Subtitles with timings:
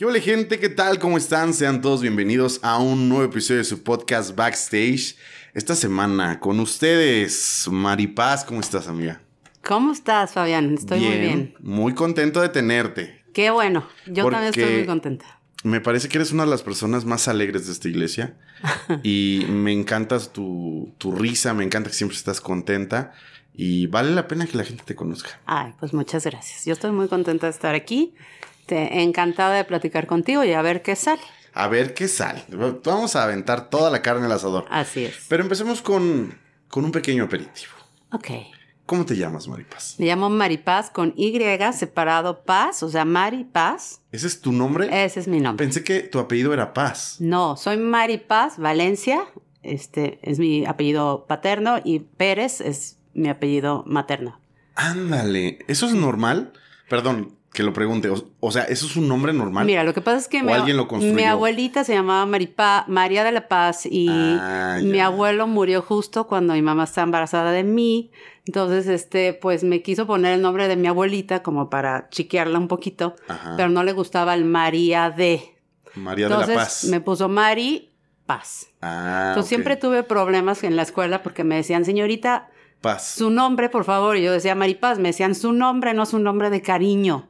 [0.00, 0.58] ¿Qué hola gente?
[0.58, 0.98] ¿Qué tal?
[0.98, 1.52] ¿Cómo están?
[1.52, 5.14] Sean todos bienvenidos a un nuevo episodio de su podcast Backstage.
[5.52, 9.20] Esta semana con ustedes, Maripaz, ¿cómo estás amiga?
[9.62, 10.72] ¿Cómo estás, Fabián?
[10.72, 11.54] Estoy muy bien.
[11.60, 13.22] Muy contento de tenerte.
[13.34, 15.38] Qué bueno, yo también estoy muy contenta.
[15.64, 18.38] Me parece que eres una de las personas más alegres de esta iglesia
[19.02, 23.12] y me encanta tu, tu risa, me encanta que siempre estás contenta
[23.52, 25.38] y vale la pena que la gente te conozca.
[25.44, 26.64] Ay, pues muchas gracias.
[26.64, 28.14] Yo estoy muy contenta de estar aquí
[28.70, 31.22] este, encantada de platicar contigo y a ver qué sale.
[31.52, 32.44] A ver qué sale.
[32.84, 34.66] Vamos a aventar toda la carne al asador.
[34.70, 35.26] Así es.
[35.28, 37.72] Pero empecemos con, con un pequeño aperitivo.
[38.12, 38.28] Ok.
[38.86, 39.96] ¿Cómo te llamas, Maripaz?
[39.98, 41.36] Me llamo Maripaz con Y
[41.72, 44.02] separado Paz, o sea, Maripaz.
[44.12, 45.04] ¿Ese es tu nombre?
[45.04, 45.64] Ese es mi nombre.
[45.64, 47.16] Pensé que tu apellido era Paz.
[47.18, 49.24] No, soy Maripaz Valencia.
[49.62, 54.40] Este es mi apellido paterno y Pérez es mi apellido materno.
[54.76, 56.52] Ándale, ¿eso es normal?
[56.88, 58.10] Perdón, que lo pregunte.
[58.38, 59.66] O, sea, ¿eso es un nombre normal?
[59.66, 63.24] Mira, lo que pasa es que mi, alguien lo mi abuelita se llamaba Maripa, María
[63.24, 67.64] de la Paz y ah, mi abuelo murió justo cuando mi mamá estaba embarazada de
[67.64, 68.12] mí.
[68.46, 72.68] Entonces, este, pues me quiso poner el nombre de mi abuelita como para chiquearla un
[72.68, 73.16] poquito,
[73.56, 75.56] pero no le gustaba el María de.
[75.94, 76.84] María de la Paz.
[76.84, 77.90] me puso Mari
[78.26, 78.68] Paz.
[78.80, 82.48] Ah, Entonces siempre tuve problemas en la escuela porque me decían, señorita,
[82.80, 83.14] Paz.
[83.16, 84.16] Su nombre, por favor.
[84.16, 84.98] Y yo decía Maripaz.
[84.98, 87.28] Me decían su nombre, no su nombre de cariño.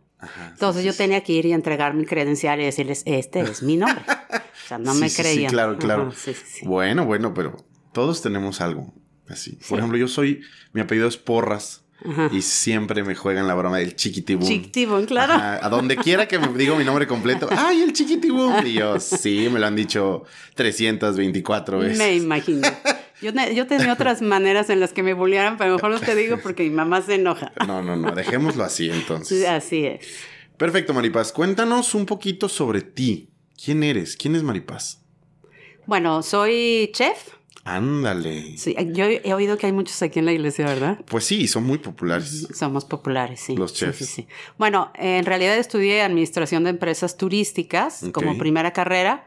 [0.51, 4.05] Entonces yo tenía que ir y entregar mi credencial y decirles, este es mi nombre.
[4.07, 5.51] o sea, no me creían.
[5.51, 6.13] Sí, claro, claro.
[6.63, 7.57] bueno, bueno, pero
[7.93, 8.93] todos tenemos algo
[9.29, 9.59] así.
[9.69, 10.43] Por ejemplo, yo soy,
[10.73, 11.85] mi apellido es Porras.
[12.33, 14.49] Y siempre me juegan la broma del chiquitibum.
[14.49, 15.35] Chiquitibum, claro.
[15.35, 18.67] A donde quiera que me diga mi nombre completo, ¡ay, el chiquitibum!
[18.67, 21.99] Y yo, sí, me lo han dicho 324 veces.
[21.99, 22.67] Me imagino.
[23.23, 26.39] Yo, yo tenía otras maneras en las que me bullearan, pero mejor no te digo
[26.43, 27.53] porque mi mamá se enoja.
[27.67, 29.47] No, no, no, dejémoslo así entonces.
[29.47, 30.07] Así es.
[30.57, 31.33] Perfecto, Maripaz.
[31.33, 33.31] Cuéntanos un poquito sobre ti.
[33.63, 34.17] ¿Quién eres?
[34.17, 35.03] ¿Quién es Maripaz?
[35.87, 37.31] Bueno, soy chef.
[37.65, 38.57] Ándale.
[38.57, 40.99] Sí, yo he oído que hay muchos aquí en la iglesia, ¿verdad?
[41.07, 42.49] Pues sí, son muy populares.
[42.55, 43.57] Somos populares, sí.
[43.57, 43.99] Los chefs.
[43.99, 49.27] Sí, sí, Bueno, en realidad estudié administración de empresas turísticas como primera carrera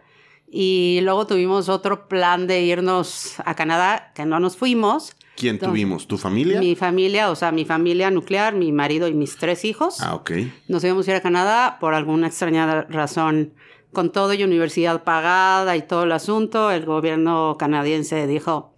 [0.56, 5.16] y luego tuvimos otro plan de irnos a Canadá, que no nos fuimos.
[5.36, 6.08] ¿Quién tuvimos?
[6.08, 6.60] ¿Tu familia?
[6.60, 10.00] Mi familia, o sea, mi familia nuclear, mi marido y mis tres hijos.
[10.00, 10.32] Ah, ok.
[10.68, 13.56] Nos íbamos a ir a Canadá por alguna extraña razón.
[13.94, 18.76] Con todo y universidad pagada y todo el asunto, el gobierno canadiense dijo,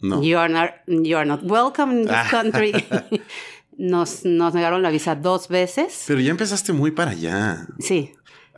[0.00, 0.20] no.
[0.20, 2.72] you, are not, you are not welcome in this country.
[3.78, 6.04] nos, nos negaron la visa dos veces.
[6.08, 7.68] Pero ya empezaste muy para allá.
[7.78, 8.12] Sí.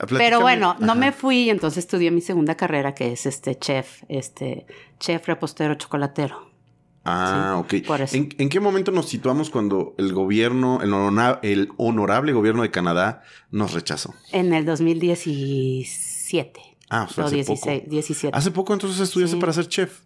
[0.08, 4.02] Pero bueno, no me fui y entonces estudié mi segunda carrera que es este chef,
[4.08, 4.66] este
[4.98, 6.50] chef repostero chocolatero.
[7.04, 7.74] Ah, ok.
[8.12, 10.92] ¿En, qué momento nos situamos cuando el gobierno, el,
[11.78, 14.14] honorable gobierno de Canadá nos rechazó?
[14.32, 16.60] En el 2017.
[16.90, 17.90] Ah, o sea, hace 16, poco.
[17.90, 18.36] 17.
[18.36, 20.00] ¿Hace poco entonces estudiaste para ser chef?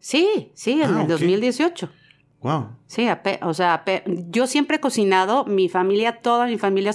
[0.00, 1.90] Sí, sí, en ah, el 2018.
[2.40, 2.76] Wow.
[2.86, 3.06] Sí,
[3.42, 3.84] o sea,
[4.28, 6.92] yo siempre he cocinado, mi familia, toda mi familia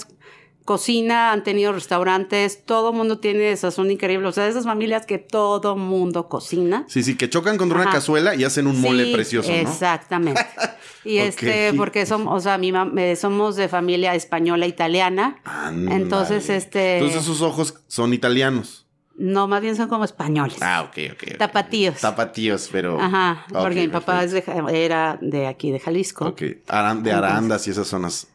[0.69, 4.27] cocina, han tenido restaurantes, todo mundo tiene sazón increíble.
[4.27, 6.85] O sea, esas familias que todo mundo cocina.
[6.87, 9.57] Sí, sí, que chocan contra una cazuela y hacen un mole precioso, ¿no?
[9.57, 10.45] Exactamente.
[11.05, 12.73] Y este, porque somos, o sea, mi
[13.15, 15.41] somos de familia española italiana.
[15.71, 16.97] Entonces, este.
[16.97, 18.85] Entonces sus ojos son italianos.
[19.15, 20.57] No, más bien son como españoles.
[20.61, 21.37] Ah, ok, ok.
[21.37, 22.01] Tapatíos.
[22.01, 22.99] Tapatíos, pero.
[22.99, 24.25] Ajá, porque mi papá
[24.71, 26.25] era de aquí, de Jalisco.
[26.27, 28.27] Ok, de Arandas y esas zonas.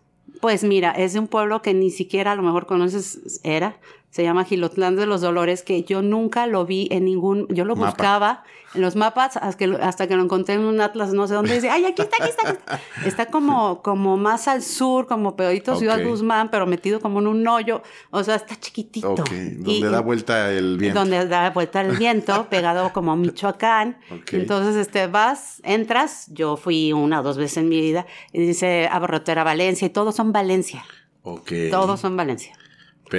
[0.45, 3.81] Pues mira, es de un pueblo que ni siquiera a lo mejor conoces, era,
[4.15, 7.75] se llama Gilotlán de los Dolores, que yo nunca lo vi en ningún, yo lo
[7.75, 11.35] buscaba en los mapas hasta que, hasta que lo encontré en un atlas, no sé
[11.35, 12.81] dónde, dice, ay, aquí está, aquí está.
[13.05, 17.49] Está como, como más al sur, como Pedrito Ciudad Guzmán, pero metido como en un
[17.49, 17.83] hoyo,
[18.13, 19.17] o sea, está chiquitito.
[19.17, 21.01] Donde da vuelta el viento.
[21.01, 23.99] Donde da vuelta el viento, pegado como a Michoacán.
[24.31, 28.89] Entonces, este, vas, entras, yo fui una o dos veces en mi vida, y dice
[28.93, 30.85] Abarrotera Valencia, y todos son Valencia.
[31.25, 31.51] Ok.
[31.73, 32.57] Todos son Valencia.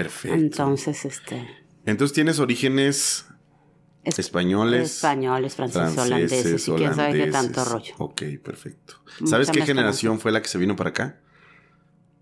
[0.03, 0.38] Perfecto.
[0.38, 1.47] Entonces, este...
[1.86, 3.27] Entonces tienes orígenes
[4.03, 4.95] españoles.
[4.95, 7.94] Españoles, franceses, holandeses, y quién sabe qué tanto rollo.
[8.00, 8.95] Ok, perfecto.
[9.25, 11.19] ¿Sabes qué generación fue la que se vino para acá?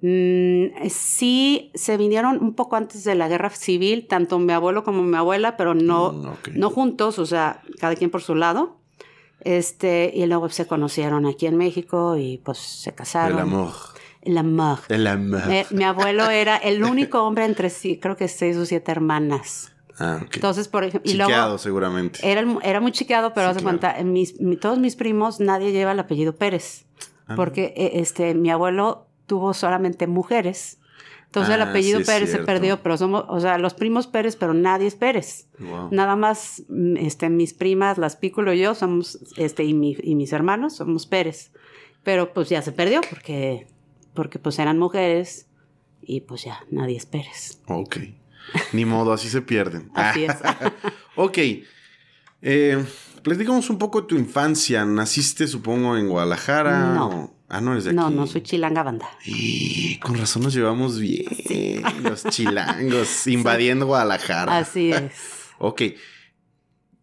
[0.02, 5.02] Mm, sí, se vinieron un poco antes de la guerra civil, tanto mi abuelo como
[5.02, 8.80] mi abuela, pero no, Mm, no juntos, o sea, cada quien por su lado.
[9.40, 13.38] Este, y luego se conocieron aquí en México y pues se casaron.
[13.38, 13.72] El amor.
[14.24, 14.80] El amor.
[14.90, 15.42] El amor.
[15.50, 19.74] Eh, mi abuelo era el único hombre entre sí, creo que seis o siete hermanas.
[20.00, 20.36] ah, ok.
[20.36, 22.20] Entonces, por ejemplo, y Chiqueado, luego seguramente.
[22.24, 23.80] era, era muy chiqueado, pero Sí, haz de claro.
[23.80, 26.86] cuenta, en mis, mi- todos mis primos, nadie lleva el apellido Pérez.
[27.28, 27.36] Ah.
[27.36, 30.80] Porque eh, este, mi abuelo tuvo solamente mujeres.
[31.26, 34.36] Entonces el Ah, apellido sí Pérez se perdió, pero somos, o sea, los primos Pérez,
[34.36, 35.48] pero nadie es Pérez.
[35.60, 35.88] Wow.
[35.92, 40.14] Nada más, mm, este, mis primas, las Pículo y yo somos, este, y, mi- y
[40.16, 41.52] mis hermanos somos Pérez.
[42.04, 43.66] Pero pues ya se perdió porque,
[44.14, 45.48] porque pues eran mujeres
[46.02, 47.60] y pues ya nadie es Pérez.
[47.68, 47.98] Ok.
[48.74, 49.90] Ni modo, así se pierden.
[49.96, 50.36] Así es.
[51.16, 51.38] ok.
[52.42, 52.84] Eh,
[53.22, 54.84] platicamos un poco de tu infancia.
[54.86, 56.94] ¿Naciste, supongo, en Guadalajara?
[56.94, 57.08] No.
[57.10, 58.16] o- Ah, no eres de No, aquí.
[58.16, 59.08] no soy chilanga banda.
[59.26, 61.26] Y con razón nos llevamos bien.
[62.04, 64.58] Los chilangos invadiendo Guadalajara.
[64.58, 65.12] Así es.
[65.60, 65.82] Ok.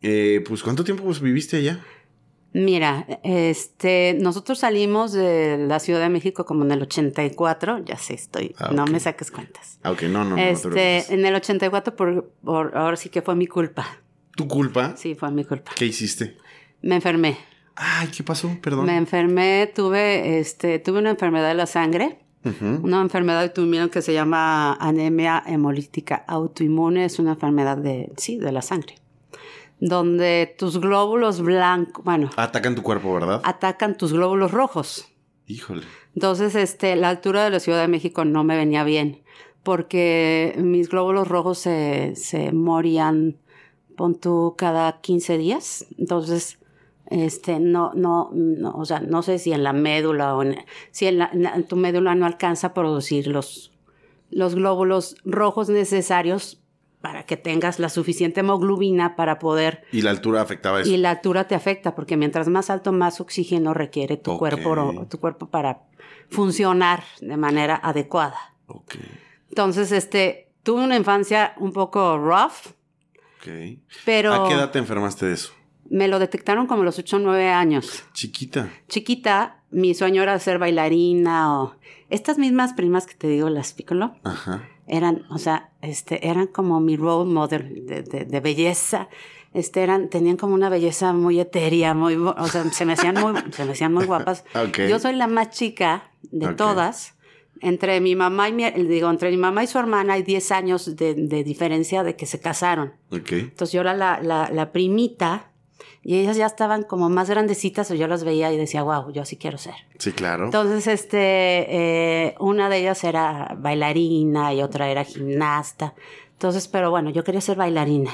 [0.02, 1.84] Eh, pues, ¿cuánto tiempo pues, viviste allá?
[2.52, 8.14] Mira, este, nosotros salimos de la Ciudad de México como en el 84, ya sé,
[8.14, 9.78] estoy, Ah, no me saques cuentas.
[9.84, 10.30] Ah, ok, no, no, no.
[10.30, 11.10] no te este, preocupes.
[11.10, 13.86] en el 84 por, por- ahora sí que fue mi culpa.
[14.36, 14.96] ¿Tu culpa?
[14.96, 15.70] Sí, fue mi culpa.
[15.76, 16.36] ¿Qué hiciste?
[16.82, 17.36] Me enfermé.
[17.76, 18.50] Ay, ¿qué pasó?
[18.60, 18.86] Perdón.
[18.86, 22.80] Me enfermé, tuve, este, tuve una enfermedad de la sangre, Ujú.
[22.84, 28.50] una enfermedad autoinmune que se llama anemia hemolítica autoinmune, es una enfermedad de, sí, de
[28.50, 28.96] la sangre,
[29.80, 33.40] donde tus glóbulos blancos, bueno, Atacan tu cuerpo, ¿verdad?
[33.44, 35.06] atacan tus glóbulos rojos.
[35.46, 35.82] Híjole.
[36.14, 39.22] Entonces, este, la altura de la Ciudad de México no me venía bien,
[39.62, 43.38] porque mis glóbulos rojos se, se morían,
[43.96, 45.86] pon tú, cada 15 días.
[45.98, 46.58] Entonces,
[47.06, 50.56] este, no, no, no, o sea, no sé si en la médula o en,
[50.92, 53.72] si en, la- en tu médula no alcanza a producir los,
[54.30, 56.59] los glóbulos rojos necesarios
[57.00, 60.90] para que tengas la suficiente hemoglobina para poder Y la altura afectaba eso.
[60.90, 65.18] y la altura te afecta porque mientras más alto, más oxígeno requiere tu, cuerpo, tu
[65.18, 65.82] cuerpo para
[66.28, 68.54] funcionar de manera adecuada.
[69.48, 72.74] Entonces, este, tuve una infancia un poco rough,
[74.04, 75.52] pero ¿A qué edad te enfermaste de eso?
[75.88, 78.04] me lo detectaron como a los 8 o 9 años.
[78.12, 78.70] Chiquita.
[78.88, 81.74] Chiquita, mi sueño era ser bailarina o
[82.10, 84.68] estas mismas primas que te digo, las Piccolo, Ajá.
[84.90, 89.08] Eran, o sea, este, eran como mi role model de, de- de belleza.
[89.54, 93.34] Este, eran, tenían como una belleza muy etérea, muy, o sea, se me hacían muy,
[93.52, 94.44] se me hacían muy guapas.
[94.54, 94.80] Ok.
[94.88, 96.56] Yo soy la más chica de Ok.
[96.56, 97.14] todas.
[97.62, 100.96] Entre mi mamá y mi, digo, entre mi mamá y su hermana hay 10 años
[100.96, 102.94] de, de diferencia de que se casaron.
[103.10, 103.32] Ok.
[103.32, 105.49] Entonces yo era la, la, la primita
[106.02, 109.22] y ellas ya estaban como más grandecitas o yo las veía y decía, wow, yo
[109.22, 109.74] así quiero ser.
[109.98, 110.46] Sí, claro.
[110.46, 115.94] Entonces, este, eh, una de ellas era bailarina y otra era gimnasta.
[116.32, 118.10] Entonces, pero bueno, yo quería ser bailarina.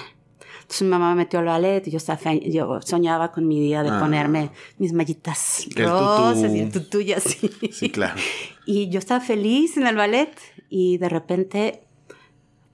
[0.62, 3.84] Entonces mi mamá me metió al ballet y yo, estaba, yo soñaba con mi día
[3.84, 4.00] de Ah.
[4.00, 7.48] ponerme mis mallitas rosas y el tutú y así.
[7.70, 8.14] Sí, claro.
[8.68, 10.36] Y yo estaba feliz en el ballet
[10.68, 11.84] y de repente,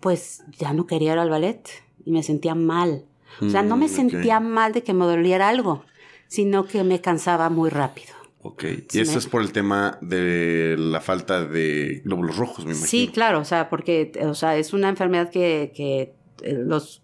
[0.01, 1.69] pues ya no quería ir al ballet
[2.07, 3.05] y me sentía mal.
[3.41, 3.91] O sea, no Mm, me ok.
[3.93, 5.85] sentía mal de que me doliera algo,
[6.29, 8.13] sino que me cansaba muy rápido.
[8.43, 8.65] Ok.
[8.89, 12.73] Sí, Y eso me- es por el tema de la falta de glóbulos rojos, me
[12.73, 12.87] imagino.
[12.89, 17.03] Sí, claro, o sea, porque o sea, es una enfermedad que, que eh, los,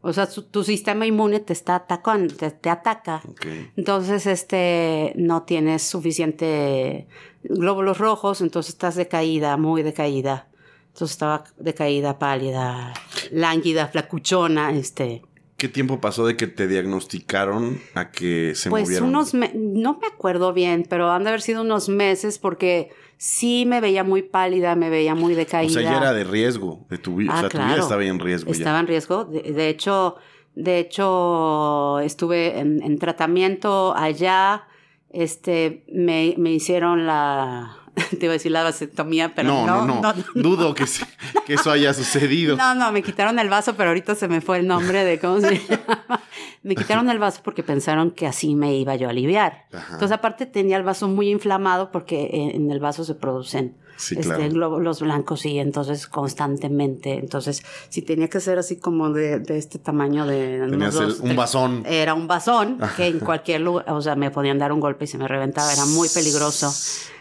[0.00, 3.20] o sea, su- tu sistema inmune te está atacando, te, te ataca.
[3.28, 3.46] Ok.
[3.76, 7.06] Entonces, este, no tienes suficiente
[7.42, 10.48] glóbulos rojos, entonces estás decaída, muy decaída.
[10.88, 12.94] Entonces estaba decaída, pálida,
[13.30, 15.22] lánguida, flacuchona, este.
[15.60, 19.10] ¿Qué tiempo pasó de que te diagnosticaron a que se Pues movieron?
[19.10, 22.88] unos, me- no me acuerdo bien, pero han de haber sido unos meses porque
[23.18, 25.70] sí me veía muy pálida, me veía muy O decaída.
[25.74, 27.32] sea, ya era de riesgo de tu vida.
[27.34, 27.82] Ah, o sea, tu vida claro.
[27.82, 29.26] estaba en riesgo Estaba en riesgo.
[29.26, 30.16] De, de hecho,
[30.54, 34.66] de hecho, estuve en, en tratamiento allá.
[35.12, 37.76] Este, me, me hicieron la,
[38.10, 40.14] te iba a decir la vasectomía, pero No, no, no, no.
[40.34, 41.06] Dudo que, se-
[41.46, 42.56] que eso haya sucedido.
[42.56, 45.40] No, no, me quitaron el vaso, pero ahorita se me fue el nombre de cómo
[45.40, 46.20] se llama.
[46.62, 49.64] Me quitaron el vaso porque pensaron que así me iba yo a aliviar.
[49.72, 49.94] Ajá.
[49.94, 54.34] Entonces, aparte tenía el vaso muy inflamado porque en, el vaso se producen Sí, este,
[54.34, 54.48] claro.
[54.50, 57.18] glóbulos blancos y entonces constantemente.
[57.18, 61.18] Entonces, si tenía que ser así como de, de este tamaño de Tenías el- dos,
[61.20, 61.82] un tres- vasón.
[61.86, 65.06] Era un vasón que en cualquier lugar, o sea, me podían dar un golpe y
[65.06, 65.70] se me reventaba.
[65.72, 66.72] Era muy peligroso.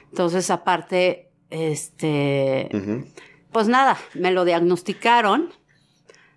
[0.10, 2.70] Entonces, aparte, este,
[3.52, 5.50] pues nada, me lo diagnosticaron.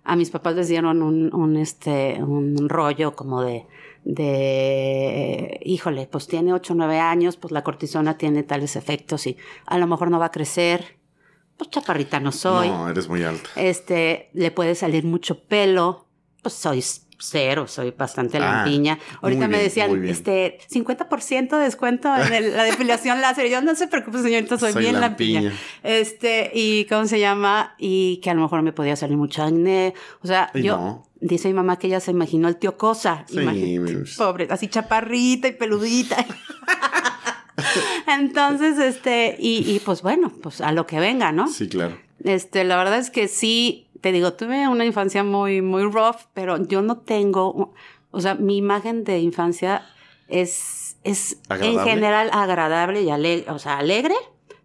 [0.03, 3.65] A mis papás les dieron un, un, este, un rollo como de,
[4.03, 9.37] de, híjole, pues tiene 8 o 9 años, pues la cortisona tiene tales efectos y
[9.65, 10.97] a lo mejor no va a crecer.
[11.57, 12.69] Pues chaparrita no soy.
[12.69, 13.49] No, eres muy alta.
[13.55, 16.07] Este, le puede salir mucho pelo.
[16.41, 16.83] Pues soy
[17.23, 18.99] cero, soy bastante ah, lampiña.
[19.21, 23.49] Ahorita me decían, este, 50% de descuento en la depilación láser.
[23.49, 25.53] Yo no se preocupe, señorita, soy, bien lampiña.
[25.83, 27.75] Este, y ¿cómo se llama?
[27.77, 29.93] Y que a lo mejor me podía salir mucho acné.
[30.21, 33.25] O sea, yo, dice mi mamá que ella se imaginó el tío Cosa.
[33.27, 33.79] Sí,
[34.17, 36.25] pobre, así chaparrita y peludita.
[38.07, 41.47] Entonces, este, y, y pues bueno, pues a lo que venga, ¿no?
[41.47, 41.97] Sí, claro.
[42.23, 46.61] Este, la verdad es que sí, te digo, tuve una infancia muy, muy rough, pero
[46.67, 47.73] yo no tengo,
[48.11, 49.85] o sea, mi imagen de infancia
[50.27, 54.15] es, es en general agradable y alegre, o sea, alegre,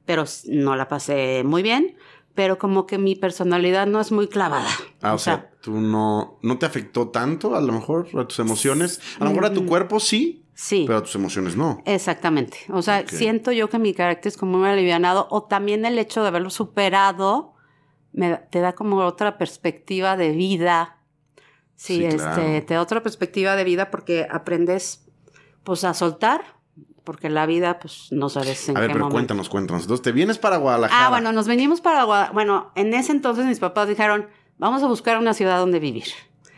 [0.05, 1.97] pero no la pasé muy bien,
[2.35, 4.69] pero como que mi personalidad no es muy clavada.
[5.03, 9.01] Ah, o, sea, tú no, no te afectó tanto a lo mejor a tus emociones,
[9.21, 10.45] a lo mejor a tu mm, cuerpo sí.
[10.55, 10.83] Sí.
[10.85, 11.81] Pero a tus emociones no.
[11.85, 12.59] Exactamente.
[12.71, 16.23] O sea, siento yo que mi carácter es como muy alivianado o también el hecho
[16.23, 17.55] de haberlo superado
[18.51, 20.97] te da como otra perspectiva de vida.
[21.77, 25.07] Sí, este, te da otra perspectiva de vida porque aprendes
[25.63, 26.43] pues a soltar,
[27.05, 29.83] porque la vida pues no sabes en A ver, pero cuéntanos, cuéntanos.
[29.83, 31.07] Entonces, ¿te vienes para Guadalajara?
[31.07, 32.35] Ah, bueno, nos venimos para Guadalajara.
[32.35, 34.27] Bueno, en ese entonces mis papás dijeron,
[34.59, 36.09] vamos a buscar una ciudad donde vivir.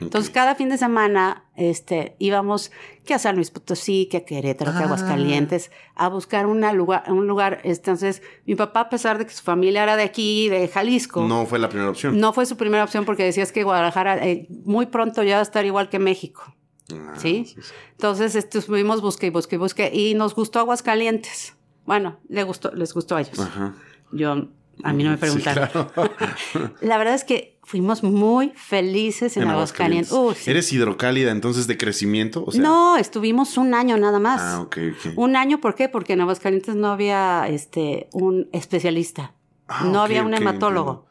[0.00, 2.72] Entonces, cada fin de semana este, íbamos
[3.04, 6.06] que a San Luis Potosí, que a Querétaro, que a Aguascalientes, ah.
[6.06, 7.60] a buscar una lugar, un lugar.
[7.64, 11.26] Entonces, mi papá, a pesar de que su familia era de aquí, de Jalisco.
[11.26, 12.18] No fue la primera opción.
[12.18, 15.42] No fue su primera opción porque decías que Guadalajara eh, muy pronto ya va a
[15.42, 16.54] estar igual que México.
[16.92, 17.54] Ah, ¿Sí?
[17.92, 19.90] Entonces, estuvimos busque y busque y busque.
[19.92, 21.54] Y nos gustó Aguascalientes.
[21.84, 23.38] Bueno, le gustó, les gustó a ellos.
[24.12, 24.48] Yo
[24.84, 25.68] a mí no me preguntaron.
[26.80, 30.12] la verdad es que fuimos muy felices en, Aguascalientes.
[30.12, 32.44] Uh, ¿Eres hidrocálida entonces de crecimiento?
[32.54, 34.40] no, estuvimos un año nada más.
[34.40, 35.12] Ah, ok, ok.
[35.16, 35.88] Un año, ¿por qué?
[35.88, 39.34] Porque en Aguascalientes no había este, un especialista.
[39.68, 41.06] Ah, no había un hematólogo.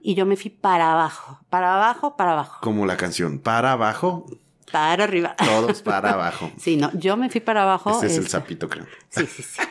[0.00, 2.58] Y yo me fui para abajo, para abajo, para abajo.
[2.60, 4.26] Como la canción, para abajo,
[4.74, 5.36] para arriba.
[5.44, 6.50] Todos para abajo.
[6.56, 7.90] Sí, no, yo me fui para abajo.
[7.90, 8.86] Ese es el sapito, creo.
[9.08, 9.62] Sí, sí, sí.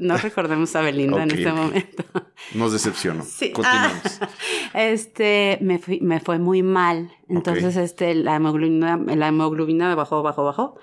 [0.00, 2.02] No, recordemos a Belinda en este momento.
[2.54, 3.22] Nos decepcionó.
[3.22, 3.52] Sí.
[3.52, 4.20] Continuamos.
[4.74, 7.12] este, me, fui, me fue muy mal.
[7.28, 10.76] Entonces, este, la hemoglobina, la hemoglobina me bajó, bajó, bajó.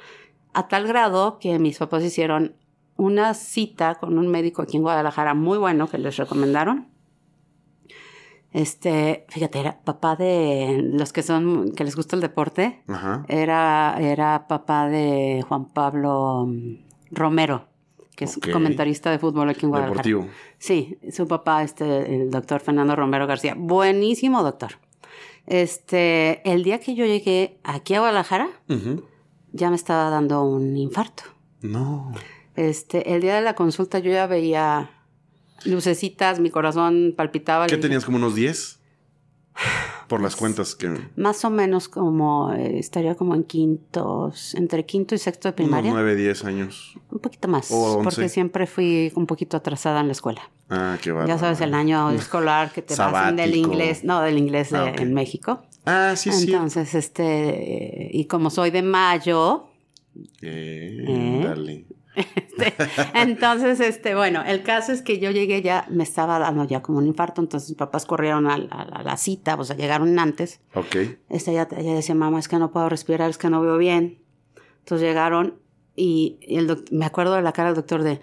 [0.54, 2.56] A tal grado que mis papás hicieron
[2.96, 6.93] una cita con un médico aquí en Guadalajara muy bueno que les recomendaron
[8.54, 12.84] este, fíjate, era papá de los que son, que les gusta el deporte.
[13.28, 16.76] Era, era papá de Juan Pablo mm,
[17.12, 17.66] Romero,
[18.16, 20.04] que es comentarista de fútbol aquí en Guadalajara.
[20.04, 20.28] Deportivo.
[20.60, 23.56] Sí, su papá, este, el doctor Fernando Romero García.
[23.58, 24.74] Buenísimo doctor.
[25.48, 28.50] Este, el día que yo llegué aquí a Guadalajara,
[29.52, 31.24] ya me estaba dando un infarto.
[31.62, 32.14] No.
[32.56, 34.92] Este, el día de la consulta yo ya veía
[35.66, 37.68] lucecitas, mi corazón palpitaba.
[37.68, 38.80] ¿Qué tenías como unos 10?
[40.08, 40.96] Por las cuentas que...
[41.16, 45.92] Más o menos como, eh, estaría como en quintos, entre quinto y sexto de primaria.
[45.92, 46.96] Unos 9, 10 años.
[47.10, 47.70] Un poquito más,
[48.04, 50.42] porque siempre fui un poquito atrasada en la escuela.
[50.70, 51.28] Ah, qué bueno.
[51.28, 55.14] Ya sabes, el año escolar que te pasan del inglés, no, del inglés ah, en
[55.14, 55.64] México.
[55.86, 56.52] Ah, sí, sí.
[56.52, 59.68] Entonces, este, y como soy de mayo...
[60.42, 61.42] Eh, ¿eh?
[61.44, 61.86] Dale.
[62.54, 62.74] Este,
[63.16, 67.00] entonces, este, bueno, el caso es que yo llegué ya, me estaba dando ya como
[67.00, 70.62] un infarto, entonces mis papás corrieron a, la cita, o sea, llegaron antes.
[70.76, 70.96] Ok.
[71.30, 74.20] Este, ella, decía, mamá, es que no puedo respirar, es que no veo bien.
[74.80, 75.56] Entonces llegaron
[75.96, 78.22] y, el me acuerdo de la cara del doctor de,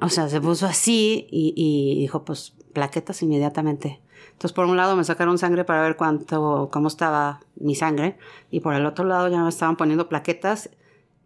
[0.00, 4.00] o sea, se puso así y, y dijo, pues, plaquetas inmediatamente.
[4.32, 8.18] Entonces, por un lado me sacaron sangre para ver cuánto, cómo estaba mi sangre,
[8.50, 10.70] y por el otro lado ya me estaban poniendo plaquetas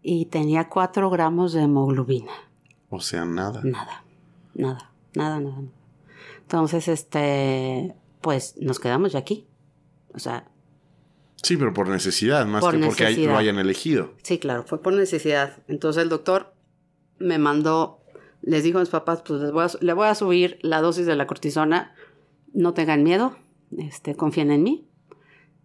[0.03, 2.33] y tenía 4 gramos de hemoglobina.
[2.89, 3.61] O sea, nada.
[3.63, 4.03] Nada,
[4.53, 5.61] nada, nada, nada.
[6.41, 9.47] Entonces, este, pues nos quedamos ya aquí.
[10.13, 10.45] O sea.
[11.41, 14.13] Sí, pero por necesidad, más que porque lo hayan elegido.
[14.21, 15.57] Sí, claro, fue por necesidad.
[15.67, 16.53] Entonces el doctor
[17.17, 17.99] me mandó,
[18.41, 21.05] les dijo a mis papás, pues les voy a, le voy a subir la dosis
[21.05, 21.95] de la cortisona,
[22.53, 23.35] no tengan miedo,
[23.77, 24.87] este, confíen en mí.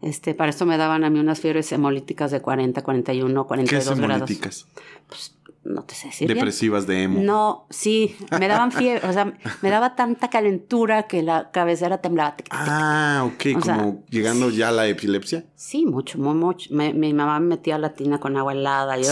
[0.00, 3.92] Este, para esto me daban a mí unas fiebres hemolíticas de 40, 41, 42 ¿Qué
[3.92, 4.66] es hemolíticas?
[5.08, 6.28] Pues no te sé decir.
[6.28, 7.20] Depresivas de hemo.
[7.20, 12.36] No, sí, me daban fiebre, o sea, me daba tanta calentura que la cabecera temblaba.
[12.50, 15.44] Ah, ok, como llegando ya a la epilepsia.
[15.56, 16.72] Sí, mucho, muy mucho.
[16.72, 19.04] mi mamá me metía la tina con agua helada y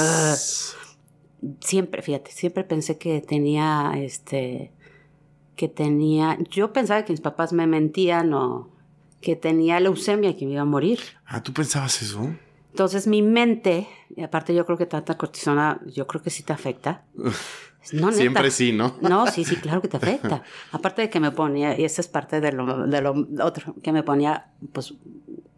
[1.61, 4.73] siempre, fíjate, siempre pensé que tenía este
[5.57, 8.69] que tenía, yo pensaba que mis papás me mentían o
[9.27, 11.01] que tenía leucemia, que me iba a morir.
[11.27, 12.33] Ah, ¿tú pensabas eso?
[12.71, 16.53] Entonces mi mente, y aparte yo creo que tanta cortisona, yo creo que sí te
[16.53, 17.03] afecta.
[17.93, 18.97] No, Siempre sí, ¿no?
[19.01, 20.43] No, sí, sí, claro que te afecta.
[20.73, 23.15] Aparte de que me ponía, y esa es parte de lo, de lo
[23.45, 24.95] otro, que me ponía pues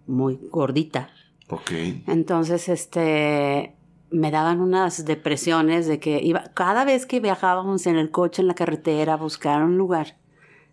[0.07, 1.09] muy gordita.
[1.49, 1.71] Ok.
[2.07, 3.75] Entonces, este,
[4.11, 8.49] me daban unas depresiones de que iba, cada vez que viajábamos en el coche, en
[8.49, 10.19] la carretera, a buscar un lugar,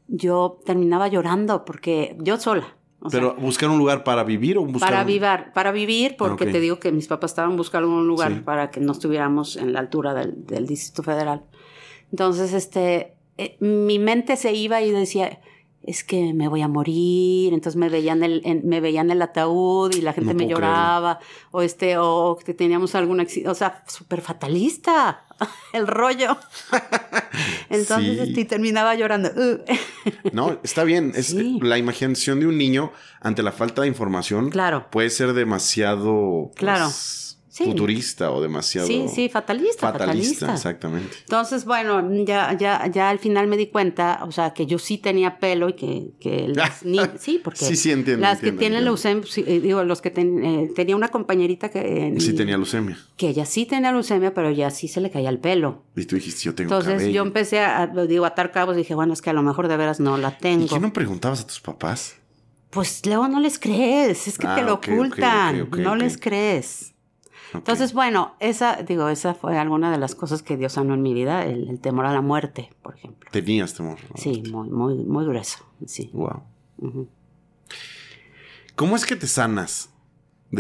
[0.10, 2.75] yo terminaba llorando porque yo sola.
[3.12, 6.80] Pero buscar un lugar para vivir o buscar para vivir, para vivir, porque te digo
[6.80, 10.46] que mis papás estaban buscando un lugar para que no estuviéramos en la altura del,
[10.46, 11.44] del Distrito Federal.
[12.12, 15.40] Entonces, este, eh, mi mente se iba y decía,
[15.86, 19.94] es que me voy a morir, entonces me veían el, en, me veían el ataúd
[19.94, 21.20] y la gente me lloraba,
[21.51, 25.25] o este, o que teníamos algún accidente, o sea, súper fatalista
[25.74, 26.38] el rollo.
[27.70, 29.30] entonces este, terminaba llorando.
[30.34, 34.88] no, está bien, es la imaginación de un niño ante la falta de información claro.
[34.89, 36.89] puede ser demasiado pues, claro
[37.64, 38.88] futurista o demasiado.
[38.88, 40.54] Sí, sí, fatalista, fatalista.
[40.54, 41.16] exactamente.
[41.22, 44.98] Entonces, bueno, ya, ya, ya al final me di cuenta, o sea, que yo sí
[44.98, 46.80] tenía pelo y que, que las
[47.20, 50.96] sí, porque sí, sí, entiendo, las que tienen leucemia, eh, digo, los que eh, tenía
[50.96, 52.14] una compañerita que...
[52.20, 52.98] sí tenía leucemia.
[53.16, 55.84] Que ella sí tenía leucemia, pero ya sí se le caía el pelo.
[55.96, 59.14] Y tú dijiste, yo tengo Entonces yo empecé a, digo, atar cabos y dije, bueno,
[59.14, 60.66] es que a lo mejor de veras no la tengo.
[60.66, 62.16] ¿Y qué no preguntabas a tus papás?
[62.70, 66.95] Pues luego no les crees, es que te ah, lo ocultan, no les crees.
[67.58, 71.14] Entonces, bueno, esa, digo, esa fue alguna de las cosas que Dios sanó en mi
[71.14, 73.30] vida, el, temor a la muerte, por ejemplo.
[73.32, 73.98] ¿Tenías temor?
[74.16, 76.10] Sí, muy, muy, muy grueso, sí.
[76.14, 76.44] Wow.
[78.76, 79.90] ¿Cómo es que te sanas?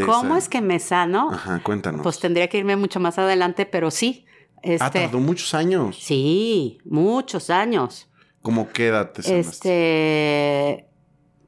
[0.05, 1.31] ¿Cómo es que me sano?
[1.31, 2.01] Ajá, cuéntanos.
[2.01, 4.25] Pues tendría que irme mucho más adelante, pero sí.
[4.61, 5.97] Este, ah, tardó muchos años.
[6.01, 8.09] Sí, muchos años.
[8.41, 9.49] ¿Cómo qué edad te sanaste?
[9.49, 10.87] Este,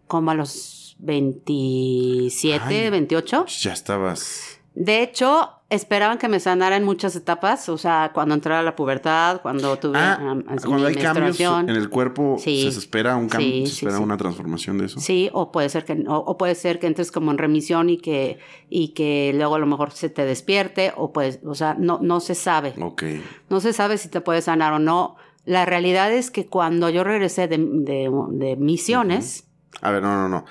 [0.07, 3.45] como a los 27, 28.
[3.45, 8.61] Ya estabas de hecho, esperaban que me sanara en muchas etapas, o sea, cuando entrara
[8.61, 13.65] la pubertad, cuando tuve ah, cuando hay cambios en el cuerpo, se espera un cambio,
[13.65, 14.99] se espera una transformación de eso.
[14.99, 18.37] Sí, o puede ser que o, puede ser que entres como en remisión y que
[18.69, 22.19] y que luego a lo mejor se te despierte o pues, o sea, no no
[22.19, 22.75] se sabe.
[22.79, 23.03] Ok.
[23.49, 25.15] No se sabe si te puede sanar o no.
[25.43, 29.47] La realidad es que cuando yo regresé de, de, misiones.
[29.81, 30.45] A ver, no, no, no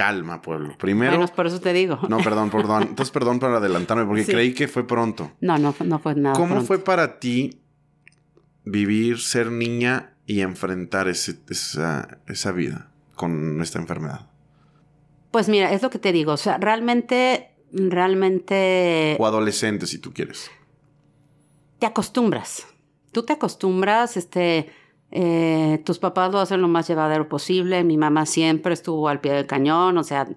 [0.00, 0.78] calma, pueblo.
[0.78, 1.18] Primero.
[1.18, 1.98] Bueno, por eso te digo.
[2.08, 2.82] No, perdón, perdón.
[2.88, 5.32] Entonces, perdón por adelantarme, porque creí que fue pronto.
[5.42, 6.34] No, no, no fue nada.
[6.34, 7.60] ¿Cómo fue para ti
[8.64, 14.30] vivir, ser niña y enfrentar esa, esa vida con esta enfermedad?
[15.32, 16.32] Pues mira, es lo que te digo.
[16.32, 19.18] O sea, realmente, realmente.
[19.20, 20.50] O adolescente, si tú quieres.
[21.78, 22.66] Te acostumbras.
[23.12, 24.70] Tú te acostumbras, este
[25.12, 27.82] eh, tus papás lo hacen lo más llevadero posible.
[27.84, 30.28] Mi mamá siempre estuvo al pie del cañón, o sea,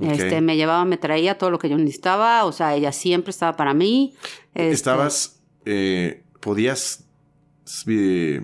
[0.00, 3.56] este, me llevaba, me traía todo lo que yo necesitaba, o sea, ella siempre estaba
[3.56, 4.14] para mí.
[4.54, 7.04] Este Estabas, eh, podías,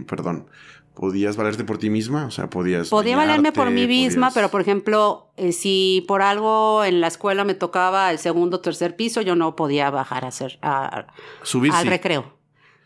[0.06, 0.48] perdón,
[0.94, 2.88] podías valerte por ti misma, o sea, podías.
[2.88, 7.44] Podía valerme por mí misma, pero por ejemplo, eh, si por algo en la escuela
[7.44, 11.06] me tocaba el segundo o tercer piso, yo no podía bajar a hacer a,
[11.72, 12.32] al recreo.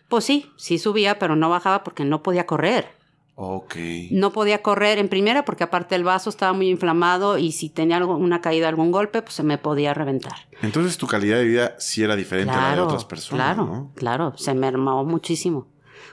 [0.08, 2.98] Pues sí, sí subía, pero no bajaba porque no podía correr.
[3.40, 3.76] Ok.
[4.10, 8.04] No podía correr en primera porque aparte el vaso estaba muy inflamado y si tenía
[8.04, 10.34] una caída, algún golpe, pues se me podía reventar.
[10.60, 13.54] Entonces tu calidad de vida sí era diferente a la de otras personas.
[13.54, 15.68] Claro, claro, se me armó muchísimo.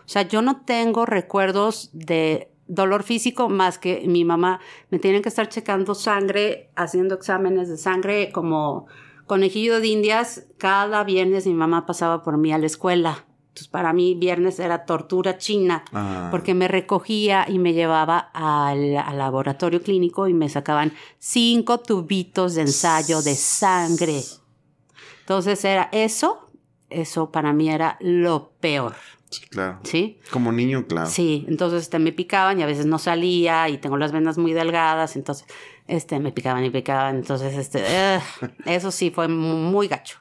[0.06, 4.60] O sea, yo no tengo recuerdos de dolor físico más que mi mamá
[4.92, 8.86] me tienen que estar checando sangre, haciendo exámenes de sangre como
[9.26, 10.46] conejillo de indias.
[10.60, 13.26] Cada viernes mi mamá pasaba por mí a la escuela.
[13.56, 16.28] Entonces, para mí, viernes era tortura china, ah.
[16.30, 22.64] porque me recogía y me llevaba al, laboratorio clínico y me sacaban cinco tubitos de
[22.64, 24.22] ensayo de sangre.
[25.22, 26.50] Entonces, era eso,
[26.90, 28.94] eso para mí era lo peor.
[29.30, 29.80] Sí, claro.
[29.84, 30.20] ¿Sí?
[30.32, 31.10] Como niño, claro.
[31.10, 34.52] Sí, entonces este, me picaban y a veces no salía y tengo las venas muy
[34.52, 35.48] delgadas, entonces
[35.88, 37.86] este, me picaban y picaban, entonces este,
[38.66, 40.20] eso sí fue muy gacho.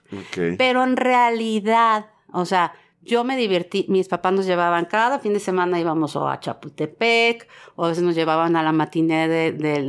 [0.57, 5.41] Pero en realidad, o sea, yo me divertí, mis papás nos llevaban cada fin de
[5.41, 9.83] semana, íbamos o a Chapultepec, o a veces nos llevaban a la matiné de, de,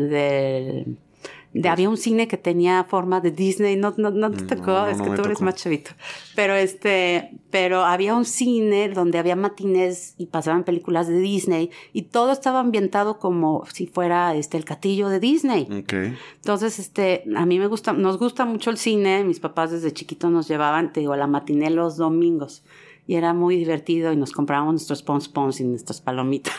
[1.53, 4.85] de, había un cine que tenía forma de Disney, no, no, no te mm, tocó,
[4.87, 5.91] es que tú eres más chavito,
[6.35, 12.03] pero este, pero había un cine donde había matines y pasaban películas de Disney y
[12.03, 15.67] todo estaba ambientado como si fuera este el castillo de Disney.
[15.83, 16.17] Okay.
[16.35, 20.29] Entonces, este, a mí me gusta, nos gusta mucho el cine, mis papás desde chiquitos
[20.29, 22.63] nos llevaban, te digo, a la matiné los domingos
[23.07, 26.55] y era muy divertido y nos comprábamos nuestros pons pons y nuestras palomitas.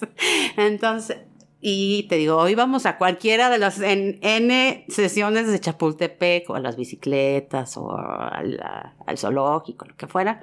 [0.56, 1.18] Entonces,
[1.60, 6.56] Y te digo, hoy vamos a cualquiera de las en, N sesiones de Chapultepec o
[6.56, 8.58] a las bicicletas o al,
[9.16, 10.40] zoológico, lo que fuera.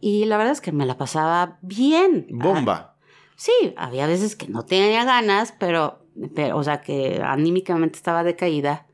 [0.00, 2.26] Y la verdad es que me la pasaba bien.
[2.30, 2.96] Bomba.
[3.34, 8.86] sí, había veces que no tenía ganas, pero, pero o sea, que anímicamente estaba decaída.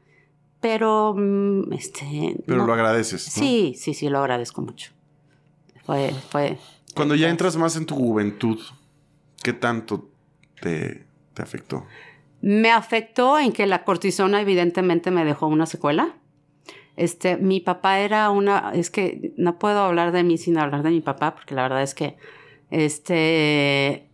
[0.61, 2.37] Pero, mm, este...
[2.47, 3.23] Pero lo agradeces.
[3.23, 4.93] Sí, sí, sí, lo agradezco mucho.
[5.89, 6.59] Fue, fue...
[6.95, 8.61] Cuando ya entras más en tu juventud,
[9.43, 10.11] ¿qué tanto
[10.61, 11.07] te
[11.39, 11.87] afectó?
[12.43, 16.15] Me afectó en que la cortisona evidentemente me dejó una secuela.
[16.97, 20.91] Este, mi papá era una, es que no puedo hablar de mí sin hablar de
[20.91, 22.19] mi papá, porque la verdad es que,
[22.71, 24.11] este,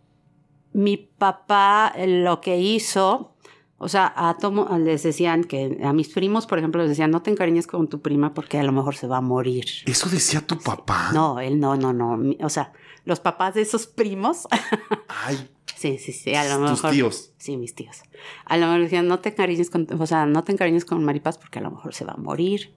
[0.71, 3.34] mi papá lo que hizo,
[3.77, 7.21] o sea, a tomo, les decían que a mis primos, por ejemplo, les decían, no
[7.21, 9.65] te encariñes con tu prima porque a lo mejor se va a morir.
[9.85, 11.11] ¿Eso decía tu papá?
[11.13, 12.19] No, él no, no, no.
[12.41, 12.71] O sea,
[13.03, 14.47] los papás de esos primos.
[15.25, 16.79] Ay, Sí, sí, sí, a lo mejor.
[16.79, 17.31] ¿Tus tíos?
[17.37, 18.03] Sí, mis tíos.
[18.45, 21.37] A lo mejor decían, no te encariñes con, o sea, no te encariñes con Maripaz
[21.37, 22.73] porque a lo mejor se va a morir.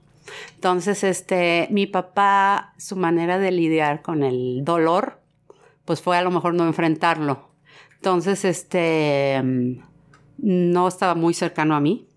[0.55, 5.21] Entonces, este, mi papá, su manera de lidiar con el dolor,
[5.85, 7.49] pues fue a lo mejor no enfrentarlo.
[7.95, 9.41] Entonces, este,
[10.41, 12.07] no estaba muy cercano a mí.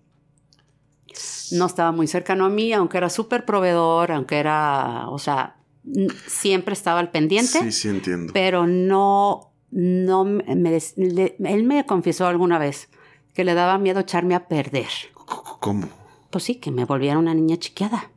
[1.51, 5.57] No estaba muy cercano a mí, aunque era súper proveedor, aunque era, o sea,
[6.27, 7.59] siempre estaba al pendiente.
[7.59, 8.33] Sí, sí, entiendo.
[8.33, 12.89] Pero no no me, él me confesó alguna vez
[13.33, 14.87] que le daba miedo echarme a perder.
[15.59, 15.89] ¿Cómo?
[16.29, 18.11] Pues sí, que me volviera una niña chiqueada.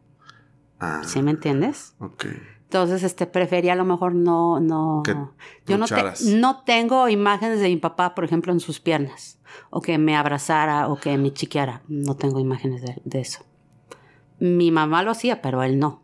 [0.79, 1.01] Ah.
[1.05, 1.95] ¿Sí me entiendes?
[1.99, 2.27] Ok.
[2.67, 5.03] Entonces, este, prefería a lo mejor no, no.
[5.67, 5.87] yo no,
[6.25, 9.39] no tengo imágenes de mi papá, por ejemplo, en sus piernas.
[9.71, 11.83] O que me abrazara o que me chiqueara.
[11.89, 13.45] No tengo imágenes de, de eso.
[14.41, 16.03] Mi mamá lo hacía, pero él no.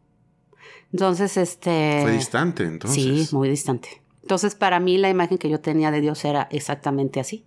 [0.93, 2.01] Entonces, este.
[2.03, 3.03] Fue distante, entonces.
[3.03, 4.03] Sí, muy distante.
[4.23, 7.45] Entonces, para mí la imagen que yo tenía de Dios era exactamente así.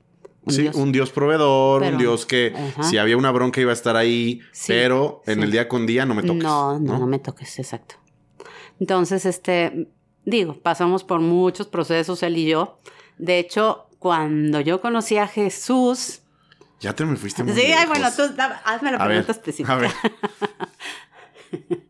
[0.47, 4.41] sí, un Dios proveedor, un Dios que si había una bronca iba a estar ahí,
[4.67, 6.43] pero en el día con día no me toques.
[6.43, 7.95] No, no, no, me toques, exacto.
[8.79, 9.89] Entonces, este,
[10.25, 12.79] digo, pasamos por muchos procesos él y yo.
[13.17, 16.21] De hecho, cuando yo conocí a Jesús...
[16.79, 18.23] Ya te me fuiste muy Sí, bueno, tú
[18.65, 19.73] hazme la pregunta específica.
[19.73, 19.91] A ver.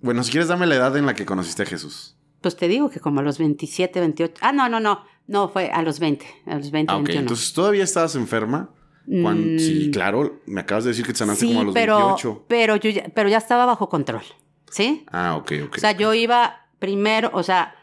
[0.00, 2.16] bueno, si quieres dame la edad en la que conociste a Jesús.
[2.40, 4.34] Pues te digo que como a los 27, 28.
[4.40, 5.04] Ah, no, no, no.
[5.26, 6.26] No, fue a los 20.
[6.46, 7.08] A los 20, ah, ok.
[7.10, 8.70] Entonces, ¿todavía estabas enferma?
[9.06, 9.58] Mm.
[9.58, 10.40] Sí, claro.
[10.46, 12.44] Me acabas de decir que te sanaste como a los pero, 28.
[12.48, 14.22] Pero, yo ya, pero ya estaba bajo control.
[14.70, 15.06] ¿Sí?
[15.10, 15.76] Ah, ok, ok.
[15.76, 17.74] O sea, yo iba primero, o sea,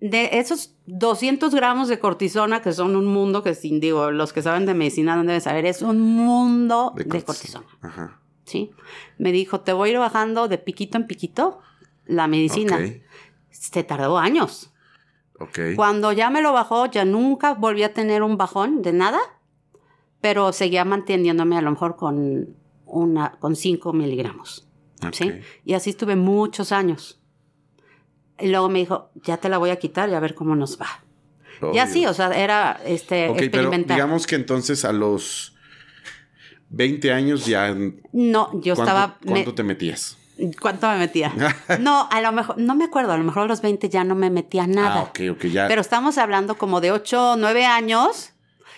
[0.00, 4.42] de esos 200 gramos de cortisona, que son un mundo que, sin digo, los que
[4.42, 7.66] saben de medicina no deben saber, es un mundo de, cortisona.
[7.80, 8.20] Ajá.
[8.44, 8.70] ¿Sí?
[9.18, 11.60] Me dijo, te voy a ir bajando de piquito en piquito
[12.06, 12.78] la medicina
[13.50, 14.70] se tardó años.
[15.74, 19.18] Cuando ya me lo bajó, ya nunca volví a tener un bajón de nada,
[20.20, 24.65] pero seguía manteniéndome a lo mejor con, una, con 5 miligramos.
[25.12, 25.32] ¿Sí?
[25.64, 27.20] Y así estuve muchos años.
[28.38, 30.80] Y luego me dijo, ya te la voy a quitar y a ver cómo nos
[30.80, 31.02] va.
[31.72, 33.96] Y así, o sea, era este, experimental.
[33.96, 35.54] digamos que entonces a los
[36.68, 37.74] 20 años ya...
[38.12, 39.18] No, yo estaba...
[39.24, 40.18] ¿Cuánto te metías?
[40.60, 41.32] ¿Cuánto me metía?
[41.80, 44.14] No, a lo mejor, no me acuerdo, a lo mejor a los 20 ya no
[44.14, 45.00] me metía nada.
[45.00, 45.68] Ah, ok, ok, ya.
[45.68, 48.32] Pero estamos hablando como de 8, 9 años,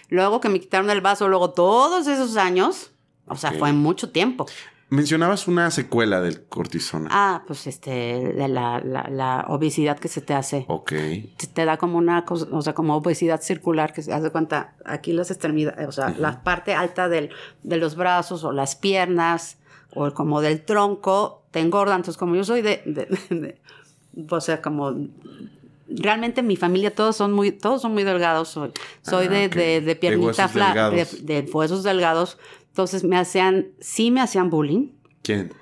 [0.09, 2.93] luego que me quitaron el vaso, luego todos esos años,
[3.27, 4.47] o sea, fue mucho tiempo.
[4.91, 7.11] Mencionabas una secuela del cortisona.
[7.13, 10.65] Ah, pues este, de la, la, obesidad que se te hace.
[10.69, 10.93] Ok.
[11.53, 15.13] Te, da como una cosa, o sea, como obesidad circular que se hace cuenta, aquí
[15.13, 17.29] las extremidades, o sea, la parte alta del,
[17.63, 19.59] de los brazos o las piernas
[19.95, 21.97] o como del tronco te engordan.
[21.97, 23.59] Entonces, como yo soy de,
[24.31, 24.95] o sea, como
[25.89, 28.49] realmente mi familia todos son muy, todos son muy delgados.
[28.49, 28.73] Soy,
[29.03, 32.39] soy ah, de, de, de, piernita flaca, de, huesos delgados.
[32.79, 34.93] Entonces me hacían, sí me hacían bullying.
[35.23, 35.53] ¿Quién?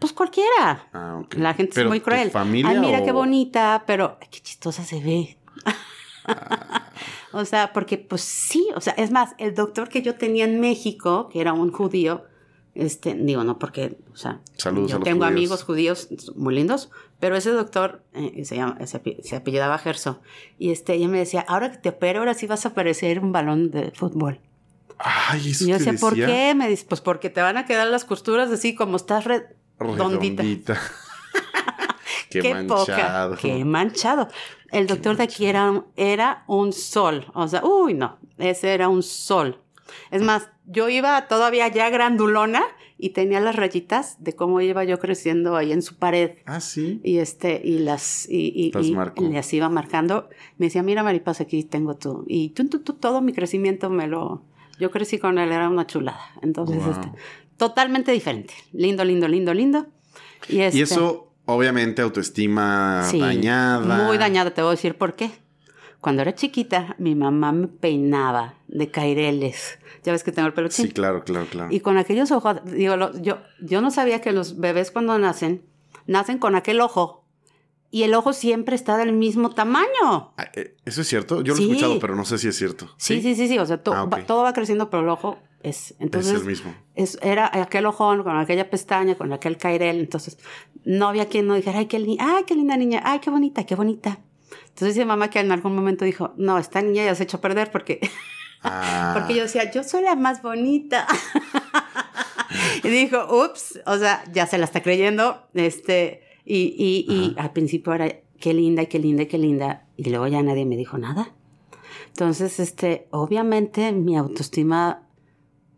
[0.00, 0.88] Pues cualquiera.
[0.92, 2.32] Ah, La gente es muy cruel.
[2.32, 5.38] Familia Ay, mira qué bonita, pero qué chistosa se ve.
[6.26, 6.90] Ah.
[7.32, 10.58] o sea, porque pues sí, o sea, es más, el doctor que yo tenía en
[10.58, 12.24] México, que era un judío,
[12.74, 14.40] este, digo, no porque, o sea,
[14.88, 20.20] yo tengo amigos judíos muy lindos, pero ese doctor eh, se, llama, se, apellidaba Gerso.
[20.58, 23.30] Y este, ella me decía, ahora que te opero, ahora sí vas a parecer un
[23.30, 24.40] balón de fútbol.
[25.02, 26.54] Ay, eso y yo decía, ¿por qué?
[26.54, 29.24] Me dice, pues porque te van a quedar las costuras así como estás
[29.78, 30.42] redondita.
[32.30, 33.36] qué, manchado.
[33.36, 34.28] qué manchado.
[34.70, 37.26] El doctor de aquí era, era un sol.
[37.34, 39.60] O sea, uy, no, ese era un sol.
[40.10, 42.62] Es más, yo iba todavía ya grandulona
[42.98, 46.32] y tenía las rayitas de cómo iba yo creciendo ahí en su pared.
[46.44, 47.00] Ah, sí.
[47.02, 50.28] Y este, y las, y, y, y, las iba marcando.
[50.58, 52.24] Me decía, mira Maripaz, aquí tengo tú.
[52.28, 54.44] Y tú, tú, todo mi crecimiento me lo,
[54.80, 56.20] Yo crecí con él, era una chulada.
[56.42, 57.08] Entonces, este,
[57.56, 58.54] totalmente diferente.
[58.72, 59.86] Lindo, lindo, lindo, lindo.
[60.48, 64.06] Y, este, eso, obviamente, autoestima dañada.
[64.06, 65.30] Muy dañada, te voy a decir por qué.
[66.00, 69.78] Cuando era chiquita, mi mamá me peinaba de caireles.
[70.02, 71.70] Ya ves que tengo el pelo Sí, claro, claro, claro.
[71.70, 75.62] Y con aquellos ojos, digo, yo, yo no sabía que los bebés cuando nacen,
[76.06, 77.19] nacen con aquel ojo
[77.90, 80.32] y el ojo siempre está del mismo tamaño.
[80.36, 81.42] Ah, eh, ¿Eso es cierto?
[81.42, 82.88] Yo lo he escuchado, pero no sé si es cierto.
[82.96, 83.58] Sí, sí, sí, sí.
[83.58, 85.94] O sea, ah, todo va creciendo, pero el ojo es.
[85.98, 86.74] Entonces, es el mismo.
[86.94, 89.98] Es, era aquel ojón con aquella pestaña, con aquel cairel.
[89.98, 90.38] Entonces,
[90.84, 93.74] no había quien no dijera, ay, qué, ay, qué linda niña, ay, qué bonita, qué
[93.74, 94.20] bonita.
[94.68, 97.40] Entonces dice mamá que en algún momento dijo, no, esta niña ya se echó a
[97.40, 98.00] perder porque,
[98.62, 99.12] ah.
[99.14, 101.08] porque yo decía, yo soy la más bonita.
[102.84, 105.48] y dijo, ups, o sea, ya se la está creyendo.
[105.54, 109.86] Este, y, y, y al principio era, qué linda, qué linda, qué linda.
[109.96, 111.32] Y luego ya nadie me dijo nada.
[112.08, 115.02] Entonces, este, obviamente mi autoestima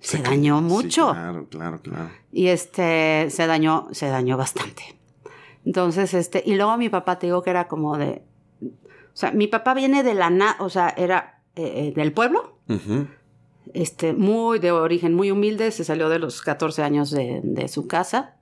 [0.01, 1.12] se, dañó mucho.
[1.12, 2.11] claro, claro, claro.
[2.33, 4.83] Y este, se dañó, se dañó bastante.
[5.64, 8.22] Entonces, este, y luego mi papá te digo que era como de,
[8.61, 12.59] o sea, mi papá viene de la, o sea, era eh, eh, del pueblo,
[13.75, 18.37] este, muy de origen muy humilde, se salió de los 14 años de, su casa.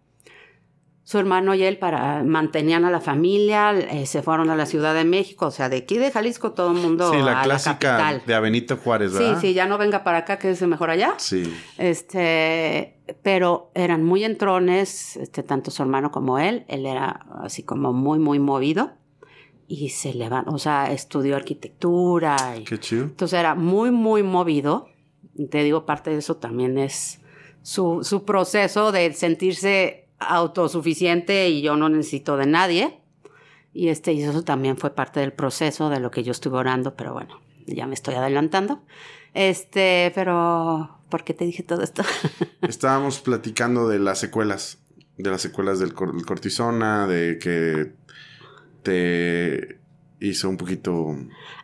[1.10, 4.94] Su hermano y él para, mantenían a la familia, eh, se fueron a la Ciudad
[4.94, 7.10] de México, o sea, de aquí de Jalisco todo el mundo.
[7.12, 9.40] Sí, la clásica de Avenito Juárez, ¿verdad?
[9.40, 11.14] Sí, sí, ya no venga para acá, que es mejor allá.
[11.16, 11.52] Sí.
[11.78, 16.64] Este, pero eran muy entrones, este, tanto su hermano como él.
[16.68, 18.92] Él era así como muy, muy movido
[19.66, 22.36] y se levantó, o sea, estudió arquitectura.
[22.56, 23.02] Y, Qué chido.
[23.02, 24.86] Entonces era muy, muy movido.
[25.50, 27.20] Te digo, parte de eso también es
[27.62, 33.00] su, su proceso de sentirse autosuficiente y yo no necesito de nadie.
[33.72, 36.94] Y, este, y eso también fue parte del proceso de lo que yo estuve orando,
[36.94, 38.82] pero bueno, ya me estoy adelantando.
[39.32, 42.02] Este, pero, ¿por qué te dije todo esto?
[42.62, 44.78] Estábamos platicando de las secuelas,
[45.16, 47.92] de las secuelas del cortisona, de que
[48.82, 49.80] te
[50.20, 51.16] hizo un poquito...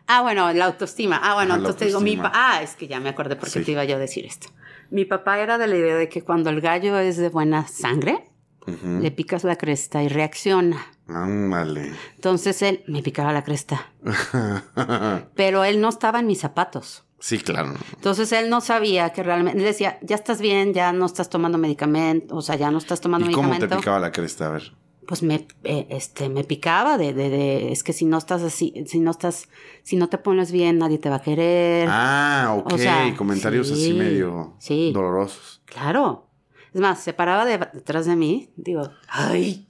[0.07, 1.19] Ah, bueno, la autoestima.
[1.21, 3.71] Ah, bueno, entonces te digo, mi Ah, es que ya me acordé por qué te
[3.71, 4.47] iba yo a decir esto.
[4.89, 8.26] Mi papá era de la idea de que cuando el gallo es de buena sangre,
[8.67, 10.85] le picas la cresta y reacciona.
[11.07, 11.93] vale.
[12.15, 13.91] Entonces él me picaba la cresta.
[15.35, 17.05] Pero él no estaba en mis zapatos.
[17.19, 17.73] Sí, claro.
[17.95, 19.57] Entonces él no sabía que realmente.
[19.59, 23.01] Él decía, ya estás bien, ya no estás tomando medicamento, o sea, ya no estás
[23.01, 23.67] tomando ¿Y medicamento.
[23.67, 24.47] ¿Cómo te picaba la cresta?
[24.47, 24.73] A ver
[25.07, 28.73] pues me, eh, este, me picaba de, de, de, es que si no estás así,
[28.85, 29.47] si no estás,
[29.81, 31.87] si no te pones bien, nadie te va a querer.
[31.89, 34.57] Ah, ok, comentarios así medio
[34.93, 35.61] dolorosos.
[35.65, 36.26] Claro.
[36.73, 39.67] Es más, se paraba detrás de mí, digo, ay,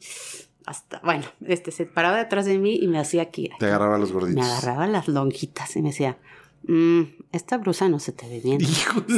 [0.65, 3.49] hasta, bueno, este, se paraba detrás de mí y me hacía aquí.
[3.57, 4.35] Te agarraba los gorditos.
[4.35, 6.17] Me agarraba las lonjitas y me decía,
[6.63, 8.59] mm, esta blusa no se te ve bien.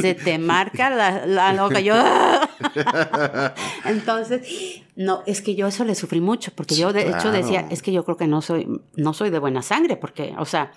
[0.00, 1.80] Se te marca la, la loca.
[1.80, 1.94] Yo,
[3.84, 7.82] entonces, no, es que yo eso le sufrí mucho, porque yo de hecho decía, es
[7.82, 10.70] que yo creo que no soy, no soy de buena sangre, porque, o sea,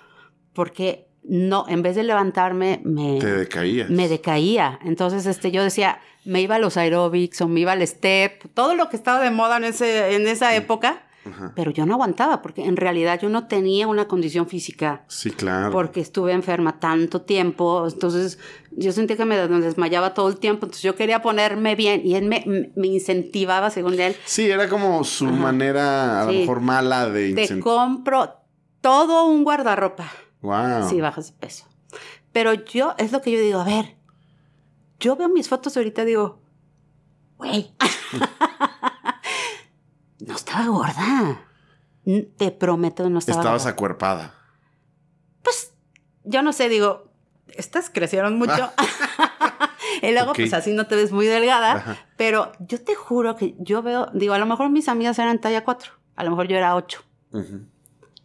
[0.54, 3.18] porque no, en vez de levantarme, me...
[3.18, 3.90] Te decaías.
[3.90, 4.78] Me decaía.
[4.84, 8.74] Entonces, este, yo decía, me iba a los aerobics o me iba al step, todo
[8.74, 11.04] lo que estaba de moda en, ese, en esa época
[11.54, 15.04] pero yo no aguantaba porque en realidad yo no tenía una condición física.
[15.08, 15.70] Sí, claro.
[15.70, 18.38] Porque estuve enferma tanto tiempo, entonces
[18.72, 22.26] yo sentía que me desmayaba todo el tiempo, entonces yo quería ponerme bien y él
[22.26, 24.16] me, me incentivaba según él.
[24.24, 27.32] Sí, era como su manera a lo mejor mala de...
[27.32, 28.34] Te compro
[28.80, 30.10] todo un guardarropa.
[30.44, 30.88] Wow.
[30.90, 31.64] Si bajas de peso.
[32.32, 33.96] Pero yo, es lo que yo digo, a ver,
[35.00, 36.42] yo veo mis fotos ahorita y digo,
[37.38, 37.74] güey.
[40.20, 41.44] No estaba gorda.
[42.38, 44.32] Te prometo, no estaba Estabas acuerpada.
[45.42, 45.74] Pues,
[46.22, 47.10] yo no sé, digo,
[47.48, 48.70] estas crecieron mucho.
[50.02, 51.98] y luego, pues así no te ves muy delgada.
[52.16, 55.62] Pero yo te juro que yo veo, digo, a lo mejor mis amigas eran talla
[55.62, 55.92] 4.
[56.16, 57.02] A lo mejor yo era 8.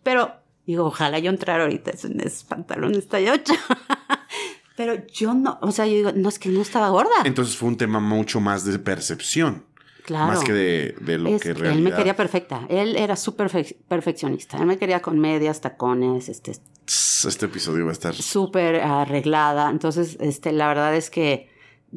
[0.04, 0.39] Pero,
[0.72, 3.54] digo, ojalá yo entrara ahorita en esos pantalones talla 8.
[4.78, 7.10] Pero yo no, o sea, yo digo, no es que no estaba gorda.
[7.26, 9.66] Entonces fue un tema mucho más de percepción.
[10.10, 11.70] Más que de, lo que realmente.
[11.70, 12.66] Él me quería perfecta.
[12.70, 13.50] Él era súper
[13.88, 14.58] perfeccionista.
[14.58, 16.52] Él me quería con medias, tacones, este...
[16.52, 18.16] Este episodio va a estar...
[18.16, 19.70] Súper arreglada.
[19.70, 21.50] Entonces, este, la verdad es que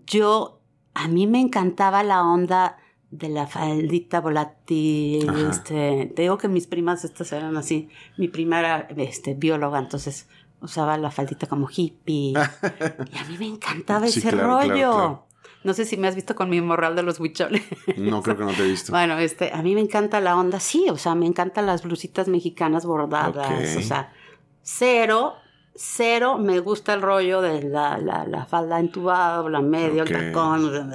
[0.07, 0.61] yo...
[0.95, 2.77] A mí me encantaba la onda
[3.13, 5.29] de la faldita volátil.
[5.51, 7.89] Este, te digo que mis primas estas eran así.
[8.17, 10.29] Mi prima era este, bióloga, entonces
[10.61, 12.33] usaba la faldita como hippie.
[12.33, 15.27] y a mí me encantaba ese rollo.
[15.63, 17.63] No sé si me has visto con mi morral de los huicholes.
[17.97, 18.91] No, creo que no te he visto.
[18.91, 22.27] bueno, este, a mí me encanta la onda, sí, o sea, me encantan las blusitas
[22.27, 24.13] mexicanas bordadas, o sea,
[24.63, 25.35] cero
[25.75, 30.93] cero me gusta el rollo de la, la, la falda entubada, la medio, el tacón.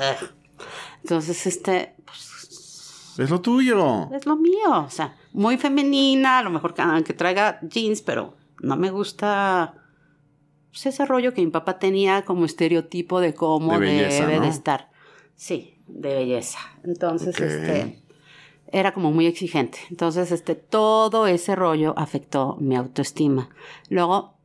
[1.01, 4.09] Entonces, este, pues, es lo tuyo.
[4.13, 4.83] Es lo mío.
[4.85, 9.73] O sea, muy femenina, a lo mejor que, que traiga jeans, pero no me gusta
[10.69, 14.89] pues, ese rollo que mi papá tenía como estereotipo de cómo debe de estar.
[15.35, 16.59] Sí, de belleza.
[16.83, 18.03] Entonces, este
[18.71, 19.79] era como muy exigente.
[19.89, 23.49] Entonces, este, todo ese rollo afectó mi autoestima.
[23.89, 24.36] Luego,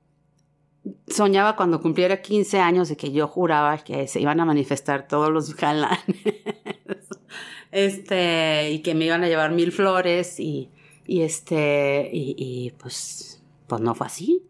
[1.06, 5.30] soñaba cuando cumpliera 15 años de que yo juraba que se iban a manifestar todos
[5.30, 5.98] los galanes.
[7.70, 10.70] este, y que me iban a llevar mil flores y,
[11.06, 14.46] y este, y, pues, pues no fue así.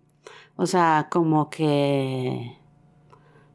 [0.57, 2.57] O sea, como que,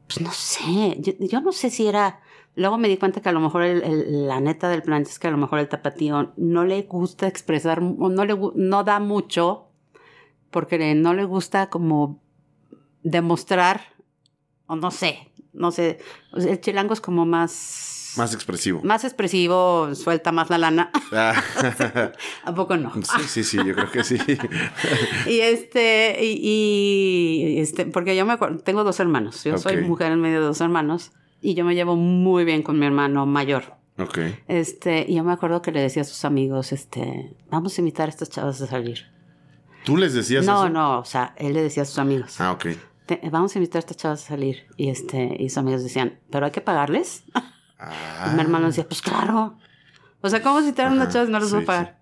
[0.07, 2.21] pues no sé, yo no sé si era
[2.57, 5.31] Luego me di cuenta que a lo mejor la neta del planeta es que a
[5.31, 9.67] lo mejor el tapatío no le gusta expresar, no, le, no da mucho,
[10.49, 12.19] porque no le gusta como
[13.09, 13.81] demostrar,
[14.67, 15.99] o no sé, no sé,
[16.33, 18.13] el chilango es como más...
[18.17, 18.81] Más expresivo.
[18.83, 20.91] Más expresivo, suelta más la lana.
[21.13, 21.41] Ah.
[22.43, 22.91] ¿A poco no?
[22.95, 24.17] Sí, sí, sí, yo creo que sí.
[25.25, 30.19] y este, y, este, porque yo me acuerdo, tengo dos hermanos, yo soy mujer en
[30.19, 33.77] medio de dos hermanos y yo me llevo muy bien con mi hermano mayor.
[33.97, 34.19] Ok.
[34.49, 38.07] Este, y yo me acuerdo que le decía a sus amigos, este, vamos a invitar
[38.07, 39.05] a estas chavas a salir.
[39.85, 40.69] ¿Tú les decías no, eso?
[40.69, 42.41] No, no, o sea, él le decía a sus amigos.
[42.41, 42.65] Ah, ok.
[43.31, 44.67] Vamos a invitar a estas chavas a salir.
[44.77, 47.23] Y este, y sus amigos decían, ¿pero hay que pagarles?
[47.33, 47.53] Ah.
[47.79, 49.55] Y mi hermano decía, pues claro.
[50.21, 51.99] O sea, ¿cómo citar a unas chavas y no les voy a pagar?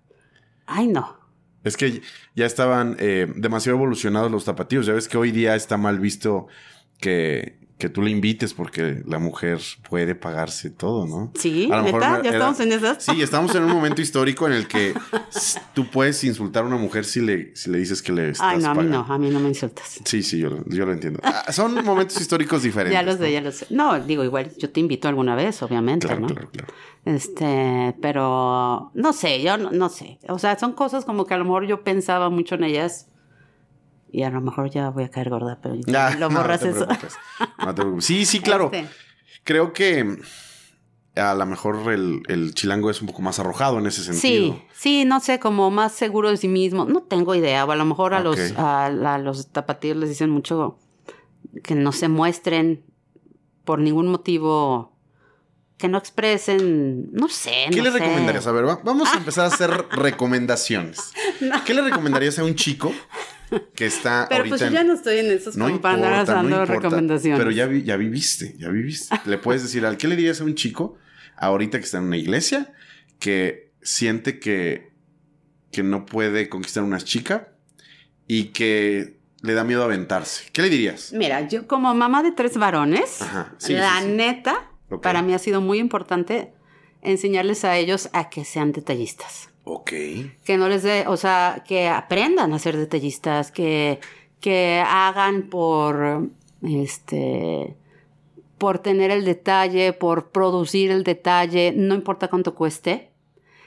[0.66, 1.18] Ay, no.
[1.64, 2.00] Es que
[2.34, 4.86] ya estaban eh, demasiado evolucionados los tapatíos.
[4.86, 6.46] Ya ves que hoy día está mal visto
[6.98, 11.30] que, que tú le invites porque la mujer puede pagarse todo, ¿no?
[11.34, 11.82] Sí, a
[12.22, 13.02] ¿Ya estamos en esas?
[13.02, 14.94] Sí, estamos en un momento histórico en el que
[15.74, 18.58] tú puedes insultar a una mujer si le, si le dices que le estás Ay,
[18.60, 20.00] no, a mí no, a mí no me insultas.
[20.04, 21.20] Sí, sí, yo, yo lo entiendo.
[21.22, 22.94] Ah, son momentos históricos diferentes.
[22.94, 23.66] Ya lo sé, ya lo sé.
[23.68, 26.28] No, digo, igual yo te invito alguna vez, obviamente, claro, ¿no?
[26.28, 26.72] Claro, claro.
[27.04, 30.18] Este, pero no sé, yo no, no sé.
[30.28, 33.08] O sea, son cosas como que a lo mejor yo pensaba mucho en ellas
[34.16, 35.76] y a lo mejor ya voy a caer gorda, pero
[36.18, 36.88] lo borras eso.
[37.98, 38.70] Sí, sí, claro.
[38.72, 38.88] Este.
[39.44, 40.16] Creo que
[41.14, 44.54] a lo mejor el, chilango es un poco más arrojado en ese sentido.
[44.54, 46.86] Sí, sí, no sé, como más seguro de sí mismo.
[46.86, 47.66] No tengo idea.
[47.66, 50.78] O a lo mejor a los a, los tapatíos les dicen mucho
[51.62, 52.86] que no se muestren
[53.64, 54.96] por ningún motivo
[55.76, 57.66] que no expresen, no sé.
[57.70, 58.46] ¿Qué le recomendarías?
[58.46, 61.12] A ver, vamos a empezar a hacer recomendaciones.
[61.66, 62.94] ¿Qué le recomendarías a un chico
[63.74, 67.38] que está pero pues yo ya no estoy en esos no dando recomendaciones.
[67.38, 69.14] Pero ya, ya viviste, ya viviste.
[69.24, 70.96] Le puedes decir, ¿al qué le dirías a un chico
[71.36, 72.72] ahorita que está en una iglesia
[73.18, 74.90] que siente que,
[75.70, 77.52] que no puede conquistar una chica
[78.26, 80.44] y que le da miedo aventarse?
[80.52, 81.12] ¿Qué le dirías?
[81.12, 83.20] Mira, yo como mamá de tres varones,
[83.68, 84.70] la neta,
[85.02, 86.52] para mí ha sido muy importante
[87.02, 89.50] enseñarles a ellos a que sean detallistas.
[89.68, 89.90] Ok.
[90.44, 93.98] Que no les dé, o sea, que aprendan a ser detallistas, que,
[94.38, 96.30] que hagan por,
[96.62, 97.74] este,
[98.58, 103.10] por tener el detalle, por producir el detalle, no importa cuánto cueste,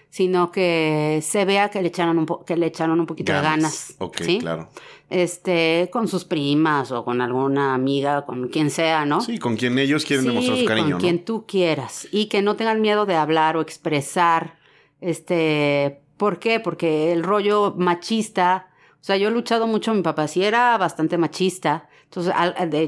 [0.10, 3.96] sino que se vea que le echaron un, que le echaron un poquito de ganas.
[3.98, 4.40] Ok, ¿sí?
[4.40, 4.70] claro.
[5.10, 9.20] Este, con sus primas o con alguna amiga, con quien sea, ¿no?
[9.20, 10.92] Sí, con quien ellos quieren demostrar su cariño.
[10.92, 12.08] Con quien tú quieras.
[12.10, 14.59] Y que no tengan miedo de hablar o expresar
[15.02, 16.60] este, ¿por qué?
[16.60, 21.18] Porque el rollo machista, o sea, yo he luchado mucho, mi papá sí era bastante
[21.18, 21.88] machista.
[22.04, 22.34] Entonces,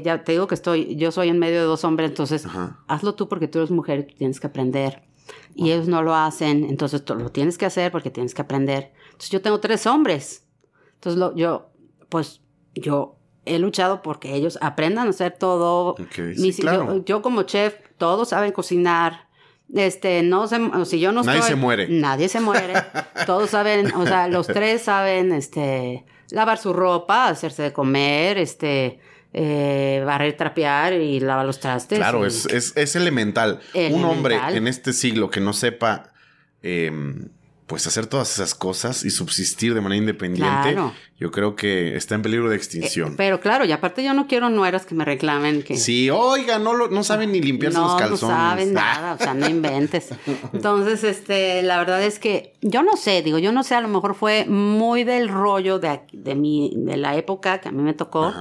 [0.02, 2.46] ya te digo que estoy, yo soy en medio de dos hombres, entonces
[2.88, 5.04] hazlo tú porque tú eres mujer y tú tienes que aprender.
[5.54, 8.92] Y ellos no lo hacen, entonces tú lo tienes que hacer porque tienes que aprender.
[9.06, 10.44] Entonces yo tengo tres hombres.
[10.94, 11.70] Entonces lo, yo,
[12.08, 12.42] pues
[12.74, 15.94] yo he luchado porque ellos aprendan a hacer todo.
[17.04, 19.28] yo, como chef, todos saben cocinar.
[19.74, 21.86] Este, no sé, si yo no Nadie se muere.
[21.88, 22.74] Nadie se muere.
[23.26, 29.00] Todos saben, o sea, los tres saben, este, lavar su ropa, hacerse de comer, este,
[29.32, 31.98] eh, barrer, trapear y lavar los trastes.
[31.98, 33.60] Claro, es, es, elemental.
[33.74, 36.12] Un hombre en este siglo que no sepa
[36.62, 37.30] em,
[37.72, 40.76] pues hacer todas esas cosas y subsistir de manera independiente,
[41.18, 43.12] yo creo que está en peligro de extinción.
[43.12, 45.78] Eh, pero claro, y aparte yo no quiero nueras que me reclamen que...
[45.78, 48.20] Sí, oiga, no, lo, no saben ni limpiarse los calzones.
[48.20, 50.10] No saben nada, o sea, no inventes.
[50.52, 53.88] Entonces, este, la verdad es que yo no sé, digo, yo no sé, a lo
[53.88, 57.94] mejor fue muy del rollo de, de, mi, de la época que a mí me
[57.94, 58.34] tocó.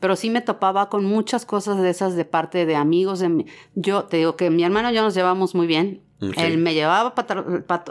[0.00, 3.20] Pero sí me topaba con muchas cosas de esas de parte de amigos.
[3.20, 6.74] De Yo te digo que mi hermano y yo nos llevamos muy bien él me
[6.74, 7.44] llevaba para,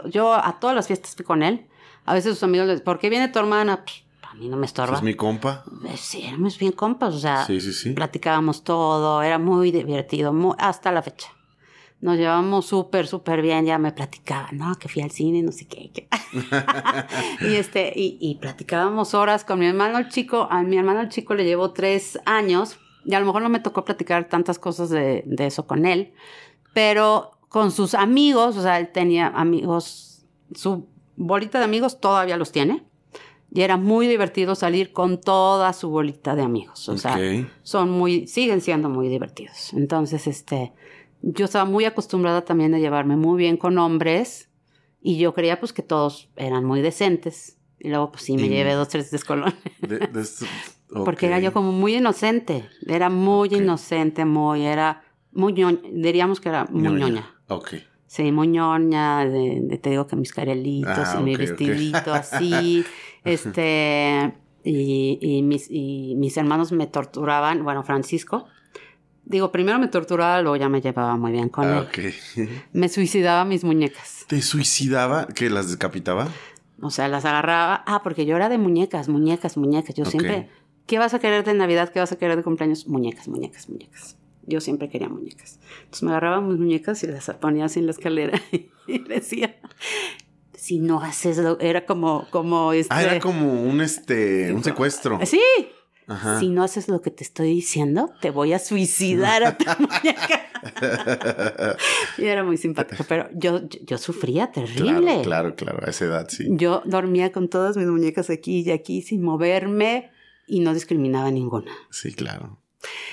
[0.08, 1.66] yo a todas las fiestas fui con él.
[2.04, 3.84] A veces sus amigos les, ¿por qué viene tu hermana?
[3.84, 4.06] Pues,
[4.36, 4.96] mí no me estorba.
[4.96, 5.64] ¿Es mi compa?
[5.86, 7.92] Eh, sí, éramos bien compas, o sea, Sí, sí, sí.
[7.92, 11.28] platicábamos todo, era muy divertido, muy- hasta la fecha.
[12.00, 15.66] Nos llevamos súper, súper bien, ya me platicaba, no, que fui al cine, no sé
[15.66, 15.90] qué.
[15.92, 16.08] qué.
[17.40, 21.08] y, este, y, y platicábamos horas con mi hermano el chico, a mi hermano el
[21.08, 24.90] chico le llevo tres años, y a lo mejor no me tocó platicar tantas cosas
[24.90, 26.12] de, de eso con él,
[26.74, 30.24] pero con sus amigos, o sea, él tenía amigos,
[30.54, 30.86] su
[31.16, 32.84] bolita de amigos todavía los tiene.
[33.52, 36.88] Y era muy divertido salir con toda su bolita de amigos.
[36.88, 37.16] O sea,
[37.62, 39.72] son muy, siguen siendo muy divertidos.
[39.72, 40.72] Entonces, este,
[41.22, 44.50] yo estaba muy acostumbrada también a llevarme muy bien con hombres
[45.00, 47.56] y yo creía pues que todos eran muy decentes.
[47.78, 49.54] Y luego pues sí me Y- llevé dos, tres descolones.
[49.80, 50.44] De- de esto-
[51.04, 52.68] Porque era yo como muy inocente.
[52.86, 55.80] Era muy inocente, muy, era muy ñoña.
[55.92, 57.30] Diríamos que era muy ñoña.
[57.48, 57.74] Ok.
[58.06, 62.84] Sí, muy ñoña, de, de- te digo que mis carelitos Ah, y mi vestidito así,
[63.24, 64.32] este,
[64.62, 68.46] y, y mis, y mis hermanos me torturaban, bueno, Francisco,
[69.24, 71.86] digo, primero me torturaba, luego ya me llevaba muy bien con Ah, él.
[71.88, 72.48] ok.
[72.72, 75.26] Me suicidaba mis muñecas, ¿Te suicidaba?
[75.26, 76.28] ¿Que las decapitaba?
[76.80, 80.48] o sea, las agarraba, ah, porque yo era de muñecas, muñecas, muñecas, yo siempre,
[80.86, 81.88] ¿qué vas a querer de Navidad?
[81.92, 82.86] ¿Qué vas a querer de cumpleaños?
[82.86, 84.16] Muñecas, muñecas, muñecas.
[84.46, 85.58] Yo siempre quería muñecas.
[85.78, 88.40] Entonces me agarraba mis muñecas y las ponía así en la escalera
[88.86, 89.56] y decía,
[90.54, 91.58] si no haces lo...
[91.60, 92.94] Era como, como este...
[92.94, 95.18] Ah, era como un este, un secuestro.
[95.24, 95.40] Sí,
[96.06, 96.38] Ajá.
[96.38, 100.46] si no haces lo que te estoy diciendo, te voy a suicidar a tu muñeca.
[102.18, 105.22] y era muy simpático, pero yo, yo, sufría terrible.
[105.22, 106.46] Claro, claro, claro, a esa edad sí.
[106.50, 110.10] Yo dormía con todas mis muñecas aquí y aquí sin moverme
[110.46, 111.72] y no discriminaba ninguna.
[111.90, 112.58] Sí, claro.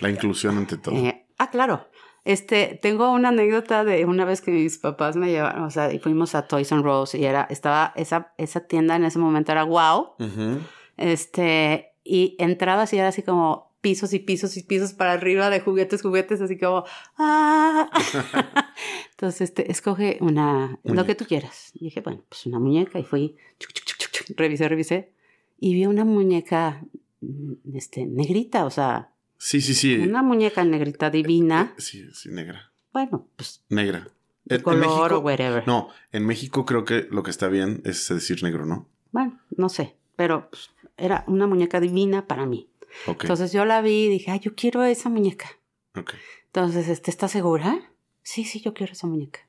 [0.01, 0.95] La inclusión ante todo.
[0.95, 1.87] Eh, ah, claro.
[2.25, 5.99] Este, tengo una anécdota de una vez que mis papás me llevaron, o sea, y
[5.99, 9.63] fuimos a Toys and Rose y era, estaba, esa, esa tienda en ese momento era
[9.65, 10.13] wow.
[10.19, 10.59] Ujú.
[10.95, 15.59] Este, y entrabas y era así como pisos y pisos y pisos para arriba de
[15.59, 16.85] juguetes, juguetes, así como,
[17.17, 17.89] ¡ah!
[19.11, 21.07] Entonces, este, escoge una, lo Muñeca.
[21.07, 21.71] que tú quieras.
[21.73, 25.11] Y dije, bueno, pues una muñeca y fui, chuc, chuc, chuc, chuc, chuc, revisé, revisé,
[25.59, 26.81] y vi una muñeca,
[27.19, 29.95] mm, este, negrita, o sea, Sí, sí, sí.
[29.97, 31.73] una muñeca negrita divina.
[31.77, 32.71] Sí, sí, negra.
[32.93, 34.07] Bueno, pues Negra.
[34.45, 35.67] de En- en color México- o whatever.
[35.67, 38.87] No, en México creo que lo que está bien es decir negro, ¿no?
[39.11, 42.69] Bueno, no sé, pero pues, era una muñeca divina para mí.
[43.07, 45.49] Entonces yo la vi y dije, ay, yo quiero esa muñeca.
[45.95, 46.13] ok.
[46.47, 47.91] Entonces, este, ¿estás segura?
[48.21, 49.39] Sí, sí, yo quiero esa muñeca.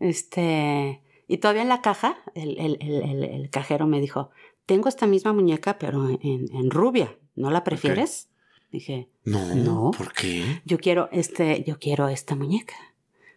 [0.00, 4.30] Este, y todavía en la caja, el, el- el- el- el cajero me dijo,
[4.66, 7.16] tengo esta misma muñeca, pero en, en rubia.
[7.34, 8.27] ¿No la prefieres?
[8.70, 9.90] Dije, No, No.
[9.96, 10.60] ¿por qué?
[10.64, 12.74] yo quiero este, yo quiero esta muñeca.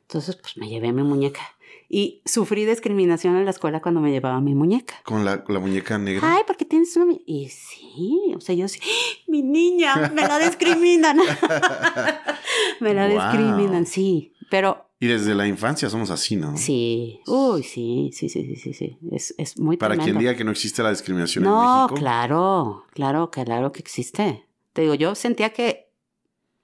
[0.02, 1.42] Entonces, pues me llevé mi muñeca.
[1.88, 4.96] Y sufrí discriminación en la escuela cuando me llevaba mi muñeca.
[5.04, 6.36] Con la, la muñeca negra.
[6.36, 7.06] Ay, porque tienes una...
[7.06, 7.20] mu-".
[7.26, 9.24] Y sí, o sea, yo sí, ¡Ah!
[9.28, 11.18] mi niña, me la discriminan.
[12.80, 13.16] me la Wow.
[13.18, 14.34] discriminan, sí.
[14.50, 16.56] Pero Y desde la infancia somos así, ¿no?
[16.58, 18.98] sí, uy, sí, sí, sí, sí, sí, sí.
[19.12, 21.96] Es, es muy Para quien diga que no existe la discriminación en No, México.
[21.96, 24.46] claro, claro, claro que existe.
[24.74, 25.92] Te digo, yo sentía que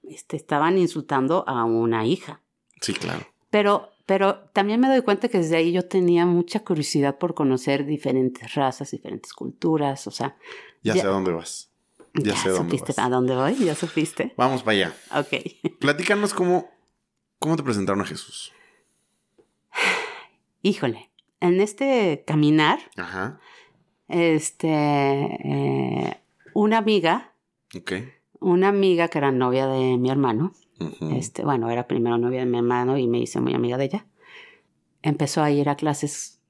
[0.02, 2.40] este, estaban insultando a una hija.
[2.80, 3.26] Sí, claro.
[3.50, 7.84] Pero, pero también me doy cuenta que desde ahí yo tenía mucha curiosidad por conocer
[7.86, 10.36] diferentes razas, diferentes culturas, o sea,
[10.82, 11.70] Ya, Ya- sé a dónde vas.
[12.14, 13.06] Ya sé a dónde supiste vas.
[13.06, 14.32] a dónde voy, ya supiste.
[14.36, 14.96] Vamos para allá.
[15.14, 15.42] Ok.
[15.80, 16.70] Platícanos cómo,
[17.38, 18.52] cómo te presentaron a Jesús.
[20.62, 23.40] Híjole, en este caminar, Ajá.
[24.08, 26.20] este, eh,
[26.54, 27.27] una amiga,
[27.76, 27.92] Ok.
[28.40, 30.52] una amiga que era novia de mi hermano,
[31.12, 34.06] este, bueno, era primero novia de mi hermano y me hice muy amiga de ella,
[35.02, 36.40] empezó a ir a clases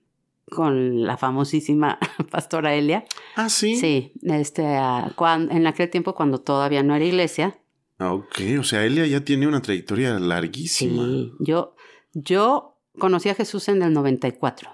[0.51, 1.99] con la famosísima
[2.31, 3.05] pastora Elia.
[3.37, 3.77] Ah, sí.
[3.77, 7.59] Sí, este, ah, cuan- en aquel tiempo cuando todavía no era iglesia,
[8.01, 8.39] Ah, ok.
[8.61, 11.05] O sea, Elia ya tiene una trayectoria larguísima.
[11.05, 11.75] sí, yo,
[12.12, 14.71] yo conocí a Jesús en el 94.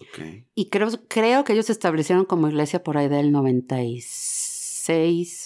[0.00, 0.46] Ok.
[0.54, 4.39] Y creo, creo que ellos se establecieron como iglesia por ahí del 96,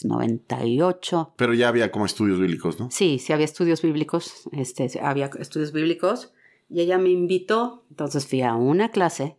[0.04, 1.32] 98.
[1.36, 2.90] Pero ya había como estudios bíblicos, ¿no?
[2.90, 6.32] Sí, sí había estudios bíblicos, este, había estudios bíblicos.
[6.70, 9.36] Y ella me invitó, entonces fui a una clase,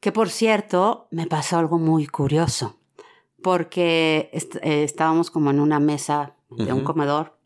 [0.00, 2.78] que por cierto me pasó algo muy curioso,
[3.42, 7.38] porque est- eh, estábamos como en una mesa de un comedor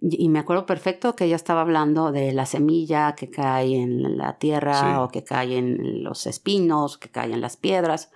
[0.00, 4.16] y, y me acuerdo perfecto que ella estaba hablando de la semilla que cae en
[4.16, 4.86] la tierra Sí.
[4.98, 8.10] o que cae en los espinos, que cae en las piedras.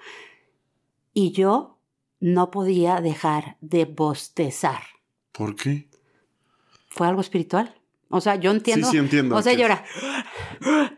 [1.13, 1.74] Y yo
[2.21, 4.83] no podía dejar de bostezar.
[5.33, 5.89] ¿Por qué?
[6.89, 7.75] Fue algo espiritual.
[8.09, 8.87] O sea, yo entiendo.
[8.87, 9.35] Sí, sí, entiendo.
[9.35, 9.85] O sea, yo era.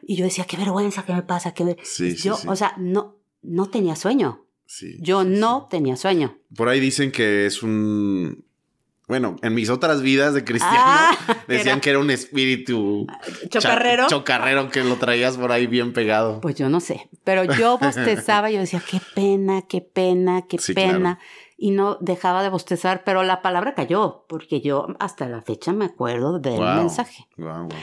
[0.02, 1.78] Y yo decía, qué vergüenza, qué me pasa, qué ver-".
[1.82, 2.46] Sí, sí, yo, sí.
[2.48, 4.44] o sea, no, no tenía sueño.
[4.66, 4.96] Sí.
[5.00, 6.38] Yo no tenía sueño.
[6.54, 8.44] Por ahí dicen que es un.
[9.09, 11.16] Bueno, en mis otras vidas de cristiano Ah,
[11.48, 13.07] decían era- que era un espíritu
[13.48, 14.04] Chocarrero.
[14.04, 16.40] cha- chocarrero que lo traías por ahí bien pegado.
[16.40, 20.74] Pues yo no sé, pero yo bostezaba, yo decía, qué pena, qué pena, qué Sí,
[20.74, 21.18] pena.
[21.59, 25.86] Y no dejaba de bostezar, pero la palabra cayó, porque yo hasta la fecha me
[25.86, 27.28] acuerdo del mensaje.
[27.38, 27.80] guau, guau.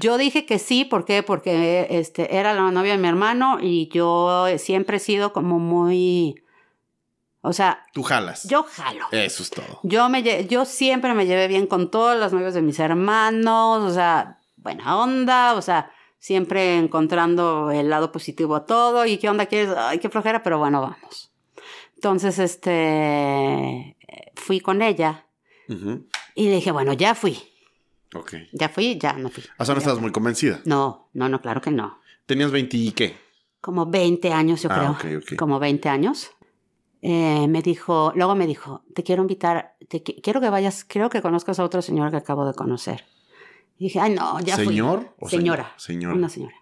[0.00, 1.22] Yo dije que sí, ¿por qué?
[1.22, 6.36] Porque este, era la novia de mi hermano y yo siempre he sido como muy...
[7.44, 8.44] O sea, Tú jalas.
[8.48, 9.04] yo jalo.
[9.10, 9.80] Eso es todo.
[9.82, 13.82] Yo, me, lle- yo siempre me llevé bien con todas las novias de mis hermanos,
[13.82, 15.90] o sea, buena onda, o sea,
[16.20, 19.06] siempre encontrando el lado positivo a todo.
[19.06, 19.74] ¿Y qué onda quieres?
[19.76, 21.32] Ay, qué flojera, pero bueno, vamos.
[21.96, 23.96] Entonces, este,
[24.36, 25.26] fui con ella
[26.34, 27.38] y le dije, bueno, ya fui,
[28.14, 28.34] Ok.
[28.52, 29.42] ya fui, ya no fui.
[29.58, 30.60] O sea, no estabas muy convencida.
[30.64, 32.00] No, no, no, claro que no.
[32.26, 33.16] ¿Tenías 20 y qué?
[33.60, 35.18] Como 20 años, yo Ah, creo.
[35.18, 35.36] ok, ok.
[35.36, 36.30] Como 20 años.
[37.04, 41.10] Eh, me dijo, luego me dijo, te quiero invitar, te qui- quiero que vayas, quiero
[41.10, 43.04] que conozcas a otro señor que acabo de conocer.
[43.76, 44.66] Y dije, ay, no, ya fui.
[44.66, 45.74] ¿Señor o Señora.
[45.76, 46.14] señora?
[46.14, 46.54] Una señora.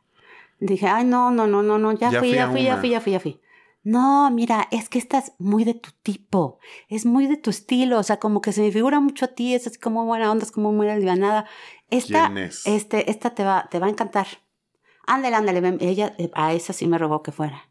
[0.58, 2.90] Dije, ay, no, no, no, no, no, ya, Ya fui, fui ya fui, ya fui,
[2.90, 3.40] ya fui, ya fui.
[3.82, 8.02] No, mira, es que estás muy de tu tipo, es muy de tu estilo, o
[8.02, 10.52] sea, como que se me figura mucho a ti, es así como buena onda, es
[10.52, 11.46] como muy alivianada.
[11.90, 12.66] Esta, ¿Quién es?
[12.66, 14.26] este, esta te va, te va a encantar.
[15.06, 15.78] Ándale, ándale, ven.
[15.80, 17.70] Ella, eh, a esa sí me rogó que fuera.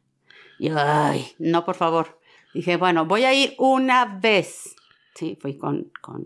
[0.58, 2.19] Y yo, ay, no, por favor.
[2.54, 4.76] Dije, bueno, voy a ir una vez.
[5.16, 6.26] Sí, fui con, con,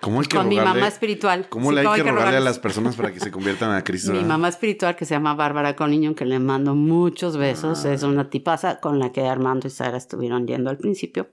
[0.00, 1.48] ¿Cómo hay que con mi mamá espiritual.
[1.48, 3.82] ¿Cómo Sí, le hay ¿cómo que rogarle a las personas para que se conviertan a
[3.82, 4.12] Cristo?
[4.12, 7.92] Mi mamá espiritual, que se llama Bárbara Coniño, que le mando muchos besos, Ah.
[7.92, 11.30] es una tipaza con la que Armando y Sara estuvieron yendo al principio.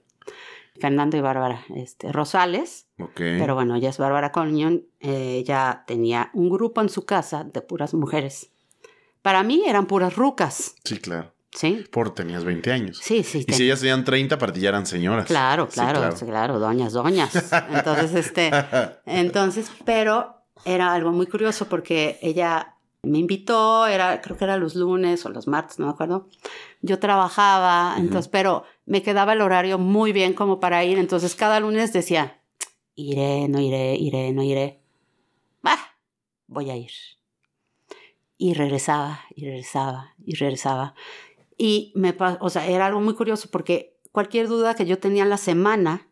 [0.80, 3.12] Fernando y Bárbara este, Rosales, Ok.
[3.16, 7.62] pero bueno, ella es Bárbara Coniño, eh, ella tenía un grupo en su casa de
[7.62, 8.50] puras mujeres.
[9.22, 11.32] Para mí eran puras rucas, Sí, claro.
[11.56, 11.84] ¿Sí?
[11.90, 12.98] Por tenías 20 años.
[13.02, 13.44] Sí, sí.
[13.48, 15.26] Y si ellas tenían 30, para ti ya eran señoras.
[15.26, 17.50] Claro, claro, sí, claro, doñas, doñas.
[17.70, 18.50] Entonces, este,
[19.06, 24.74] entonces, pero era algo muy curioso porque ella me invitó, era, creo que era los
[24.74, 26.28] lunes o los martes, no me acuerdo.
[26.82, 28.00] Yo trabajaba, Ujú.
[28.00, 30.98] entonces, pero me quedaba el horario muy bien como para ir.
[30.98, 32.40] Entonces, cada lunes decía,
[32.94, 34.80] iré, no iré, iré, no iré.
[35.62, 35.78] Bah,
[36.48, 36.90] voy a ir.
[38.38, 40.94] Y regresaba, y regresaba, y regresaba.
[41.58, 45.30] Y me o sea, era algo muy curioso porque cualquier duda que yo tenía en
[45.30, 46.08] la semana,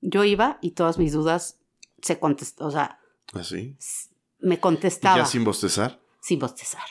[0.00, 1.58] yo iba y todas mis dudas
[2.02, 2.98] se contestaban, o sea,
[3.32, 3.76] Así.
[3.78, 4.10] s-
[4.40, 6.00] me ¿Y contestaba ya sin bostezar?
[6.20, 6.82] sin bostezar.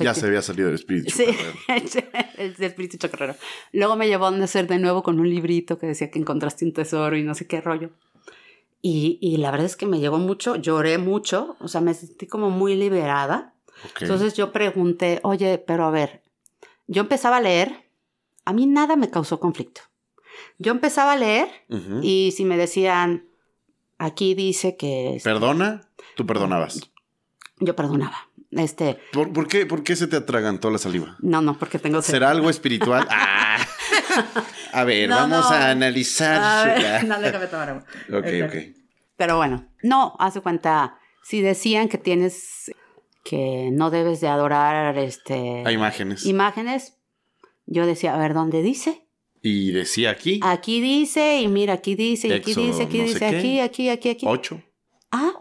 [0.00, 1.10] Ya se había salido el espíritu.
[1.14, 1.26] Sí,
[2.38, 3.36] el espíritu chocarrero.
[3.72, 6.72] Luego me llevó a nacer de nuevo con un librito que decía que encontraste un
[6.72, 7.90] tesoro y no sé qué rollo.
[8.82, 12.26] Y, y la verdad es que me llegó mucho, lloré mucho, o sea, me sentí
[12.26, 13.54] como muy liberada.
[13.84, 14.02] Ok.
[14.02, 16.22] Entonces yo pregunté, oye, pero a ver,
[16.86, 17.90] yo empezaba a leer,
[18.44, 19.80] a mí nada me causó conflicto.
[20.58, 21.48] Yo empezaba a leer
[22.02, 23.26] y si me decían,
[23.98, 25.18] aquí dice que...
[25.24, 25.88] ¿Perdona?
[26.14, 26.80] Tú perdonabas.
[27.58, 28.28] Yo perdonaba.
[28.50, 31.16] Este, ¿Por, por qué, ¿Por qué se te atragantó la saliva?
[31.20, 32.00] no, no, porque tengo...
[32.02, 32.12] sed.
[32.12, 33.06] ¿Será algo espiritual?
[33.18, 33.58] Ah.
[34.72, 35.56] A ver, No, vamos no.
[35.56, 36.40] a analizar.
[36.42, 37.84] A ver, no, déjame tomar agua.
[38.10, 38.54] ok, ok.
[39.16, 42.70] Pero bueno, no, hace cuenta, si decían que tienes,
[43.28, 46.24] que no debes de adorar este, imágenes.
[46.26, 46.96] imágenes,
[47.66, 49.02] yo decía, a ver, ¿dónde dice?
[49.42, 53.26] Y decía aquí, Aquí dice, y mira, aquí dice, y aquí dice, aquí no dice,
[53.26, 54.26] aquí, aquí, aquí, aquí.
[54.28, 54.62] ocho.
[55.10, 55.32] Ah,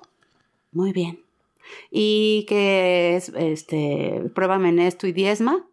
[0.71, 1.23] muy bien.
[1.91, 5.67] Y que es, este, pruébame en esto y diezma.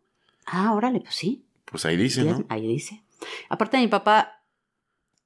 [0.45, 1.45] Ah, órale, pues sí.
[1.65, 2.47] Pues ahí dice, diezma, ¿no?
[2.51, 3.03] Ahí dice.
[3.49, 4.43] Aparte de mi papá,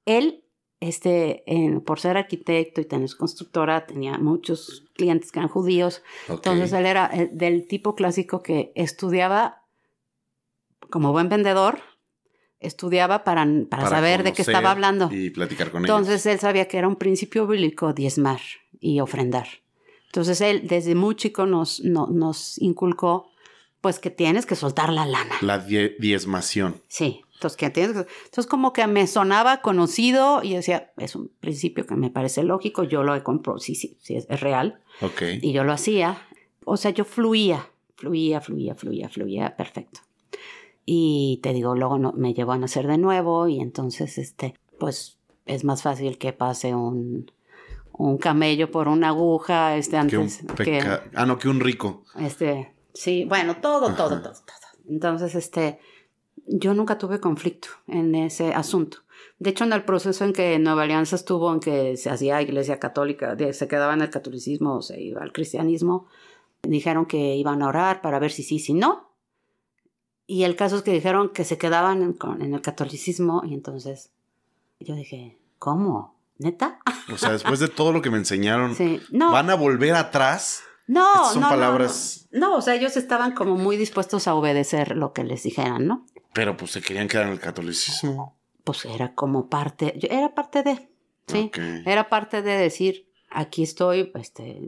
[0.05, 0.45] él,
[0.81, 6.03] este, en- por ser arquitecto y tener su constructora, tenía muchos clientes que eran judíos.
[6.29, 6.37] Ok.
[6.47, 9.63] Entonces él era eh, del tipo clásico que estudiaba
[10.91, 11.81] como buen vendedor,
[12.61, 15.09] estudiaba para, para, saber de qué estaba hablando.
[15.13, 18.41] Y platicar con Entonces él sabía que era un principio bíblico diezmar
[18.81, 19.47] y ofrendar.
[20.07, 23.31] Entonces él desde muy chico nos, no- nos inculcó
[23.81, 25.27] pues que tienes que soltar la lana.
[25.31, 25.43] ellos.
[25.43, 26.81] La die- diezmación.
[26.89, 31.87] Sí, entonces que que- Entonces como que me sonaba conocido y decía, es un principio
[31.87, 34.81] que me parece lógico, yo lo he comprado, sí, sí, sí, es, es real.
[35.01, 35.23] Ok.
[35.43, 36.19] Y yo lo hacía.
[36.65, 40.01] O sea, yo fluía, fluía, fluía, fluía, fluía, perfecto.
[40.85, 45.19] Y te digo, luego no, me llevó a nacer de nuevo y entonces, este, pues
[45.45, 47.31] es más fácil que pase un,
[47.93, 52.05] un camello por una aguja, este, que antes peca- Ah, no, que un rico.
[52.19, 54.43] este, sí, bueno, todo, todo, todo, todo.
[54.89, 55.81] Entonces, este,
[56.47, 58.99] yo nunca tuve conflicto en ese asunto.
[59.39, 62.79] De hecho, en el proceso en que Nueva Alianza estuvo, en que se hacía iglesia
[62.79, 66.07] católica, se quedaba en el catolicismo o se iba al cristianismo,
[66.63, 69.11] dijeron que iban a orar para ver si sí, si no.
[70.27, 74.11] Y el caso es que dijeron que se quedaban en, en el catolicismo y entonces
[74.81, 76.17] yo dije, ¿cómo?
[76.39, 76.81] ¿Neta?
[77.13, 78.77] O sea, después de todo lo que me enseñaron,
[79.11, 80.63] ¿van a volver atrás?
[80.87, 82.29] No, son no, palabras.
[82.31, 85.87] No, no, o sea, ellos estaban como muy dispuestos a obedecer lo que les dijeran,
[85.87, 86.07] ¿no?
[86.37, 88.37] Pero pues se querían quedar en el catolicismo.
[88.63, 90.91] Pues era como parte, era parte de,
[91.27, 91.51] sí,
[91.87, 94.61] era parte de decir, aquí estoy, este,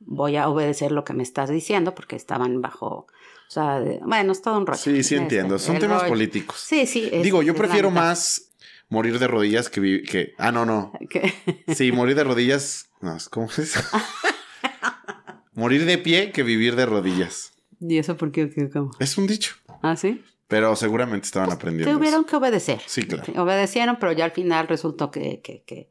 [0.00, 4.42] voy a obedecer lo que me estás diciendo, porque estaban bajo, o sea, bueno, es
[4.42, 4.78] todo un rollo.
[4.78, 6.58] Sí, sí este, entiendo, son temas políticos.
[6.60, 7.08] Sí, sí.
[7.22, 8.50] Digo, yo prefiero más
[8.90, 10.92] morir de rodillas que que, ah, no, no.
[11.74, 13.82] Sí, morir de rodillas, no, ¿cómo es?
[15.54, 17.52] Morir de pie que vivir de rodillas.
[17.80, 18.48] ¿Y eso por qué?
[18.70, 18.90] ¿Cómo?
[19.00, 19.56] Es un dicho.
[19.82, 20.22] ¿Ah, sí?
[20.48, 21.94] Pero seguramente estaban aprendiendo.
[21.94, 22.80] Tuvieron que obedecer.
[22.86, 23.24] Sí, claro.
[23.42, 25.90] Obedecieron, pero ya al final resultó que, que, que,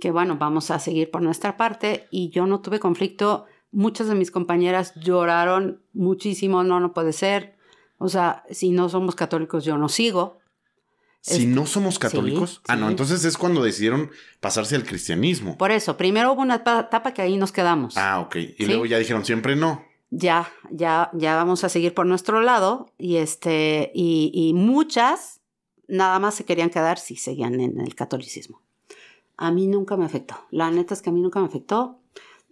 [0.00, 3.44] que, bueno, vamos a seguir por nuestra parte y yo no tuve conflicto.
[3.70, 7.56] Muchas de mis compañeras lloraron muchísimo, no, no puede ser.
[7.98, 10.38] O sea, si no somos católicos, yo no sigo.
[11.20, 12.62] Si no somos católicos.
[12.68, 15.58] ah, no, entonces es cuando decidieron pasarse al cristianismo.
[15.58, 17.98] Por eso, primero hubo una etapa que ahí nos quedamos.
[17.98, 18.36] Ah, ok.
[18.56, 19.84] Y luego ya dijeron siempre no.
[20.10, 22.92] Ya, ya, ya vamos a seguir por nuestro lado.
[22.98, 25.40] Y este, y, muchas
[25.86, 28.62] nada más se querían quedar si seguían en el catolicismo.
[29.36, 30.36] A mí nunca me afectó.
[30.50, 31.98] La neta es que a mí nunca me afectó.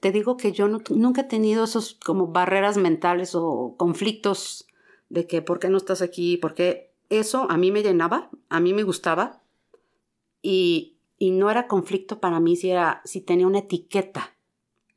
[0.01, 4.67] Te digo que yo nunca he tenido esos como barreras mentales o conflictos
[5.09, 8.61] de que por qué no estás aquí, por qué eso a mí me llenaba, a
[8.61, 9.43] mí me gustaba
[10.43, 14.36] y, y no era conflicto para mí si, era, si tenía una etiqueta.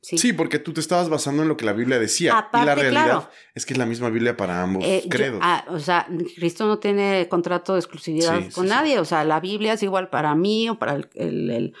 [0.00, 0.32] ¿Sí?
[0.32, 2.48] porque tú te estabas basando en lo que la Biblia decía.
[2.52, 5.40] y la realidad es que es la misma Biblia para ambos eh, credos.
[5.42, 8.98] Ah, o sea, Cristo no tiene contrato de exclusividad con nadie.
[8.98, 11.74] O sea, la Biblia es igual para mí o para el, el,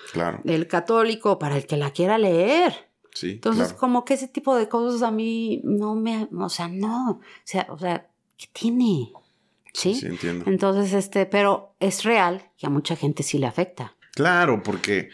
[0.44, 2.90] el, católico, para el que la quiera leer.
[3.12, 7.10] Sí, Entonces, como que ese tipo de cosas a mí no me, o sea, no,
[7.10, 8.06] o sea, o sea,
[8.36, 9.12] ¿qué tiene?
[9.72, 9.94] ¿Sí?
[9.94, 10.44] Sí, entiendo.
[10.46, 13.96] Entonces, este, pero es real que a mucha gente sí le afecta.
[14.14, 15.10] Claro, porque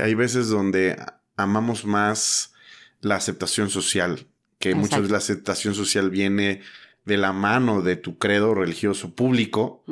[0.00, 0.96] hay veces donde
[1.42, 2.52] amamos más
[3.00, 4.26] la aceptación social,
[4.58, 6.60] que muchas veces la aceptación social viene
[7.04, 9.82] de la mano de tu credo religioso público.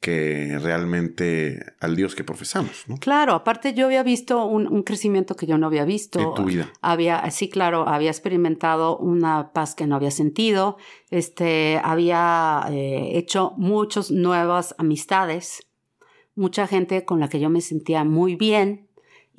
[0.00, 2.98] que realmente al Dios que profesamos, ¿no?
[2.98, 6.20] Claro, aparte yo había visto un, crecimiento que yo no había visto.
[6.20, 6.72] En tu vida.
[6.80, 10.76] Había, sí, claro, había experimentado una paz que no había sentido,
[11.10, 15.66] este, había eh, hecho muchas nuevas amistades,
[16.36, 18.87] mucha gente con la que yo me sentía muy bien,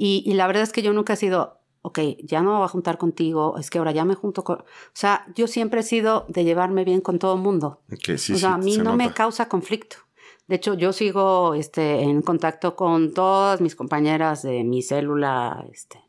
[0.02, 2.70] y, la verdad es que yo nunca he sido, ok, ya no me voy a
[2.70, 4.60] juntar contigo, es que ahora ya me junto con...
[4.60, 7.82] O sea, yo siempre he sido de llevarme bien con todo el mundo.
[7.92, 9.98] Okay, sí, o sea, a mí no me causa conflicto.
[10.48, 16.00] De hecho, yo sigo este, en contacto con todas mis compañeras de mi célula este,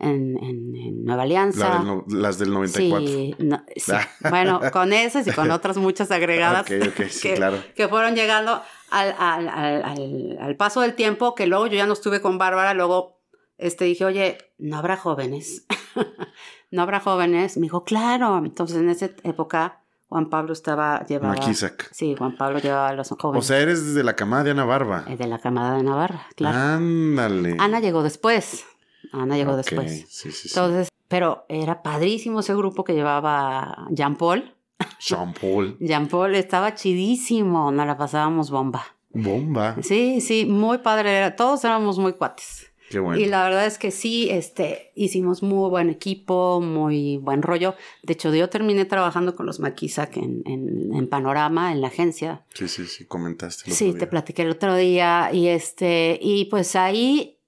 [0.00, 1.84] en, en, Nueva Alianza.
[2.08, 3.06] las del 94.
[3.06, 3.36] Sí,
[3.76, 3.92] sí.
[4.28, 7.62] bueno, con esas y con otras muchas agregadas que, claro.
[7.76, 8.60] que fueron llegando
[8.90, 12.74] al, al, al, al, paso del tiempo, que luego yo ya no estuve con Bárbara,
[12.74, 13.17] luego
[13.58, 15.66] este, dije, oye, ¿no habrá jóvenes?
[16.70, 17.56] ¿No habrá jóvenes?
[17.56, 18.38] Me dijo, claro.
[18.38, 21.34] Entonces, en esa época, Juan Pablo estaba llevaba...
[21.34, 21.92] Maquisac.
[21.92, 23.44] Sí, Juan Pablo llevaba a los jóvenes.
[23.44, 25.02] O sea, eres de la camada de Ana Barba.
[25.02, 26.56] De la camada de Ana Barba, claro.
[26.58, 27.56] Ándale.
[27.58, 28.64] Ana llegó después.
[29.12, 30.06] Ana llegó después.
[30.08, 34.54] Sí, sí, Entonces, pero era padrísimo ese grupo que llevaba Jean Paul.
[35.00, 35.76] Jean Paul.
[35.80, 37.72] Jean Paul estaba chidísimo.
[37.72, 38.84] Nos la pasábamos bomba.
[39.10, 39.76] Bomba.
[39.82, 41.30] Sí, sí, muy padre.
[41.32, 42.67] Todos éramos muy cuates.
[42.90, 47.74] Y la verdad es que sí, este, hicimos muy buen equipo, muy buen rollo.
[48.02, 52.44] De hecho, yo terminé trabajando con los Maquisac en, en, Panorama, en la agencia.
[52.54, 53.70] Sí, sí, sí, comentaste.
[53.70, 55.30] sí, te platiqué el otro día.
[55.32, 57.38] Y este, y pues ahí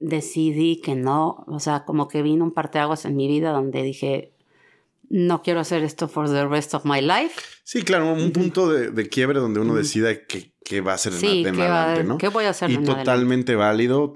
[0.00, 4.32] decidí que no, o sea, como que vino un parteaguas en mi vida donde dije,
[5.08, 7.40] no quiero hacer esto for the rest of my life.
[7.62, 11.60] Sí, claro, un punto de, quiebre donde uno decida qué, va a hacer sí, en
[11.60, 12.18] adelante, ¿no?
[12.18, 14.14] ¿Qué voy a hacer Y totalmente válido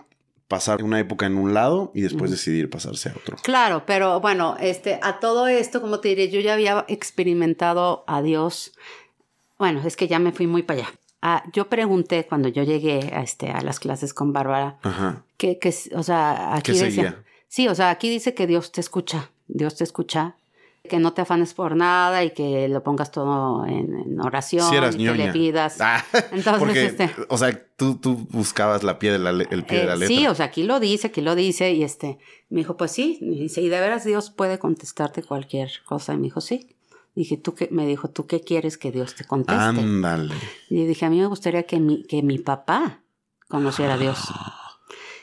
[0.54, 3.36] pasar una época en un lado y después decidir pasarse a otro.
[3.42, 8.22] Claro, pero bueno, este, a todo esto, como te diré, yo ya había experimentado a
[8.22, 8.72] Dios.
[9.58, 10.92] Bueno, es que ya me fui muy para allá.
[11.22, 14.78] Ah, yo pregunté cuando yo llegué a, este, a las clases con Bárbara,
[15.38, 19.32] que, que, o sea, aquí decía, sí, o sea, aquí dice que Dios te escucha,
[19.48, 20.36] Dios te escucha
[20.88, 25.14] que no te afanes por nada y que lo pongas todo en, oración, si que
[25.14, 25.80] le pidas.
[25.80, 29.86] Ah, Entonces, este, o sea, tú, tú buscabas la pie de la, el pie de
[29.86, 30.16] la eh, letra.
[30.16, 32.18] Sí, o sea, aquí lo dice, aquí lo dice y este,
[32.50, 36.12] me dijo, pues sí, y dice, y de veras Dios puede contestarte cualquier cosa.
[36.12, 36.76] Y me dijo, sí.
[37.14, 37.68] Dije, ¿tú qué?
[37.70, 39.62] Me dijo, ¿tú qué quieres que Dios te conteste?
[39.62, 40.34] Ándale.
[40.68, 43.04] Y dije, a mí me gustaría que mi, que mi papá
[43.48, 44.18] conociera a Dios.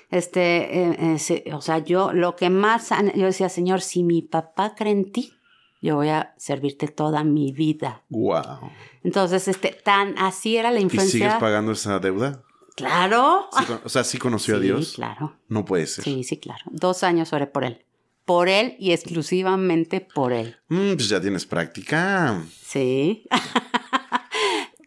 [0.10, 4.74] Este, eh, eh, o sea, yo lo que más, yo decía, Señor, si mi papá
[4.76, 5.34] cree en ti,
[5.82, 8.04] yo voy a servirte toda mi vida.
[8.10, 8.72] Wow.
[9.04, 11.18] Entonces, este, tan así era la influencia.
[11.18, 12.44] ¿Y sigues pagando esa deuda?
[12.76, 13.50] Claro.
[13.84, 14.90] o sea, ¿sí conoció a Dios?
[14.90, 15.36] Sí, claro.
[15.48, 16.04] No puede ser.
[16.04, 16.64] Sí, sí, claro.
[16.72, 17.84] Dos años oré por él.
[18.26, 20.58] Por él y exclusivamente por él.
[20.70, 22.42] Mm, pues ya tienes práctica.
[22.64, 23.28] Sí.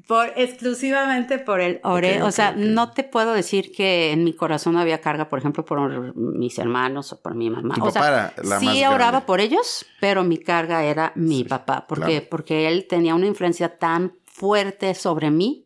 [0.06, 2.22] por, exclusivamente por él oré.
[2.22, 6.14] o sea, no te puedo decir que en mi corazón había carga, por ejemplo, por
[6.16, 7.74] mis hermanos o por mi mamá.
[7.80, 11.86] o sea, sí oraba por ellos, pero mi carga era mi papá.
[11.86, 15.64] ¿Por Porque él tenía una influencia tan fuerte sobre mí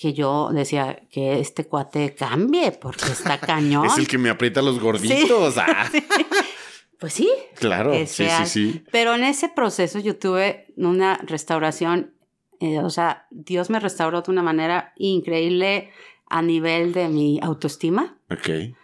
[0.00, 3.84] que yo decía que este cuate cambie porque está cañón.
[3.84, 5.58] es el que me aprieta los gorditos.
[5.58, 5.90] Ah.
[6.98, 7.32] Pues sí.
[7.54, 8.84] Claro, sí, sí, sí.
[8.92, 12.12] Pero en ese proceso yo tuve una restauración,
[12.60, 15.90] eh, o sea, Dios me restauró de una manera increíble
[16.28, 18.16] a nivel de mi autoestima.
[18.30, 18.76] Ok.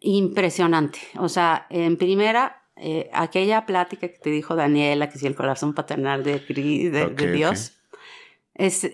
[0.00, 0.98] Impresionante.
[1.18, 5.74] O sea, en primera, eh, aquella plática que te dijo Daniela, que si el corazón
[5.74, 7.78] paternal de, de, Dios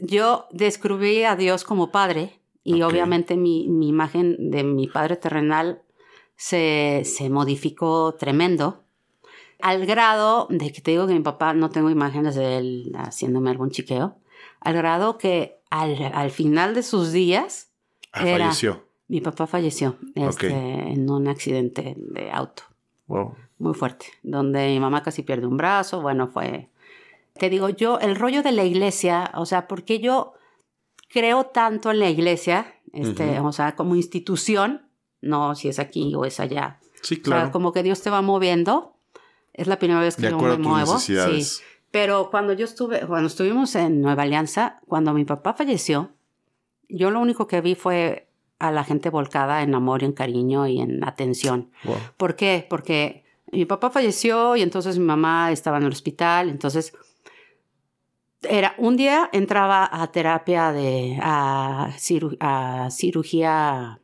[0.03, 5.83] yo descubrí a Dios como padre y obviamente mi, imagen de mi padre terrenal
[6.37, 8.85] se, modificó tremendo.
[9.61, 13.51] Al grado de que te digo que mi papá no tengo imágenes de él haciéndome
[13.51, 14.17] algún chiqueo.
[14.61, 17.71] Al grado que al, final de sus días.
[18.13, 18.89] Ah, falleció.
[19.09, 22.63] Mi papá falleció este, en un accidente de auto.
[23.07, 23.35] Wow.
[23.59, 24.07] Muy fuerte.
[24.23, 26.01] Donde mi mamá casi pierde un brazo.
[26.01, 26.71] Bueno, fue
[27.39, 30.35] te digo, yo, el rollo de la iglesia, o sea, porque yo
[31.09, 34.89] creo tanto en la iglesia, este, o sea, como institución,
[35.21, 36.79] no si es aquí o es allá.
[37.03, 37.43] Sí, claro.
[37.43, 38.97] O sea, como que Dios te va moviendo.
[39.53, 40.99] Es la primera vez que yo me muevo.
[40.99, 41.17] Sí.
[41.95, 46.11] Pero cuando yo estuve, cuando estuvimos en Nueva Alianza, cuando mi papá falleció,
[46.89, 48.27] yo lo único que vi fue
[48.59, 51.71] a la gente volcada en amor y en cariño y en atención.
[52.17, 52.67] ¿Por qué?
[52.69, 56.95] Porque mi papá falleció y entonces mi mamá estaba en el hospital, entonces
[58.43, 61.93] era un día entraba a terapia de a,
[62.91, 64.01] cirugía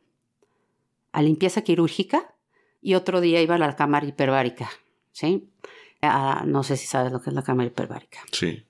[1.11, 2.35] a limpieza quirúrgica
[2.81, 4.69] y otro día iba a la cámara hiperbárica,
[5.11, 5.49] ¿sí?
[6.01, 8.19] No sé si sabes lo que es la cámara hiperbárica.
[8.31, 8.65] Sí.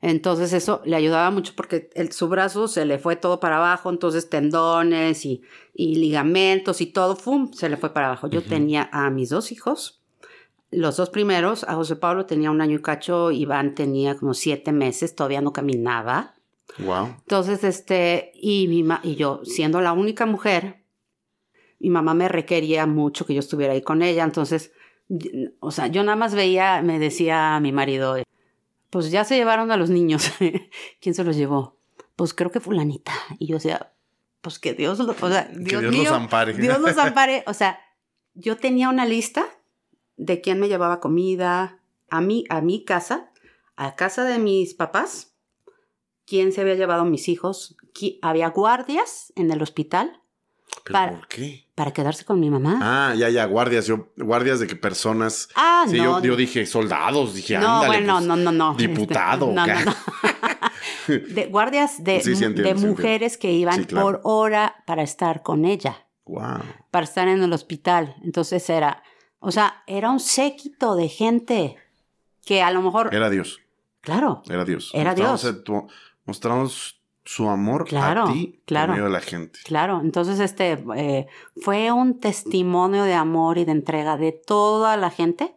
[0.00, 3.90] Entonces eso le ayudaba mucho porque el, su brazo se le fue todo para abajo,
[3.90, 5.42] entonces tendones y,
[5.74, 7.52] ligamentos y todo, ¡fum!
[7.52, 8.28] se le fue para abajo.
[8.28, 9.98] Yo tenía a mis dos hijos
[10.70, 14.72] los dos primeros, a José Pablo tenía un año y cacho, Iván tenía como siete
[14.72, 16.34] meses, todavía no caminaba.
[16.78, 17.16] Wow.
[17.20, 20.84] Entonces, este, y, mi y yo, siendo la única mujer,
[21.78, 24.24] mi mamá me requería mucho que yo estuviera ahí con ella.
[24.24, 24.72] Entonces,
[25.60, 28.16] o sea, yo nada más veía, me decía a mi marido,
[28.90, 30.30] pues ya se llevaron a los niños.
[31.00, 31.76] ¿Quién se los llevó?
[32.16, 33.12] Pues creo que fulanita.
[33.38, 33.92] Y yo decía,
[34.40, 36.52] pues que Dios, o sea, Dios, Dios los ampare.
[36.54, 37.44] Dios los ampare.
[37.46, 37.80] O sea,
[38.34, 39.46] yo tenía una lista
[40.16, 41.80] de quién me llevaba comida
[42.10, 43.30] a mí, a mi casa,
[43.76, 45.34] a casa de mis papás,
[46.26, 47.76] quién se había llevado a mis hijos,
[48.22, 50.22] había guardias en el hospital.
[50.90, 51.66] Para, ¿Por qué?
[51.74, 52.78] Para quedarse con mi mamá.
[52.80, 53.86] Ah, ya, ya, guardias.
[53.86, 55.48] Yo, guardias de qué personas.
[55.54, 56.22] Ah, sí, no.
[56.22, 57.86] Yo, dije soldados, dije, no, ándale.
[57.86, 58.74] Bueno, pues, no, no, no.
[58.74, 59.46] Diputado.
[59.52, 59.94] no, no, no.
[61.34, 66.06] de guardias de, de mujeres que iban por hora para estar con ella.
[66.24, 66.60] Wow.
[66.90, 68.16] Para estar en el hospital.
[68.22, 69.02] Entonces era
[69.40, 71.76] o sea, era un séquito de gente
[72.44, 73.14] que a lo mejor...
[73.14, 73.60] Era Dios.
[74.00, 74.42] Claro.
[74.48, 74.90] Era Dios.
[74.94, 75.46] Era Dios.
[76.24, 76.97] mostramos
[77.28, 79.60] su amor claro, a ti claro, de la gente.
[79.64, 81.26] Claro, entonces este eh,
[81.60, 85.54] fue un testimonio de amor y de entrega de toda la gente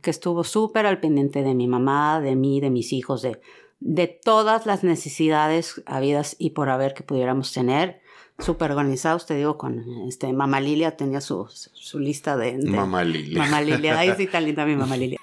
[0.00, 3.40] que estuvo súper al pendiente de mi mamá, de mí, de mis hijos, de,
[3.80, 8.00] de todas las necesidades habidas y por haber que pudiéramos tener
[8.38, 13.42] súper organizados, te digo, con este, Mamá Lilia tenía su, su lista de, Mamá Lilia.
[13.42, 15.18] Mamá Lilia, ahí sí tan linda mi Mamá Lilia.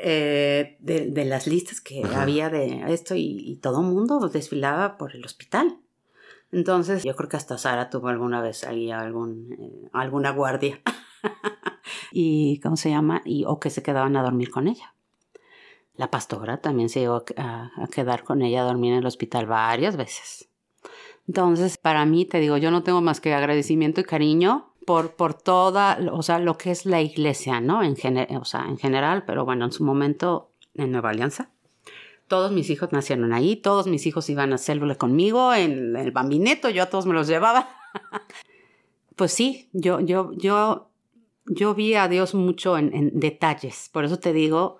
[0.00, 4.96] Eh, de, de, las listas que había de esto y, y todo el mundo desfilaba
[4.98, 5.78] por el hospital.
[6.52, 10.80] Entonces, yo creo que hasta Sara tuvo alguna vez ahí algún, eh, alguna guardia.
[12.12, 13.22] y, ¿cómo se llama?
[13.24, 14.94] Y, o que se quedaban a dormir con ella.
[15.96, 19.46] La pastora también se llegó a, a quedar con ella a dormir en el hospital
[19.46, 20.48] varias veces.
[21.26, 25.34] Entonces, para mí, te digo, yo no tengo más que agradecimiento y cariño por, por
[25.34, 27.82] toda, o sea, lo que es la iglesia, ¿no?
[27.82, 27.96] En,
[28.36, 31.50] o sea, en general, pero bueno, en su momento en Nueva Alianza.
[32.28, 36.70] Todos mis hijos nacieron ahí, todos mis hijos iban a célula conmigo en el bambineto,
[36.70, 37.68] yo a todos me los llevaba.
[39.16, 40.90] pues sí, yo, yo, yo,
[41.46, 44.78] yo vi a Dios mucho en, en detalles, por eso te digo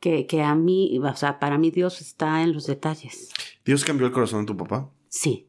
[0.00, 3.30] que, que a mí, o sea, para mí Dios está en los detalles.
[3.64, 4.90] ¿Dios cambió el corazón de tu papá?
[5.08, 5.48] Sí.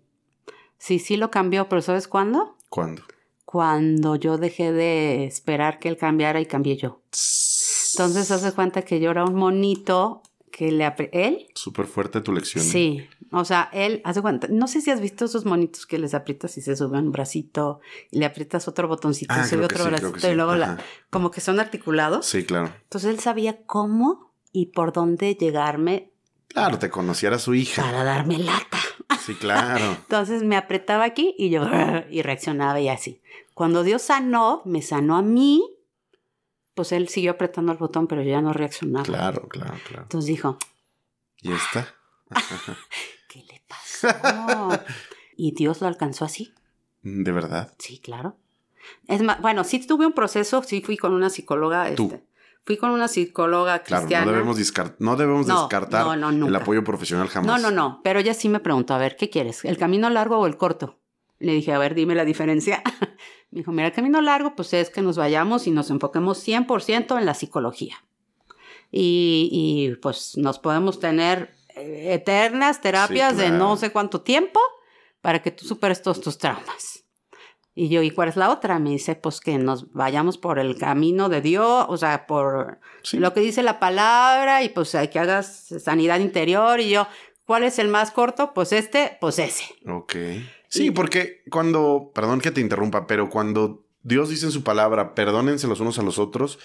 [0.78, 2.58] Sí, sí lo cambió, pero ¿sabes cuándo?
[2.70, 3.02] ¿Cuándo?
[3.54, 7.02] Cuando yo dejé de esperar que él cambiara y cambié yo.
[7.12, 11.46] Entonces hace cuenta que yo era un monito que le él.
[11.54, 12.64] Súper fuerte tu lección.
[12.64, 16.16] Sí, o sea, él hace cuenta, no sé si has visto esos monitos que les
[16.16, 17.80] aprietas y se sube un bracito
[18.10, 20.28] y le aprietas otro botoncito y Ah, sube otro sí, bracito sí.
[20.30, 20.80] y luego la,
[21.12, 22.26] como que son articulados.
[22.26, 22.74] Sí, claro.
[22.86, 26.10] Entonces él sabía cómo y por dónde llegarme
[26.48, 27.84] Claro, te conocía, era su hija.
[27.84, 28.80] para darme lata.
[29.26, 29.86] Sí, claro.
[30.02, 31.64] Entonces me apretaba aquí y yo
[32.10, 33.22] y reaccionaba y así.
[33.54, 35.64] Cuando Dios sanó, me sanó a mí,
[36.74, 39.06] pues él siguió apretando el botón, pero yo ya no reaccionaba.
[39.06, 40.04] Claro, claro, claro.
[40.04, 40.58] Entonces dijo,
[41.42, 41.94] ¿Y esta?
[43.28, 44.80] ¿qué le pasó?
[45.36, 46.54] y Dios lo alcanzó así.
[47.02, 47.74] ¿De verdad?
[47.78, 48.38] Sí, claro.
[49.08, 51.94] Es más, bueno, sí tuve un proceso, sí fui con una psicóloga.
[51.96, 52.06] Tú.
[52.06, 52.24] Este,
[52.66, 54.26] fui con una psicóloga Claro, cristiana.
[54.26, 57.62] no debemos, no debemos No, descartar no, no, el apoyo profesional jamás.
[57.62, 59.66] No, no, no, pero ella sí me preguntó, a ver, ¿qué quieres?
[59.66, 61.00] ¿El camino largo o el corto?
[61.40, 62.82] Le dije, a ver, dime la diferencia.
[63.52, 67.18] me dijo, mira, el camino largo, pues es que nos vayamos y nos enfoquemos 100%
[67.18, 67.98] en la psicología.
[68.92, 73.58] Y, y, pues nos podemos tener eh, eternas terapias de claro.
[73.58, 74.60] no sé cuánto tiempo
[75.22, 77.03] para que tú superes todos tus traumas.
[77.76, 78.78] Y yo, ¿y cuál es la otra?
[78.80, 83.18] Me dice, pues que nos vayamos por el camino de Dios, o sea, por Sí.
[83.18, 87.08] lo que dice la palabra y pues que hagas sanidad interior y yo,
[87.46, 88.54] ¿cuál es el más corto?
[88.54, 89.64] Pues este, pues ese.
[89.88, 90.16] Ok.
[90.68, 95.68] Sí, porque cuando, perdón que te interrumpa, pero cuando Dios dice en su palabra, perdónense
[95.68, 96.60] los unos a los otros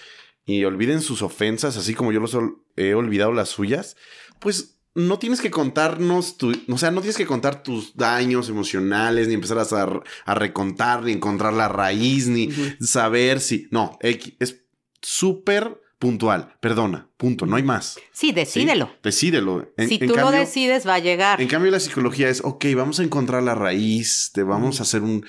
[0.45, 2.35] y olviden sus ofensas, así como yo los
[2.75, 3.97] he olvidado las suyas,
[4.39, 9.27] pues no tienes que contarnos tu, o sea, no tienes que contar tus daños emocionales,
[9.27, 13.67] ni empezar a, a recontar, ni encontrar la raíz, ni saber si.
[13.71, 14.61] No, es
[15.01, 16.53] súper puntual.
[16.61, 17.95] Perdona, punto, no hay más.
[17.95, 18.31] Sí, ¿sí?
[18.31, 18.89] decídelo.
[19.03, 19.71] Decídelo.
[19.77, 21.41] En- si en tú lo cambio- decides, va a llegar.
[21.41, 25.01] en cambio, la psicología es, ok, vamos a encontrar la raíz, te vamos a hacer
[25.01, 25.25] un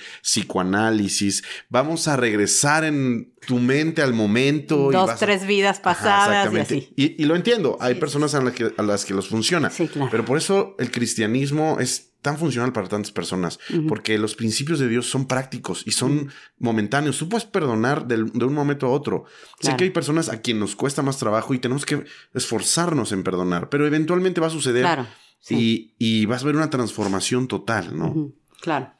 [0.55, 4.89] psicoanálisis, vamos a regresar en tu mente al momento.
[4.91, 6.93] y Dos, a- tres vidas Ajá, pasadas y así.
[6.95, 9.69] Y, y lo entiendo, hay Sí, personas a las, que, a las que los funciona,
[9.69, 10.09] Sí, claro.
[10.11, 14.87] pero por eso el cristianismo es tan funcional para tantas personas, porque los principios de
[14.87, 17.17] Dios son prácticos y son momentáneos.
[17.17, 19.25] Tú puedes perdonar de un momento a otro.
[19.59, 22.03] Sé que hay personas a quien nos cuesta más trabajo y tenemos que
[22.33, 25.07] esforzarnos en perdonar, pero eventualmente va a suceder Claro.
[25.39, 25.93] sí.
[25.99, 28.31] y, y vas a ver una transformación total, ¿no?
[28.61, 28.93] Claro.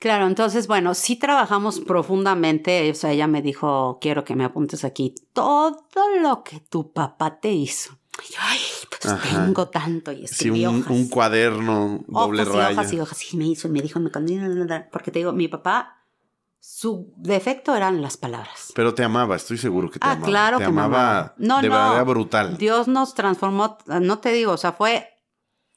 [0.00, 2.90] Claro, entonces, bueno, sí trabajamos profundamente.
[2.90, 5.76] O sea, ella me dijo, quiero que me apuntes aquí todo
[6.22, 7.99] lo que tu papá te hizo.
[8.28, 8.58] Y yo, ay,
[8.90, 9.44] pues Ajá.
[9.44, 10.12] tengo tanto.
[10.12, 10.90] Y Sí, escribí un, hojas.
[10.90, 12.70] un cuaderno doble hojas y raya.
[12.80, 13.32] hojas y hojas.
[13.32, 14.10] Y me hizo, y me dijo, me
[14.90, 15.96] porque te digo, mi papá,
[16.58, 18.72] su defecto eran las palabras.
[18.74, 20.26] Pero te amaba, estoy seguro que te Ah, amaba.
[20.26, 21.34] claro te que me amaba amaba.
[21.38, 21.74] No, de no.
[21.74, 22.56] manera brutal.
[22.58, 25.08] Dios nos transformó, no te digo, o sea, fue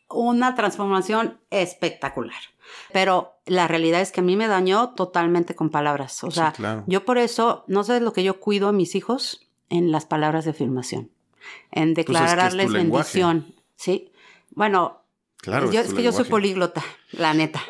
[0.09, 2.35] una transformación espectacular.
[2.91, 6.23] Pero la realidad es que a mí me dañó totalmente con palabras.
[6.23, 6.83] O Sí, sea, claro.
[6.87, 10.45] yo por eso, no sabes lo que yo cuido a mis hijos en las palabras
[10.45, 11.11] de afirmación,
[11.71, 13.19] en declararles lenguaje.
[13.19, 13.55] bendición.
[13.75, 14.11] Sí.
[14.51, 14.99] Bueno,
[15.37, 16.81] Claro, yo, es que yo soy políglota,
[17.11, 17.61] la neta.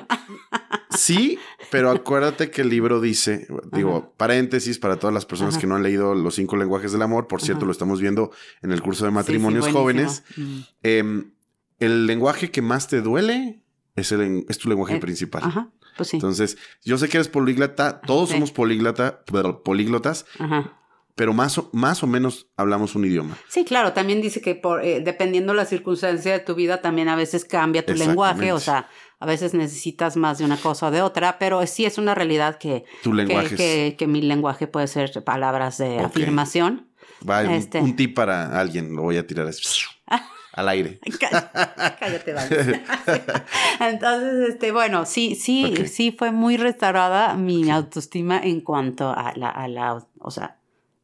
[0.92, 1.40] Sí,
[1.72, 4.10] pero acuérdate que el libro dice, digo, Ajá.
[4.16, 5.62] paréntesis para todas las personas Ajá.
[5.62, 7.66] que no han leído los cinco lenguajes del amor, por cierto, Ajá.
[7.68, 10.24] lo estamos viendo en el curso de Sí, sí, matrimonios jóvenes.
[10.38, 10.60] Mm.
[10.84, 11.32] Em,
[11.80, 13.64] el lenguaje que más te duele
[13.96, 15.42] es, el, es tu lenguaje Eh, principal.
[15.44, 16.18] Ajá, pues sí.
[16.18, 18.36] Entonces, yo sé que eres políglota, todos Sí.
[18.36, 20.78] somos políglota, pero políglotas, Ajá.
[21.16, 23.38] Pero más o, más o menos hablamos un idioma.
[23.48, 27.16] Sí, claro, también dice que por, eh, dependiendo la circunstancia de tu vida, también a
[27.16, 28.88] veces cambia tu lenguaje, o sea,
[29.20, 32.58] a veces necesitas más de una cosa o de otra, pero sí es una realidad
[32.58, 36.90] que, Tu que, lenguaje que- que mi lenguaje puede ser palabras de afirmación.
[37.28, 37.80] Va, un- Este.
[37.80, 39.62] un, tip para alguien, lo voy a tirar así,
[40.54, 41.00] al aire.
[41.20, 42.82] Cá- Cállate, vale.
[43.80, 49.50] Entonces, este, bueno, sí, sí, sí fue muy restaurada mi autoestima en cuanto a la,
[49.50, 50.58] a la, o sea,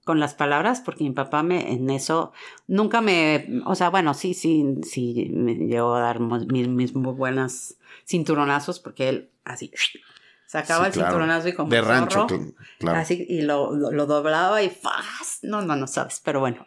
[0.10, 2.34] con las palabras, porque mi papá me, en eso,
[2.66, 7.14] nunca me, o sea, bueno, sí, sí, sí, me llegó a dar mis, mis muy
[7.14, 9.72] buenas cinturonazos, porque él así,
[10.48, 11.10] sacaba Sí, el claro.
[11.10, 12.42] cinturonazo y como De rancho, zorro,
[12.80, 12.98] claro.
[12.98, 15.42] Así, y lo, lo, lo doblaba y ¡faz!
[15.44, 16.66] No, no, no sabes, pero bueno.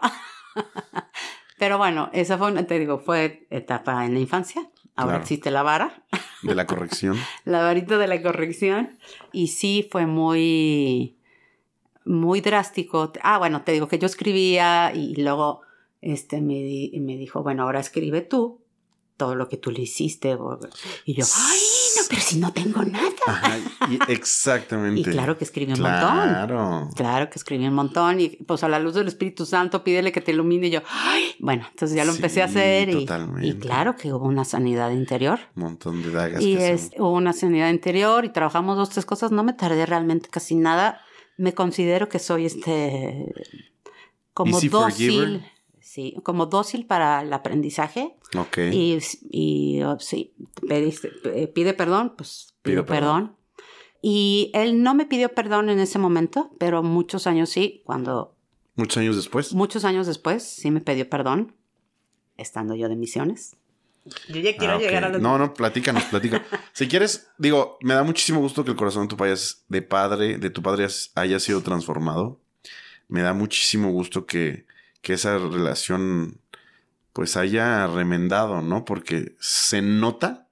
[1.59, 4.62] pero bueno, esa fue, te digo, fue etapa en la infancia.
[4.95, 5.22] Ahora Claro.
[5.22, 6.05] existe la vara,
[6.43, 7.16] De la corrección.
[7.45, 8.97] la varita de la corrección.
[9.32, 11.18] Y sí fue muy,
[12.05, 13.12] muy drástico.
[13.22, 15.62] Ah, bueno, te digo que yo escribía y luego
[16.00, 18.61] este, me, di- me dijo, bueno, ahora escribe tú
[19.16, 20.36] todo lo que tú le hiciste.
[21.05, 21.61] Y yo, ay,
[21.96, 23.09] no, pero si no tengo nada.
[23.28, 23.57] Ajá,
[23.88, 25.00] y exactamente.
[25.00, 26.11] Y claro que escribí un montón.
[26.28, 26.88] Claro.
[26.96, 30.20] Claro que escribí un montón y pues a la luz del Espíritu Santo pídele que
[30.20, 31.36] te ilumine y yo, ¡ay!
[31.38, 33.07] Bueno, entonces ya lo empecé a hacer y,
[33.42, 35.38] y claro que hubo una sanidad interior.
[35.55, 36.42] Un montón de dagas.
[36.42, 39.30] Y que es, son- hubo una sanidad interior y trabajamos dos, tres cosas.
[39.30, 41.00] No me tardé realmente casi nada.
[41.36, 43.32] Me considero que soy este
[44.34, 45.44] como dócil.
[45.80, 48.16] Sí, como dócil para el aprendizaje.
[48.38, 48.58] Ok.
[48.72, 48.98] Y,
[49.30, 50.34] y oh, sí,
[51.54, 53.36] pide perdón, pues pido perdón.
[54.00, 58.36] Y él no me pidió perdón en ese momento, pero muchos años sí, cuando...
[58.74, 59.52] Muchos años después.
[59.52, 61.54] Muchos años después sí me pidió perdón,
[62.36, 63.56] estando yo de misiones.
[64.28, 64.82] Yo ya quiero Ah, ok.
[64.82, 65.22] llegar a los...
[65.22, 66.42] No, no, platícanos, platica.
[66.72, 69.34] si quieres, digo, me da muchísimo gusto que el corazón de tu padre,
[69.68, 72.40] de padre, de tu padre haya sido transformado.
[73.09, 74.66] Me da muchísimo gusto que,
[75.03, 76.40] que esa relación
[77.12, 78.84] pues haya remendado, ¿no?
[78.84, 80.48] Porque se nota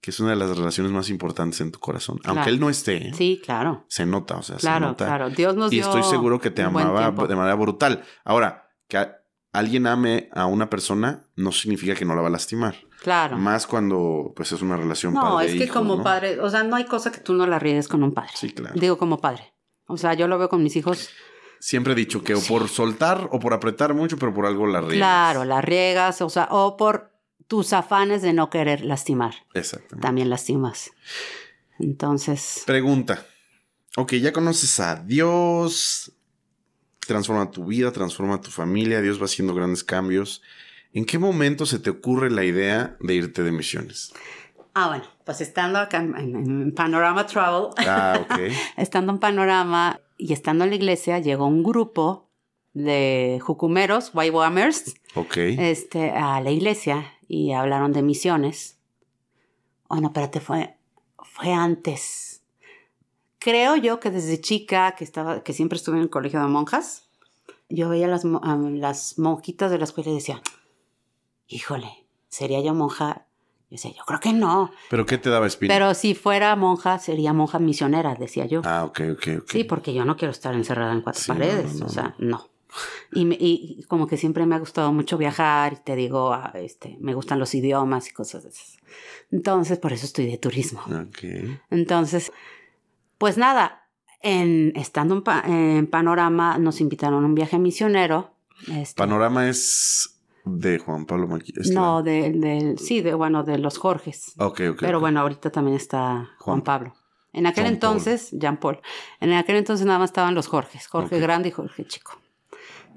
[0.00, 2.20] que es una de las relaciones más importantes en tu corazón.
[2.24, 2.50] Aunque Claro.
[2.52, 3.12] él no esté, ¿eh?
[3.12, 3.84] Sí, claro.
[3.88, 5.04] se nota, o sea, se Claro, nota.
[5.04, 5.30] claro.
[5.30, 8.04] Dios nos y dio estoy seguro que te amaba de manera brutal.
[8.24, 9.10] Ahora, que
[9.58, 12.76] alguien ame a una persona no significa que no la va a lastimar.
[13.02, 13.38] Claro.
[13.38, 16.02] Más cuando pues es una relación No, padre es que hijo, como ¿no?
[16.02, 18.30] padre, o sea, no hay cosa que tú no la riegues con un padre.
[18.34, 18.74] Sí, claro.
[18.78, 19.54] Digo como padre.
[19.86, 21.10] O sea, yo lo veo con mis hijos.
[21.58, 24.80] Siempre he dicho que o por soltar o por apretar mucho, pero por algo la
[24.80, 24.96] riegas.
[24.96, 27.12] Claro, la riegas, o sea, o por
[27.46, 29.34] tus afanes de no querer lastimar.
[29.54, 30.00] Exactamente.
[30.06, 30.90] También lastimas.
[31.78, 33.24] Entonces, Pregunta.
[33.96, 36.12] Ok, ya conoces a Dios.
[37.06, 39.00] Transforma tu vida, transforma tu familia.
[39.00, 40.42] Dios va haciendo grandes cambios.
[40.92, 44.12] ¿En qué momento se te ocurre la idea de irte de misiones?
[44.78, 48.38] ah, bueno, pues estando acá en, Panorama Travel, Ah, ok.
[48.76, 52.28] estando en Panorama y estando en la iglesia, llegó un grupo
[52.74, 55.36] de jucumeros, Waiwamers, Ok.
[55.38, 58.78] este, a la iglesia y hablaron de misiones.
[59.88, 60.76] Oh, no, espérate, fue,
[61.24, 62.25] fue antes.
[63.46, 67.04] Creo yo que desde chica, que, estaba, que siempre estuve en el colegio de monjas,
[67.68, 70.42] yo veía las, a las monjitas de la escuela y decía,
[71.46, 73.26] híjole, ¿sería yo monja?
[73.70, 74.72] Yo decía, yo creo que no.
[74.90, 75.72] ¿Pero qué te daba espíritu?
[75.72, 78.62] Pero si fuera monja, sería monja misionera, decía yo.
[78.64, 79.50] Ah, ok, ok, ok.
[79.52, 82.16] Sí, porque yo no quiero estar encerrada en cuatro Sí, paredes, no, no, o sea,
[82.18, 82.48] no.
[83.12, 86.50] Y, me- y- como que siempre me ha gustado mucho viajar y te digo, ah,
[86.56, 88.76] este, me gustan los idiomas y cosas de esas.
[89.30, 90.82] Entonces, por eso estoy de turismo.
[90.88, 91.24] Ok.
[91.70, 92.32] Entonces,
[93.18, 93.88] pues nada,
[94.22, 98.34] en, estando en, Pa- en Panorama nos invitaron a un viaje misionero.
[98.72, 101.52] este, Panorama es de Juan Pablo Maqui.
[101.72, 104.32] no, de, sí, de, bueno, de los Jorges.
[104.38, 104.78] Ok, ok.
[104.80, 106.60] Pero bueno, ahorita también está Juan Juan.
[106.62, 106.94] Pablo.
[107.32, 108.80] En aquel Jean entonces, Jean Paul.
[109.20, 111.20] En aquel entonces nada más estaban los Jorges, Jorge.
[111.20, 112.12] Grande y Jorge Chico.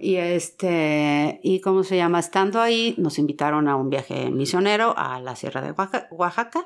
[0.02, 5.20] Y este, y cómo se llama, estando ahí, nos invitaron a un viaje misionero a
[5.20, 6.66] la Sierra de Oaxa- Oaxaca.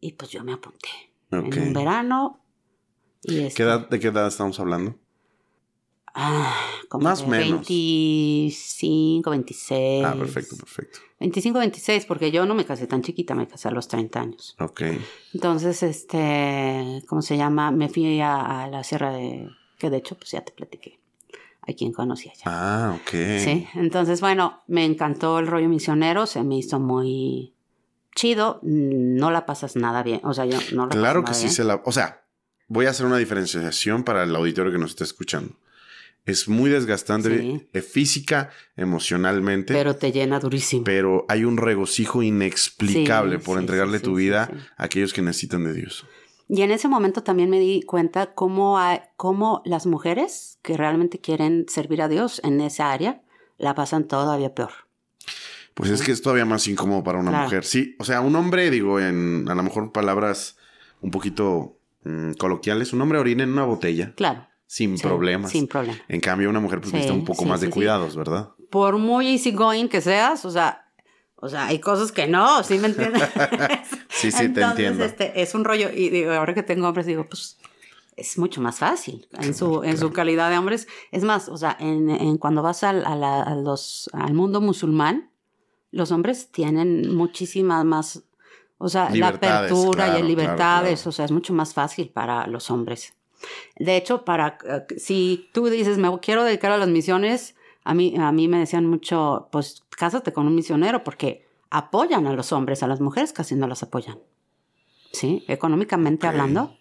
[0.00, 0.88] Y pues yo me apunté.
[1.30, 1.54] Ok.
[1.54, 2.40] En un verano.
[3.24, 4.96] Y este, ¿Qué edad, ¿De qué edad estamos hablando?
[6.14, 6.54] ah,
[6.88, 7.66] como Más o menos.
[7.66, 10.04] 25, 26.
[10.04, 10.98] Ah, perfecto, perfecto.
[11.20, 14.56] 25, 26, porque yo no me casé tan chiquita, me casé a los 30 años.
[14.60, 14.82] Ok.
[15.32, 17.70] Entonces, este, ¿cómo se llama?
[17.70, 19.48] Me fui a, a la sierra de,
[19.78, 20.98] que de hecho, pues ya te platiqué,
[21.62, 22.42] a quien conocí allá.
[22.46, 23.10] Ah, ok.
[23.38, 27.54] Sí, entonces, bueno, me encantó el rollo misionero, se me hizo muy
[28.14, 31.34] chido, no la pasas nada bien, o sea, yo no la Claro paso que nada
[31.34, 31.54] sí bien.
[31.54, 31.80] se la...
[31.86, 32.21] O sea,
[32.68, 35.54] voy a hacer una diferenciación para el auditorio que nos está escuchando.
[36.24, 37.68] Es muy desgastante Sí.
[37.72, 40.84] eh, física, emocionalmente, pero, Pero te llena durísimo.
[41.28, 45.72] hay un regocijo inexplicable Sí, por sí, entregarle tu vida a aquellos que necesitan de
[45.74, 46.06] Dios.
[46.48, 51.18] Y en ese momento también me di cuenta cómo, hay- cómo las mujeres que realmente
[51.20, 53.22] quieren servir a Dios en esa área
[53.58, 54.70] la pasan todavía peor.
[55.74, 57.44] Pues es que es todavía más incómodo para una Claro.
[57.44, 57.64] mujer.
[57.64, 60.56] Sí, o sea, un hombre, digo, en a lo mejor palabras
[61.00, 64.46] un poquito mm, coloquiales, un hombre orina en una botella Claro.
[64.66, 65.50] sin sí, problemas.
[65.50, 65.98] Sin problema.
[66.08, 68.50] En cambio, una mujer pues Sí, necesita un poco sí, más de cuidados, ¿verdad?
[68.70, 70.86] por muy easygoing que seas, o sea,
[71.34, 73.22] o sea, hay cosas que no, ¿sí me entiendes?
[74.08, 75.04] Sí, sí, te Entonces, entiendo.
[75.04, 77.58] Este, es un rollo, y digo, ahora que tengo hombres, digo, pues
[78.16, 80.86] es mucho más fácil en su, en su calidad de hombres.
[81.10, 84.60] Es más, o sea, en, en cuando vas al, a la- a los, al mundo
[84.60, 85.30] musulmán,
[85.90, 88.22] los hombres tienen muchísimas más,
[88.82, 91.08] o sea, la Libertades, apertura claro, y libertades, claro, claro.
[91.08, 93.14] o sea, es mucho más fácil para los hombres.
[93.76, 97.54] De hecho, para eh, si tú dices, me quiero dedicar a las misiones,
[97.84, 102.32] a mí, a mí me decían mucho, pues cásate con un misionero porque apoyan a
[102.32, 104.18] los hombres, a las mujeres casi no las apoyan.
[105.12, 105.44] ¿Sí?
[105.46, 106.76] Económicamente hablando,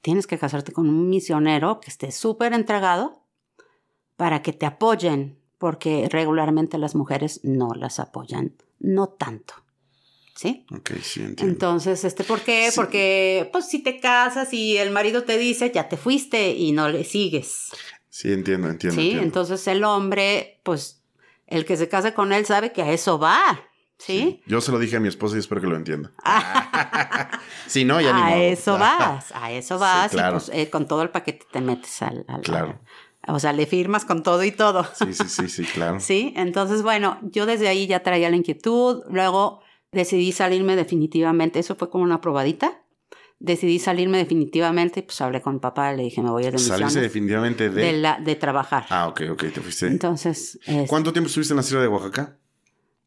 [0.00, 3.20] tienes que casarte con un misionero que esté súper entregado
[4.16, 9.65] para que te apoyen, porque regularmente las mujeres no las apoyan, no tanto.
[10.36, 10.66] ¿Sí?
[10.70, 11.50] Ok, sí, entiendo.
[11.52, 12.70] Entonces, este, ¿por qué?
[12.70, 12.76] Sí.
[12.76, 16.88] Porque, pues, si te casas y el marido te dice, ya te fuiste y no
[16.90, 17.70] le sigues.
[18.10, 19.00] sí, entiendo, entiendo.
[19.00, 19.06] ¿Sí?
[19.08, 19.24] entiendo.
[19.24, 21.02] Entonces, el hombre, pues,
[21.46, 23.62] el que se case con él sabe que a eso va.
[23.98, 24.42] ¿Sí?
[24.46, 26.12] Yo se lo dije a mi esposa y espero que lo entienda.
[27.66, 28.36] si no, ya ni a modo.
[28.42, 30.36] eso vas, a eso vas claro.
[30.36, 32.78] y pues eh, con todo el paquete te metes al, al- Claro.
[33.28, 34.86] O sea, le firmas con todo y todo.
[34.94, 35.98] Sí, sí, sí, sí, claro.
[36.00, 39.02] sí, entonces, bueno, yo desde ahí ya traía la inquietud.
[39.10, 39.62] Luego
[39.96, 41.58] decidí salirme definitivamente.
[41.58, 42.82] Eso fue como una probadita.
[43.38, 45.02] Decidí salirme definitivamente.
[45.02, 46.78] Pues hablé con papá, le dije, me voy a ir de misiones.
[46.80, 47.82] Salirse definitivamente de...
[47.82, 48.86] De, la, de trabajar.
[48.90, 49.86] Ah, ok, ok, te fuiste.
[49.88, 50.58] Entonces...
[50.66, 52.38] es- ¿Cuánto tiempo estuviste en la Sierra de Oaxaca?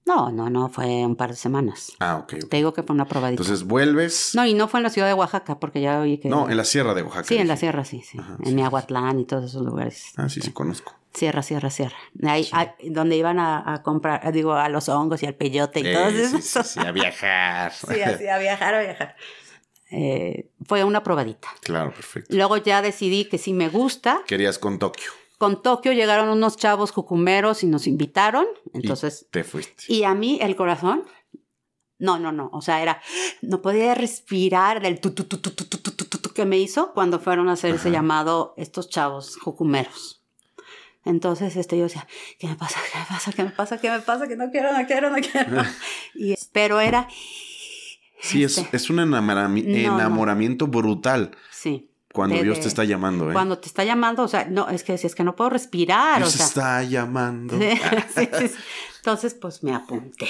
[0.06, 1.92] No, no, no, fue un par de semanas.
[2.00, 2.48] Ah, ok.
[2.50, 3.42] Te digo que fue una probadita.
[3.44, 4.32] Entonces vuelves...
[4.34, 6.30] No, y no fue en la ciudad de Oaxaca, porque ya oí que...
[6.30, 7.26] No, en la Sierra de Oaxaca.
[7.28, 8.18] Sí, en la sierra, sí, sí.
[8.20, 10.06] Ajá, en sí, Miahuatlán y todos esos lugares.
[10.18, 10.96] Ah, sí, sí, conozco.
[11.14, 11.41] Sierra.
[12.24, 15.88] Ahí, ahí, donde iban a, a comprar, digo, a los hongos y al peyote y
[15.88, 16.38] Eh, todo eso.
[16.41, 17.74] sí, sí, a viajar.
[17.74, 19.16] Sí, así, a viajar, a viajar.
[19.91, 21.47] Eh, fue una probadita.
[21.62, 22.36] Claro, perfecto.
[22.36, 24.22] Luego ya decidí que sí me gusta.
[24.28, 25.12] Querías con Tokio.
[25.39, 28.45] Con Tokio llegaron unos chavos jucumeros y nos invitaron.
[28.74, 29.84] Entonces, Y te fuiste.
[29.88, 31.05] y a mí el corazón,
[31.97, 32.49] no, no, no.
[32.53, 33.01] O sea, era,
[33.41, 36.45] no podía respirar del tu, tu, tu, tu, tu, tu, tu, tu, tu, tu que
[36.45, 40.18] me hizo cuando fueron a hacer ese llamado estos chavos jucumeros.
[41.06, 42.06] Entonces, este, yo decía,
[42.39, 42.80] ¿qué me pasa?
[42.91, 43.32] ¿Qué me pasa?
[43.32, 43.78] ¿Qué me pasa?
[43.80, 44.28] ¿Qué me pasa?
[44.28, 45.64] Que no quiero, no quiero, no quiero.
[46.16, 47.08] y, pero era,
[48.22, 49.95] Sí, es, este, es un enamorami- No, no.
[50.00, 51.89] enamoramiento brutal sí.
[52.14, 53.34] cuando de- Dios de- te está llamando, ¿eh?
[53.34, 56.34] Cuando te está llamando, o sea, no, es que es que no puedo respirar, Dios
[56.36, 56.45] o sea.
[56.45, 57.58] está llamando.
[57.60, 57.70] Sí,
[58.16, 58.56] sí, sí, sí.
[58.97, 60.28] Entonces, pues me apunté.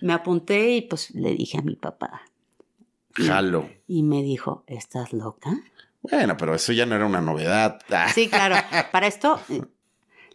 [0.00, 2.22] Me apunté y pues le dije a mi papá.
[3.14, 3.68] Jalo.
[3.86, 5.50] Y me dijo, ¿estás loca?
[6.02, 7.80] Bueno, pero eso ya no era una novedad.
[8.14, 8.56] Sí, claro.
[8.92, 9.40] Para esto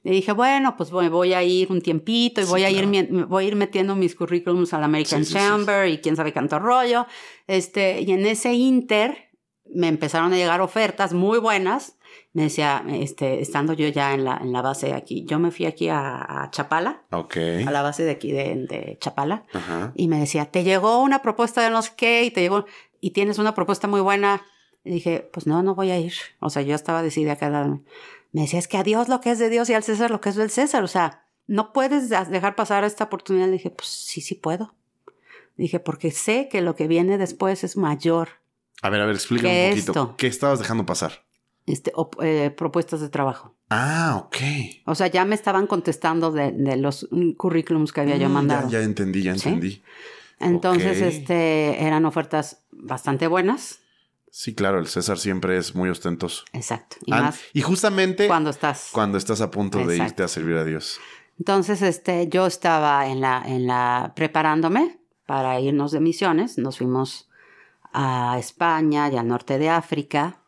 [0.04, 2.88] le dije, bueno, pues voy, voy a ir un tiempito y Sí, voy a ir
[2.88, 3.28] claro.
[3.28, 6.32] voy a ir metiendo mis currículums al American Sí, sí, sí, Chamber y quién sabe
[6.34, 7.08] cuánto rollo.
[7.48, 9.32] Este, y en ese inter
[9.74, 11.98] me empezaron a llegar ofertas muy buenas.
[12.34, 15.66] Me decía, este, estando yo ya en la, en la base aquí, yo me fui
[15.66, 17.38] aquí a, a Chapala, Ok.
[17.66, 19.44] a la base de aquí de, de Chapala.
[19.54, 19.92] Ajá.
[19.96, 22.66] Y me decía, te llegó una propuesta de no sé qué y te llegó,
[23.02, 24.44] y tienes una propuesta muy buena.
[24.86, 26.14] Y dije, pues no, no voy a ir.
[26.40, 27.82] O sea, yo estaba decidida a quedarme.
[28.32, 30.22] Me decía, es que a Dios lo que es de Dios y al César lo
[30.22, 30.84] que es del César.
[30.84, 33.48] O sea, no puedes de- dejar pasar esta oportunidad.
[33.48, 34.76] Le dije, pues sí, sí puedo.
[35.58, 38.30] Dije, porque sé que lo que viene después es mayor.
[38.82, 39.92] A ver, a ver, explícame ¿Qué un poquito.
[39.92, 40.16] esto?
[40.18, 41.24] ¿Qué estabas dejando pasar?
[41.66, 43.56] Este, op- eh, propuestas de trabajo.
[43.72, 44.38] Ah, ok.
[44.86, 48.34] O sea, ya me estaban contestando de, de los mm, currículums que había yo Mm,
[48.34, 48.70] mandado.
[48.70, 49.50] Ya, ya entendí, ya ¿Sí?
[49.50, 49.82] entendí.
[50.40, 53.80] Entonces, este, eran ofertas bastante buenas.
[54.38, 56.44] Sí, claro, el César siempre es muy ostentoso.
[56.52, 56.98] Exacto.
[57.06, 58.90] Y más y justamente cuando estás.
[58.92, 61.00] cuando estás a punto de irte a servir a Dios.
[61.40, 66.58] Entonces, este, yo estaba en la, en la, preparándome para irnos de misiones.
[66.58, 67.30] Nos fuimos
[67.94, 70.42] a España y al norte de África.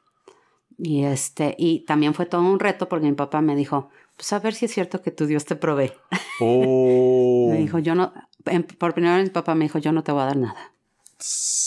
[0.78, 4.40] Y este, y también fue todo un reto porque mi papá me dijo, pues a
[4.40, 5.94] ver si es cierto que tu Dios te provee.
[6.42, 7.48] Oh.
[7.52, 8.14] Me dijo, yo no,
[8.46, 10.74] en- por primera vez mi papá me dijo, yo no te voy a dar nada.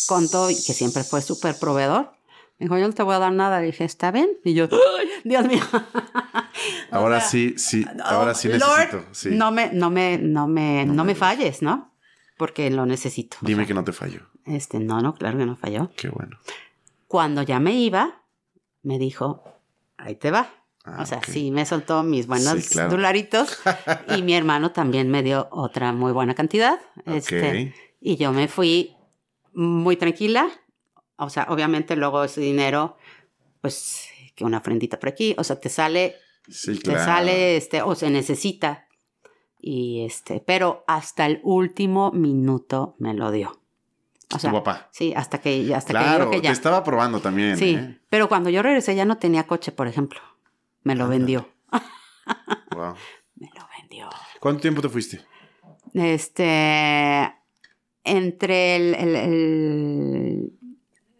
[0.07, 2.13] Con todo, y que siempre fue súper proveedor.
[2.59, 3.61] Me dijo, yo no te voy a dar nada.
[3.61, 4.29] Le dije, ¿está bien?
[4.45, 5.63] Y yo, ¡ay, Dios mío!
[6.93, 9.05] O Ahora sea, sí, sí, ahora sí Lord, necesito.
[9.13, 9.31] Sí.
[9.33, 11.95] No me, no me, no me, no me falles, ¿no?
[12.37, 13.39] Porque lo necesito.
[13.43, 14.27] O Dime sea, que no te fallo.
[14.45, 15.91] Este, no, no, claro que no falló.
[15.97, 16.37] Qué bueno.
[17.07, 18.25] Cuando ya me iba,
[18.83, 19.43] me dijo,
[19.97, 20.51] ahí te va.
[20.85, 21.27] Ah, o sea, ok.
[21.27, 22.91] sí me soltó mis buenos Sí, claro.
[22.91, 23.59] dolaritos.
[24.17, 26.79] y mi hermano también me dio otra muy buena cantidad.
[27.07, 27.75] Este, Ok.
[28.01, 28.97] y yo me fui
[29.55, 30.49] muy tranquila.
[31.17, 32.97] O sea, obviamente luego ese dinero,
[33.61, 35.35] pues, que una ofrendita por aquí.
[35.39, 36.15] O sea, te sale
[36.49, 37.05] Sí, te claro.
[37.05, 38.87] sale este o se necesita
[39.59, 43.61] y este pero hasta el último minuto me lo dio
[44.35, 44.89] o sea tu papá.
[44.91, 47.57] sí hasta que hasta Claro, que que te ya estaba probando también.
[47.59, 48.01] sí ¿eh?
[48.09, 50.19] pero cuando yo regresé ya no tenía coche por ejemplo
[50.83, 51.47] me lo vendió
[52.75, 52.95] Wow.
[53.37, 54.09] me lo vendió
[54.41, 55.21] ¿Cuánto tiempo te fuiste?
[55.93, 57.35] este
[58.05, 60.53] entre el el, el,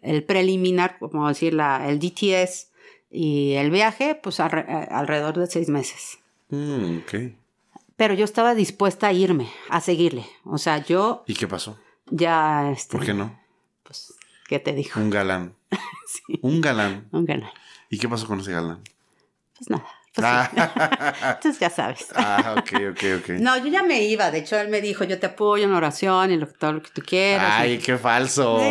[0.01, 2.71] el preliminar como decir la el DTS
[3.09, 6.17] y el viaje pues alre- alrededor de seis meses
[6.49, 7.33] Mm, ok.
[7.95, 10.25] Pero yo estaba dispuesta a irme, a seguirle.
[10.43, 11.79] O sea, yo ¿Y qué pasó?
[12.09, 13.39] ya, este, ¿Por qué no?
[13.83, 14.13] pues,
[14.49, 14.99] ¿qué te dijo?
[14.99, 15.55] Un galán.
[16.07, 17.07] Sí, Un galán.
[17.13, 17.53] un canal.
[17.89, 18.81] ¿Y qué pasó con ese galán?
[19.57, 19.85] Pues nada.
[20.13, 20.33] Pues, sí.
[20.33, 22.07] Ah, Entonces ya sabes.
[22.15, 23.29] ah, ok, ok, ok.
[23.39, 24.29] No, yo ya me iba.
[24.29, 26.89] De hecho, él me dijo, yo te apoyo en oración y lo, todo lo que
[26.91, 27.53] tú quieras.
[27.53, 28.59] Ay, qué falso.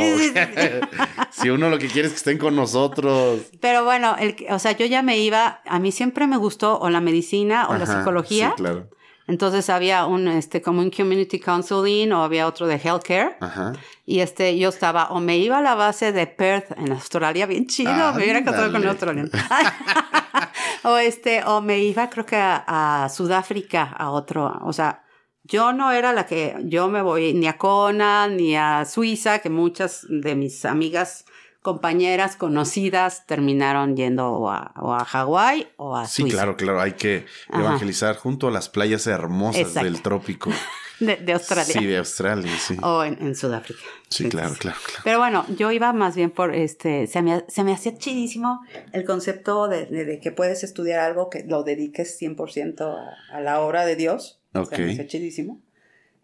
[1.30, 3.40] Si uno lo que quiere es que estén con nosotros.
[3.60, 5.60] Pero bueno, el, o sea, yo ya me iba.
[5.64, 8.48] A mí siempre me gustó o la medicina o la psicología.
[8.50, 8.88] Sí, claro.
[9.30, 13.36] Entonces había un, este, como un community counseling o había otro de healthcare.
[13.38, 13.74] Ajá.
[14.04, 17.68] Y este, yo estaba, o me iba a la base de Perth en Australia, bien
[17.68, 19.30] chido, me hubiera casado con australiano.
[20.82, 25.04] o este, o me iba creo que a, a Sudáfrica, a otro, o sea,
[25.44, 29.48] yo no era la que, yo me voy ni a Kona, ni a Suiza, que
[29.48, 31.24] muchas de mis amigas
[31.62, 36.80] compañeras conocidas terminaron yendo o a, o a Hawái o a Sí, claro, claro.
[36.80, 40.50] Hay que evangelizar junto a las playas hermosas del trópico.
[41.00, 41.64] De, Australia.
[41.64, 42.76] Sí, de Australia, sí.
[42.82, 43.80] O en, Sudáfrica.
[44.10, 45.00] Sí, claro, claro, claro.
[45.02, 48.60] Pero bueno, yo iba más bien por, este, se me, se me hacía chidísimo
[48.92, 53.86] el concepto de, que puedes estudiar algo que lo dediques 100% a, a la obra
[53.86, 54.42] de Dios.
[54.52, 54.74] Ok.
[54.74, 55.62] Se me hacía chidísimo.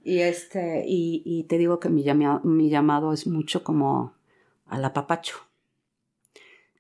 [0.05, 4.16] Y este, y, y te digo que mi llamado, mi llamado es mucho como
[4.69, 5.37] al apapacho.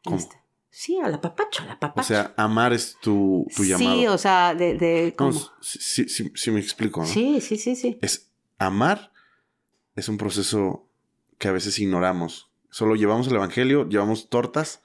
[0.05, 0.17] ¿Cómo?
[0.17, 0.37] Este,
[0.71, 2.01] sí, al apapacho, al apapacho.
[2.01, 3.97] O sea, amar es tu, tu llamado.
[3.97, 4.75] Sí, o sea, de...
[4.75, 5.15] de
[5.61, 7.07] sí, sí, sí, me explico, ¿no?
[7.07, 7.99] Sí, sí, sí, sí.
[8.03, 9.13] Es amar
[9.97, 10.87] es un proceso
[11.39, 12.51] que a veces ignoramos.
[12.71, 14.83] Solo llevamos el evangelio, llevamos tortas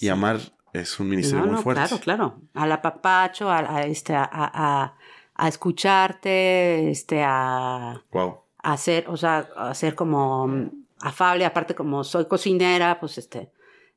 [0.00, 0.40] y amar
[0.72, 1.82] es un ministerio muy fuerte.
[1.82, 2.40] Claro, claro.
[2.54, 4.96] Al apapacho, a, este, a, a,
[5.34, 8.40] a, escucharte, este, a, wow.
[8.62, 13.50] a hacer, o sea, a hacer como afable, aparte como soy cocinera, pues este,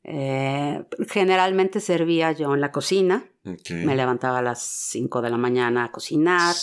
[0.03, 3.26] eh, generalmente servía yo en la cocina.
[3.44, 6.56] Me levantaba a las 5 de la mañana a cocinar,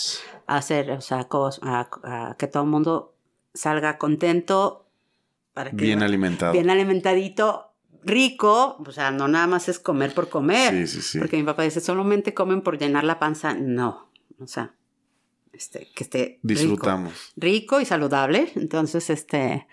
[0.47, 1.27] a hacer, o sea,
[1.61, 3.15] a, que todo el mundo
[3.53, 4.85] salga contento.
[5.53, 6.53] Para que, bien alimentado.
[6.53, 8.77] Bien alimentadito, rico.
[8.85, 10.87] O sea, no nada más es comer por comer.
[10.87, 11.19] Sí, sí, sí.
[11.19, 13.53] Porque mi papá dice, solamente comen por llenar la panza.
[13.53, 14.09] No,
[14.39, 14.73] o sea,
[15.51, 17.33] este, que esté Disfrutamos.
[17.35, 18.51] rico y saludable.
[18.55, 19.67] Entonces, este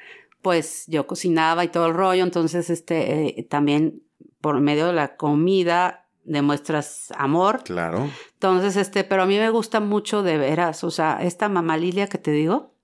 [0.46, 4.04] pues yo cocinaba y todo el rollo, entonces este, eh, también
[4.40, 7.64] por medio de la comida demuestras amor.
[7.64, 8.08] Claro.
[8.34, 12.06] Entonces, este, pero a mí me gusta mucho de veras, o sea, esta mamá Lilia
[12.06, 12.76] que te digo,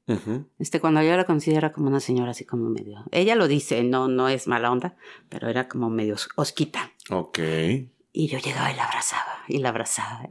[0.59, 4.09] este, cuando yo la considera como una señora así como medio, ella lo dice, no,
[4.09, 4.97] no es mala onda,
[5.29, 6.91] pero era como medio osquita.
[7.11, 7.39] Ok.
[8.13, 10.29] Y yo llegaba y la abrazaba, y la abrazaba.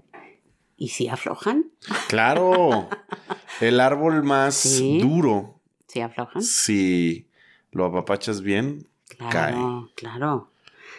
[0.76, 1.72] ¿Y si aflojan?
[2.10, 2.90] Claro.
[3.62, 5.61] El árbol más duro
[5.92, 6.42] ¿Sí aflojan?
[6.42, 7.28] Si
[7.72, 8.88] lo apapachas bien,
[9.30, 9.54] cae.
[9.96, 10.50] Claro.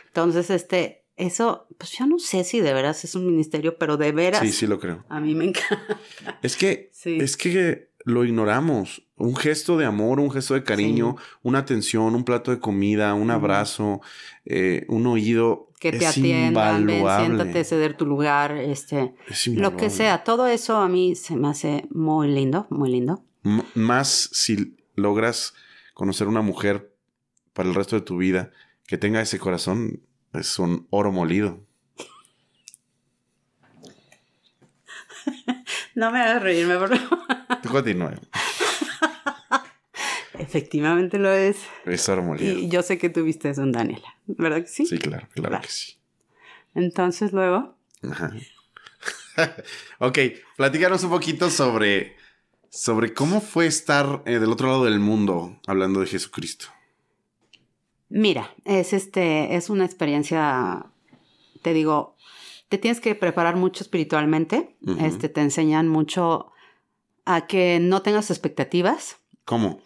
[0.09, 4.12] Entonces, este, eso, pues yo no sé si de veras es un ministerio, pero de
[4.12, 4.43] veras.
[4.43, 5.02] Sí, sí lo creo.
[5.09, 5.98] A mí me encanta.
[6.43, 9.02] Es que, es que lo ignoramos.
[9.16, 13.31] Un gesto de amor, un gesto de cariño, una atención, un plato de comida, un
[13.31, 14.02] abrazo,
[14.44, 15.70] eh, un oído.
[15.81, 19.14] Que te atiendan, ven, siéntate, ceder tu lugar, este.
[19.47, 23.24] lo que sea, todo eso a mí se me hace muy lindo, muy lindo.
[23.74, 25.55] más si logras
[25.94, 26.94] conocer una mujer
[27.52, 28.51] para el resto de tu vida
[28.86, 30.02] que tenga ese corazón,
[30.32, 31.64] es un oro molido.
[35.94, 37.27] No me hagas reírme, por favor.
[40.39, 41.59] Efectivamente lo es.
[41.85, 42.59] Es oro molido.
[42.59, 44.86] Y yo sé que tuviste eso en Daniela, ¿verdad que sí?
[44.86, 45.98] Sí, claro, claro, que sí.
[46.74, 47.77] Entonces luego.
[48.10, 48.32] Ajá.
[49.98, 50.19] ok,
[50.56, 52.16] platícanos un poquito sobre
[52.72, 56.66] sobre cómo fue estar eh, del otro lado del mundo hablando de Jesucristo.
[58.08, 60.86] Mira, es este, es una experiencia,
[61.60, 62.16] te digo,
[62.70, 64.76] te tienes que preparar mucho espiritualmente.
[64.98, 66.50] Este, te enseñan mucho
[67.26, 69.18] a que no tengas expectativas.
[69.44, 69.80] ¿Cómo?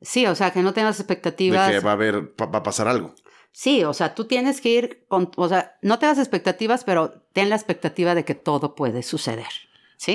[0.00, 1.68] Sí, o sea, que no tengas expectativas.
[1.68, 3.14] De que va a haber, va a pasar algo.
[3.52, 7.50] Sí, o sea, tú tienes que ir con, o sea, no tengas expectativas, pero ten
[7.50, 9.48] la expectativa de que todo puede suceder.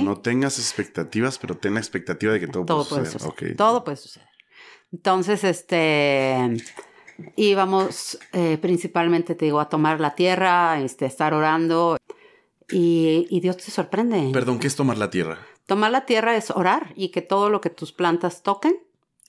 [0.02, 3.56] No tengas expectativas, pero ten la expectativa de que todo, puede, suceder.
[3.56, 4.28] Todo puede suceder.
[4.92, 6.58] Entonces, este
[7.36, 11.98] íbamos eh, principalmente, te digo, a tomar la tierra, este, estar orando
[12.70, 14.30] y, Dios te sorprende.
[14.34, 15.40] Perdón, ¿qué es tomar la tierra?
[15.66, 18.78] Tomar la tierra es orar y que todo lo que tus plantas toquen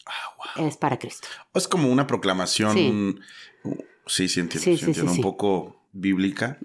[0.07, 1.29] ah, es para Cristo.
[1.55, 3.21] Es como una proclamación,
[4.07, 6.59] sí, sí, entiendo, sí, entiendo, un poco bíblica.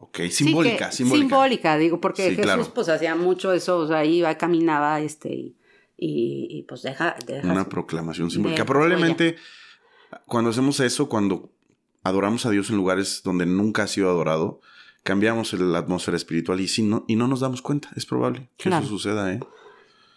[0.00, 1.28] Ok, simbólica, simbólica.
[1.28, 5.54] Simbólica, digo, porque Jesús pues hacía mucho eso, o sea, iba, caminaba, este,
[5.96, 8.64] y, pues deja, Una proclamación simbólica.
[8.64, 9.36] Probablemente
[10.26, 11.52] cuando hacemos eso, cuando
[12.02, 14.60] adoramos a Dios en lugares donde nunca ha sido adorado,
[15.02, 18.68] cambiamos la atmósfera espiritual y, si no, y no nos damos cuenta, es probable que
[18.68, 19.40] eso suceda, ¿eh?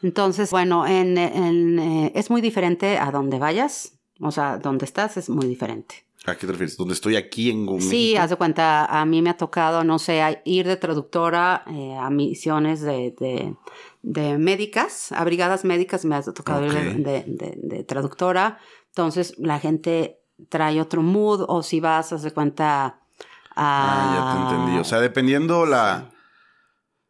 [0.02, 3.94] Entonces, bueno, en, en, eh, es muy diferente a donde vayas,
[4.24, 6.06] o sea, donde estás es muy diferente.
[6.26, 6.78] ¿A qué te refieres?
[6.78, 7.90] ¿Dónde estoy aquí en México?
[7.90, 11.98] Sí, haz de cuenta, a mí me ha tocado, no sé, ir de traductora eh,
[12.00, 13.14] a misiones de,
[14.02, 18.58] de, médicas, a brigadas médicas, me ha tocado ir de, traductora.
[18.88, 23.02] Entonces, la gente trae otro mood, o si vas, haz de cuenta...
[23.56, 23.56] A...
[23.56, 24.80] Ah, ya te entendí.
[24.80, 26.10] O sea, dependiendo la,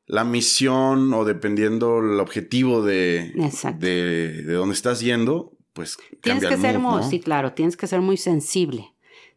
[0.08, 3.32] la misión o dependiendo el objetivo de,
[3.78, 8.02] de, de dónde estás yendo, pues tienes que ser muy, sí, claro, tienes que ser
[8.02, 8.94] muy sensible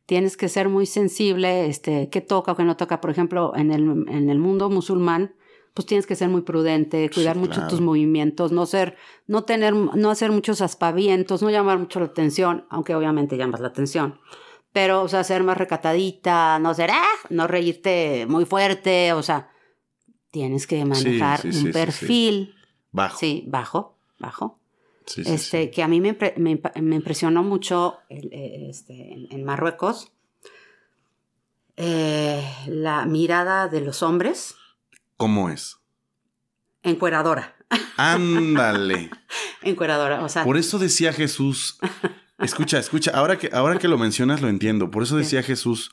[0.06, 3.00] tienes que ser muy sensible, este, qué toca o qué no toca.
[3.00, 5.34] Por ejemplo, en el, en el mundo musulmán,
[5.74, 8.96] pues tienes que ser muy prudente, cuidar mucho tus movimientos, no ser,
[9.26, 13.68] no tener, no hacer muchos aspavientos, no llamar mucho la atención, aunque obviamente llamas la
[13.68, 14.18] atención.
[14.72, 19.50] Pero, o sea, ser más recatadita, no ser, ah, no reírte muy fuerte, o sea,
[20.30, 22.54] tienes que manejar un perfil.
[22.92, 23.18] Bajo.
[23.18, 24.58] Sí, bajo, bajo.
[25.16, 30.12] Este, que a mí me, me, impresionó mucho eh, este, en Marruecos
[31.76, 34.54] eh, la mirada de los hombres.
[35.16, 35.76] ¿Cómo es?
[36.82, 37.56] Encueradora.
[37.96, 39.10] Ándale.
[39.62, 40.44] Encueradora, o sea.
[40.44, 41.78] Por eso decía Jesús.
[42.38, 44.90] Escucha, escucha, ahora que, ahora que lo mencionas lo entiendo.
[44.90, 45.90] Por eso decía Jesús.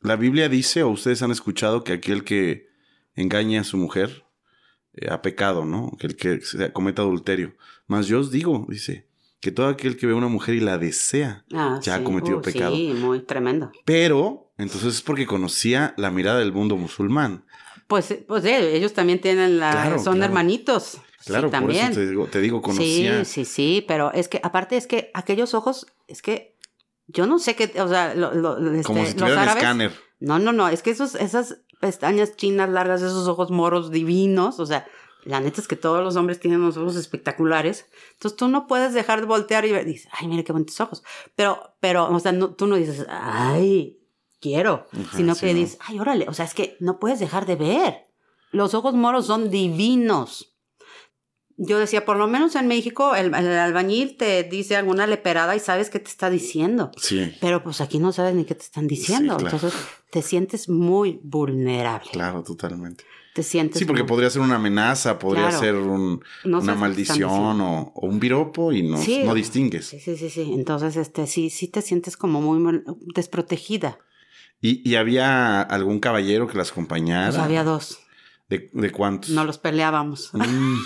[0.00, 2.68] La Biblia dice, o ustedes han escuchado, que aquel que
[3.14, 4.24] engaña a su mujer
[4.92, 5.96] eh, ha pecado, ¿no?
[5.98, 6.40] Que el que
[6.72, 7.56] cometa adulterio.
[7.86, 9.08] Mas yo os digo, dice,
[9.40, 12.40] que todo aquel que ve a una mujer y la desea ah, ya ha cometido
[12.40, 12.74] pecado.
[12.74, 13.70] Sí, muy tremendo.
[13.84, 17.44] Pero, entonces es porque conocía la mirada del mundo musulmán.
[17.86, 19.98] Pues, pues eh, ellos también tienen la...
[19.98, 20.98] son hermanitos.
[21.26, 21.92] Claro, también.
[21.92, 23.24] por eso te digo, conocía.
[23.24, 26.56] Sí, sí, sí, pero es que aparte es que aquellos ojos, es que
[27.06, 29.92] yo no sé qué, o sea, lo, este, como si los árabes, escáner.
[30.20, 34.66] No, no, no, es que esos, esas pestañas chinas largas, esos ojos moros divinos, o
[34.66, 34.86] sea,
[35.24, 37.86] la neta es que todos los hombres tienen unos ojos espectaculares.
[38.14, 41.02] Entonces tú no puedes dejar de voltear y ver, dices, ay, mire qué bonitos ojos.
[41.34, 43.98] Pero, pero, o sea, tú no dices, ay,
[44.40, 44.86] quiero,
[45.16, 47.94] sino que dices, ay, órale, o sea, es que no puedes dejar de ver.
[48.50, 50.50] Los ojos moros son divinos.
[51.56, 55.88] Yo decía, por lo menos en México, el, albañil te dice alguna leperada y sabes
[55.88, 56.90] qué te está diciendo.
[56.96, 57.32] Sí.
[57.40, 59.36] Pero pues aquí no sabes ni qué te están diciendo.
[59.38, 59.72] Entonces
[60.10, 62.10] te sientes muy vulnerable.
[62.10, 63.04] Claro, totalmente
[63.34, 63.80] te sientes.
[63.80, 68.96] Sí, porque podría ser una amenaza, podría ser una maldición o, un viropo y no,
[68.96, 69.86] no distingues.
[69.86, 70.52] Sí, sí, sí, sí.
[70.54, 72.82] Entonces, este, sí, sí te sientes como muy
[73.14, 73.98] desprotegida.
[74.60, 77.30] ¿Y, había algún caballero que las acompañara?
[77.30, 77.98] Pues había dos.
[78.48, 79.30] ¿De, cuántos?
[79.30, 80.30] No los peleábamos.
[80.32, 80.76] Mm,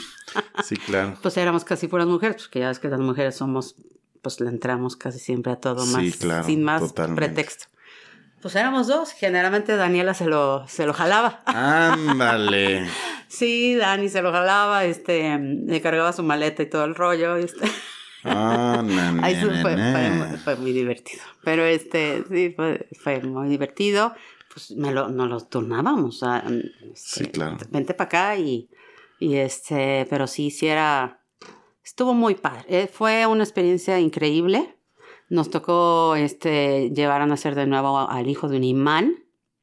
[0.64, 1.18] sí, claro.
[1.22, 3.76] pues éramos casi puras mujeres, porque ya ves que las mujeres somos,
[4.22, 7.66] pues le entramos casi siempre a todo más, sí, claro, sin más pretexto.
[8.40, 9.12] Pues éramos dos.
[9.12, 11.42] Generalmente Daniela se lo, se lo jalaba.
[11.46, 12.88] Ándale.
[13.28, 17.36] sí, Dani se lo jalaba, este, le cargaba su maleta y todo el rollo.
[17.36, 17.68] Este.
[18.24, 18.82] Ah,
[19.22, 21.22] Ahí fue, fue, muy divertido.
[21.42, 24.14] Pero este, sí, fue, fue muy divertido.
[24.52, 26.22] Pues me lo, nos los turnábamos.
[26.22, 27.56] Este, sí, claro.
[27.70, 28.70] Vente para acá y,
[29.18, 31.20] y este, pero sí, sí era,
[31.84, 32.64] estuvo muy padre.
[32.68, 34.77] Eh, fue una experiencia increíble.
[35.28, 39.14] Nos tocó este, llevar a nacer de nuevo al hijo de un imán.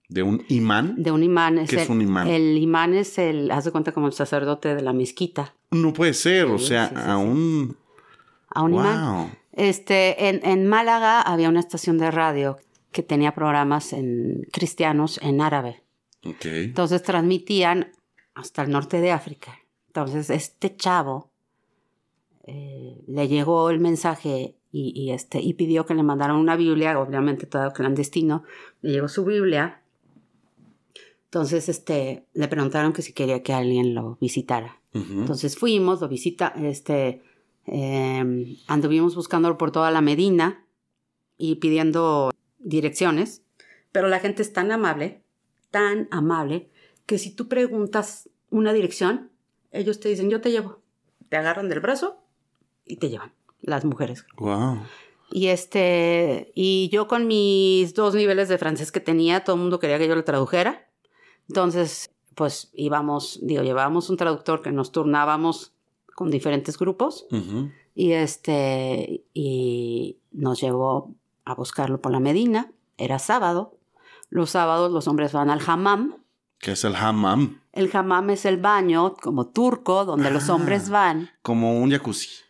[0.07, 0.95] ¿De un imán?
[1.01, 1.57] De un imán.
[1.57, 2.27] Es ¿Qué es un imán?
[2.27, 5.55] El imán es el, haz de cuenta como el sacerdote de la mezquita.
[5.71, 7.75] No puede ser, o sea, a un...
[8.49, 9.37] A un imán.
[9.51, 12.57] Este, en, en Málaga había una estación de radio
[12.91, 15.83] que tenía programas en cristianos en árabe.
[16.23, 16.65] Okay.
[16.65, 17.91] Entonces transmitían
[18.35, 19.59] hasta el norte de África.
[19.87, 21.29] Entonces este chavo
[22.43, 27.45] eh, le llegó el mensaje y, este, y pidió que le mandaran una Biblia, obviamente
[27.45, 28.43] todo clandestino,
[28.81, 29.81] le llegó su Biblia.
[31.25, 34.81] Entonces, este, le preguntaron que si quería que alguien lo visitara.
[34.93, 37.21] Entonces fuimos, lo visita, este,
[37.65, 40.65] em, anduvimos buscándolo por toda la Medina
[41.37, 43.43] y pidiendo direcciones,
[43.91, 45.21] pero la gente es tan amable,
[45.69, 46.69] tan amable,
[47.05, 49.31] que si tú preguntas una dirección,
[49.71, 50.79] ellos te dicen, yo te llevo.
[51.27, 52.23] Te agarran del brazo
[52.85, 53.33] y te llevan
[53.65, 54.25] las mujeres.
[54.37, 54.79] Wow.
[55.31, 59.79] Y este, y yo con mis dos niveles de francés que tenía, todo el mundo
[59.79, 60.87] quería que yo lo tradujera.
[61.49, 65.73] Entonces, pues íbamos, digo, llevábamos un traductor que nos turnábamos
[66.15, 67.27] con diferentes grupos.
[67.93, 71.13] Y este, y nos llevó
[71.43, 72.71] a buscarlo por la Medina.
[72.97, 73.77] Era sábado.
[74.29, 76.17] Los sábados los hombres van al hammam.
[76.59, 77.61] ¿Qué es el hammam?
[77.73, 81.29] El hammam es el baño como turco donde los hombres ah, van.
[81.41, 82.44] Como un jacuzzi.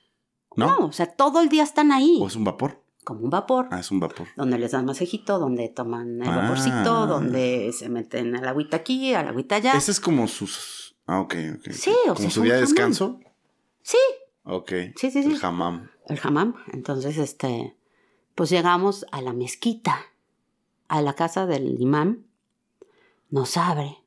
[0.55, 0.77] ¿No?
[0.85, 2.19] o sea, todo el día están ahí.
[2.21, 2.81] ¿O es un vapor?
[3.03, 3.67] Como un vapor.
[3.71, 4.27] Ah, es un vapor.
[4.35, 7.05] Donde les dan masajito, donde toman el vaporcito, ah.
[7.05, 9.73] donde se meten al agüita aquí, al agüita allá.
[9.73, 10.95] Ese es como sus...
[11.05, 11.71] Ah, ok, ok.
[11.71, 13.19] Sí, o sea, su día de descanso?
[13.83, 13.99] Sí.
[14.43, 14.71] Ok.
[14.95, 15.33] Sí, sí, sí.
[15.33, 15.91] El hammam.
[16.07, 16.55] El hammam.
[16.73, 17.75] Entonces, este...
[18.33, 19.97] Pues llegamos a la mezquita,
[20.87, 22.25] a la casa del imán.
[23.29, 23.99] Nos abre.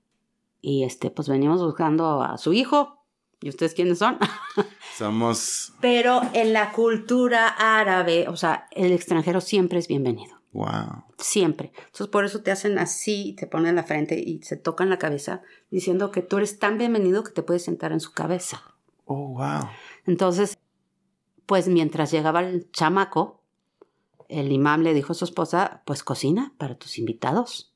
[0.61, 2.98] Y este, pues venimos buscando a su hijo,
[3.41, 4.19] ¿Y ustedes quiénes son?
[4.97, 5.73] Somos...
[5.81, 10.39] Pero en la cultura árabe, o sea, el extranjero siempre es bienvenido.
[10.53, 11.05] Wow.
[11.19, 11.73] Siempre.
[11.77, 15.43] Entonces por eso te hacen así, te ponen la frente y se tocan la cabeza
[15.71, 18.63] diciendo que tú eres tan bienvenido que te puedes sentar en su cabeza.
[19.05, 19.69] Oh, wow.
[20.07, 20.59] Entonces,
[21.47, 23.43] pues mientras llegaba el chamaco,
[24.29, 27.73] el imán le dijo a su esposa, pues cocina para tus invitados.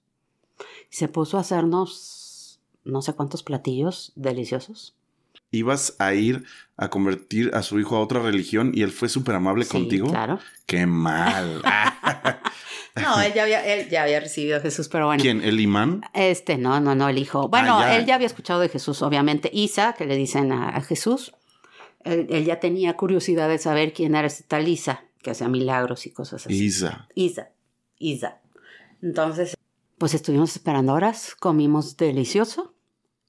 [0.91, 4.97] se puso a hacernos no sé cuántos platillos deliciosos.
[5.53, 6.45] Ibas a ir
[6.77, 10.09] a convertir a su hijo a otra religión y él fue súper amable Sí, contigo.
[10.09, 10.41] Claro.
[10.67, 11.63] Qué mal.
[13.01, 15.23] No, él ya había, él ya había recibido a Jesús, pero bueno.
[15.23, 15.41] ¿Quién?
[15.43, 16.03] ¿El imán?
[16.13, 17.49] Este, no, no, no, el hijo.
[17.49, 17.97] Bueno, Ah, ya.
[17.97, 19.49] él ya había escuchado de Jesús, obviamente.
[19.51, 21.33] Isa, que le dicen a, a Jesús,
[22.05, 26.05] él, él ya tenía curiosidad de saber quién era esta tal Isa, que hacía milagros
[26.05, 26.65] y cosas así.
[26.67, 27.09] Isa.
[27.15, 27.49] Isa,
[27.99, 28.43] Isa.
[29.01, 29.57] Entonces,
[29.97, 32.75] pues estuvimos esperando horas, comimos delicioso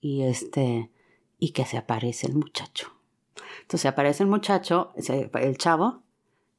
[0.01, 0.89] y este,
[1.39, 2.91] y que se aparece el muchacho.
[3.61, 6.03] Entonces aparece el muchacho, el chavo,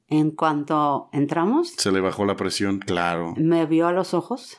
[0.09, 3.35] en cuanto entramos, Se le bajó la presión, claro.
[3.37, 4.59] me vio a los ojos,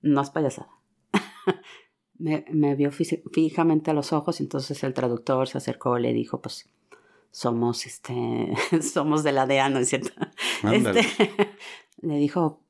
[0.00, 0.70] no es payasada.
[2.18, 6.40] me, me vio fijamente a los ojos, entonces el traductor se acercó y le dijo,
[6.40, 6.68] pues,
[7.32, 8.52] somos, este,
[8.82, 10.12] somos de la DEA, ¿no es cierto?
[10.70, 11.02] Este,
[12.02, 12.60] le dijo,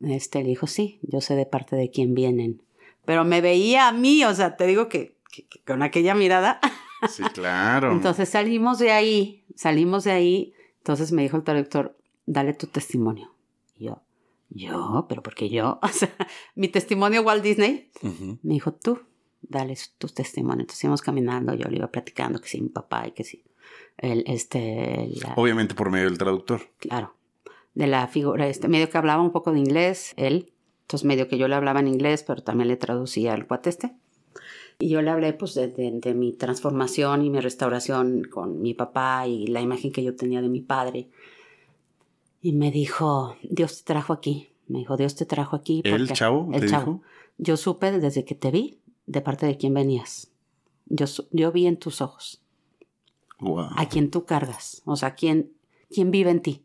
[0.00, 2.62] este, le dijo, sí, yo sé de parte de quién vienen.
[3.04, 6.60] Pero me veía a mí, o sea, te digo que, que- que con aquella mirada.
[7.08, 7.92] Sí, claro.
[7.92, 10.54] Entonces salimos de ahí, salimos de ahí.
[10.78, 11.96] Entonces me dijo el traductor,
[12.26, 13.32] dale tu testimonio.
[13.76, 14.02] Y yo,
[14.50, 15.78] yo, pero ¿por qué yo?
[15.82, 16.14] O sea,
[16.54, 17.90] mi testimonio Walt Disney.
[18.02, 18.38] Ujú.
[18.42, 19.00] Me dijo, tú,
[19.42, 20.62] dale tu testimonio.
[20.62, 23.44] Entonces íbamos caminando, yo le iba platicando que sí, mi papá y que sí.
[23.98, 26.62] El, este, la- Obviamente por medio del traductor.
[26.78, 27.14] claro,
[27.74, 30.52] de la figura, este, medio que hablaba un poco de inglés, él.
[30.82, 33.94] Entonces medio que yo le hablaba en inglés, pero también le traducía al cuate este.
[34.80, 38.74] Y yo le hablé pues de, de- de mi transformación y mi restauración con mi
[38.74, 41.08] papá y la imagen que yo tenía de mi padre.
[42.42, 44.48] Y me dijo, Dios te trajo aquí.
[44.66, 45.82] Me dijo, Dios te trajo aquí.
[45.84, 46.92] ¿El chavo El te chavo.
[46.92, 47.02] dijo?
[47.38, 50.30] Yo supe desde que te vi de parte de quién venías.
[50.86, 52.42] Yo, yo vi en tus ojos
[53.38, 53.68] Wow.
[53.76, 55.52] a quién tú cargas, o sea, quién,
[55.88, 56.62] quién vive en ti.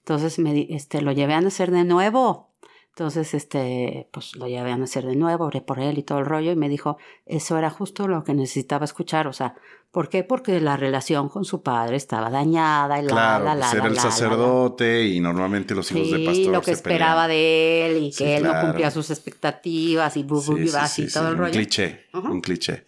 [0.00, 2.50] Entonces me, este, lo llevé a nacer de nuevo.
[2.96, 6.26] Entonces, este, pues lo llevé a nacer de nuevo, oré por él y todo el
[6.26, 6.96] rollo, y me dijo,
[7.26, 9.26] eso era justo lo que necesitaba escuchar.
[9.26, 9.56] O sea,
[9.90, 10.22] ¿por qué?
[10.22, 13.78] Porque la relación con su padre estaba dañada y la, Claro, la, la, pues la,
[13.80, 17.30] era el sacerdote y normalmente los hijos de Sí, pastor lo que se esperaba pelean.
[17.30, 18.58] de él y que Sí, él claro.
[18.60, 21.46] no cumplía sus expectativas y bu, bu, bu, sí, así sí, todo el rollo.
[21.46, 22.84] Un cliché, un cliché.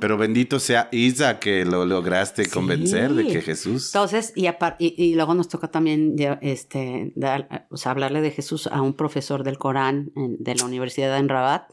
[0.00, 2.50] Pero bendito sea Isa que lo lograste Sí.
[2.50, 3.94] convencer de que Jesús.
[3.94, 8.66] Entonces, y, y, y luego nos toca también este, dar- o sea, hablarle de Jesús
[8.66, 11.70] a un profesor del Corán en- de la universidad en Rabat.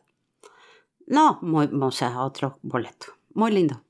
[1.08, 3.08] No, muy, o sea, otro boleto.
[3.34, 3.84] Muy lindo.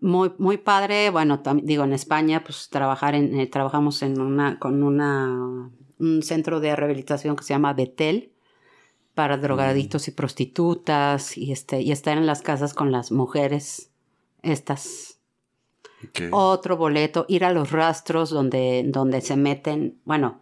[0.00, 1.10] Muy, muy padre.
[1.10, 6.60] Bueno, digo, en España, pues trabajar en, eh, trabajamos en una, con una, un centro
[6.60, 8.32] de rehabilitación que se llama Betel
[9.16, 13.90] para drogadictos y prostitutas y este, y estar en las casas con las mujeres
[14.42, 15.18] estas
[16.08, 16.20] Ok.
[16.30, 20.40] otro boleto, ir a los rastros donde, donde se meten, bueno,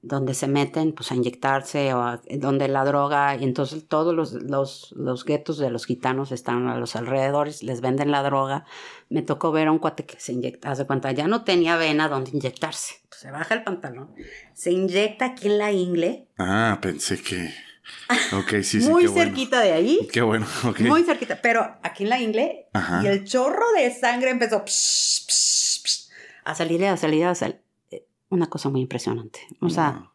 [0.00, 4.32] donde se meten pues a inyectarse o a- donde la droga, y entonces todos los,
[4.32, 8.64] los, los guetos de los gitanos están a los alrededores, les venden la droga.
[9.10, 12.08] Me tocó ver a un cuate que se inyecta, hace cuenta, ya no tenía vena
[12.08, 12.94] donde inyectarse.
[13.08, 14.14] Pues, se baja el pantalón,
[14.54, 17.50] se inyecta aquí en la ingle, Ah, pensé que.
[18.32, 18.88] Ok, sí, sí.
[18.88, 19.24] muy qué bueno.
[19.30, 20.08] cerquita de ahí.
[20.12, 20.80] Qué bueno, ok.
[20.80, 23.02] Muy cerquita, pero aquí en la ingle Ajá.
[23.02, 26.10] y el chorro de sangre empezó psh, psh, psh,
[26.44, 27.60] a salir, a salir, a salir.
[27.90, 29.40] Eh, Una cosa muy impresionante.
[29.60, 30.08] O sea, Wow.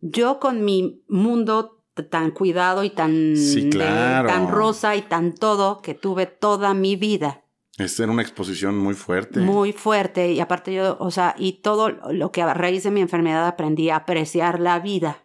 [0.00, 4.28] yo con mi mundo tan cuidado y tan, Sí, de- claro.
[4.28, 7.42] tan rosa y tan todo que tuve toda mi vida
[7.76, 9.40] Esta era una exposición muy fuerte.
[9.40, 13.00] muy fuerte y aparte yo, o sea, y todo lo que a raíz de mi
[13.02, 15.22] enfermedad aprendí a apreciar la vida.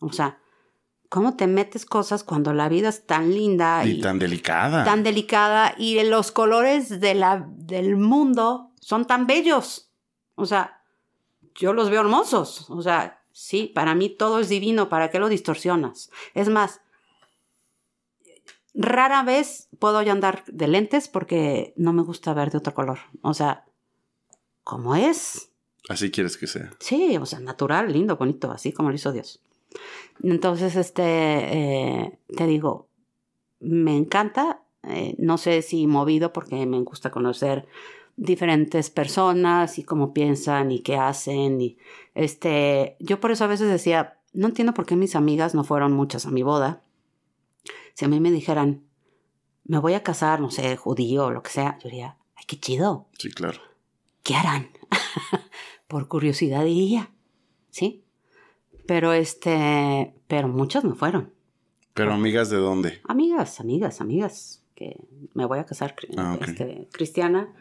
[0.00, 0.38] O sea,
[1.12, 4.82] ¿cómo te metes cosas cuando la vida es tan linda y tan delicada.
[4.82, 9.90] tan delicada y los colores de la, del mundo son tan bellos.
[10.36, 10.82] O sea,
[11.54, 12.70] yo los veo hermosos.
[12.70, 14.88] O sea, sí, para mí todo es divino.
[14.88, 16.10] ¿Para qué lo distorsionas?
[16.32, 16.80] Es más,
[18.72, 23.00] rara vez puedo yo andar de lentes porque no me gusta ver de otro color.
[23.20, 23.66] O sea,
[24.64, 25.50] ¿cómo es?
[25.90, 26.72] Así quieres que sea.
[26.78, 29.42] Sí, o sea, natural, lindo, bonito, así como lo hizo Dios.
[30.22, 32.88] Entonces, este, eh, te digo,
[33.60, 37.66] me encanta, eh, no sé si movido porque me gusta conocer
[38.16, 41.78] diferentes personas y cómo piensan y qué hacen y
[42.14, 45.92] este, yo por eso a veces decía, no entiendo por qué mis amigas no fueron
[45.92, 46.82] muchas a mi boda.
[47.94, 48.84] Si a mí me dijeran,
[49.64, 52.58] me voy a casar, no sé, judío o lo que sea, yo diría, ay, qué
[52.58, 53.06] chido.
[53.18, 53.60] Sí, claro.
[54.22, 54.70] ¿qué harán?
[55.88, 57.10] Por curiosidad diría,
[57.70, 58.01] ¿sí?
[58.86, 61.32] Pero este, pero muchas no fueron.
[61.94, 63.00] Pero amigas de dónde?
[63.04, 64.96] Amigas, amigas, amigas, que
[65.34, 67.52] me voy a casar Ah, este, cristiana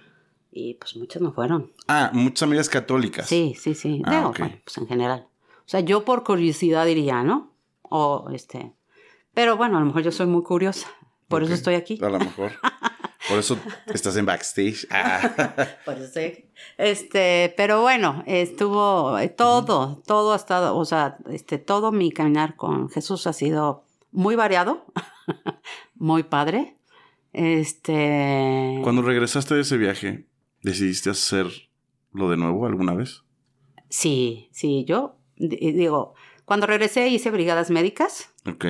[0.52, 1.72] y pues muchas no fueron.
[1.88, 3.28] Ah, muchas amigas católicas.
[3.28, 4.02] Sí, sí, sí.
[4.06, 5.28] Ah, Digo, bueno, pues en general.
[5.60, 7.54] O sea, yo por curiosidad diría, ¿no?
[7.84, 8.74] O este,
[9.34, 10.88] pero bueno, a lo mejor yo soy muy curiosa.
[11.28, 12.00] Por eso estoy aquí.
[12.04, 12.52] A lo mejor.
[13.32, 13.58] Por eso
[13.94, 14.86] estás en backstage.
[14.90, 15.78] Ah.
[15.86, 16.50] Por eso estoy.
[16.78, 22.58] Este, pero bueno, estuvo eh, todo, todo ha estado, o sea, este, todo mi caminar
[22.58, 24.86] con Jesús ha sido muy variado,
[25.96, 26.76] muy padre.
[27.32, 28.82] Este.
[28.84, 30.26] Cuando regresaste de ese viaje,
[30.62, 33.24] ¿decidiste hacerlo de nuevo alguna vez?
[33.88, 38.30] Sí, sí, yo digo, cuando regresé hice brigadas médicas.
[38.46, 38.66] Ok.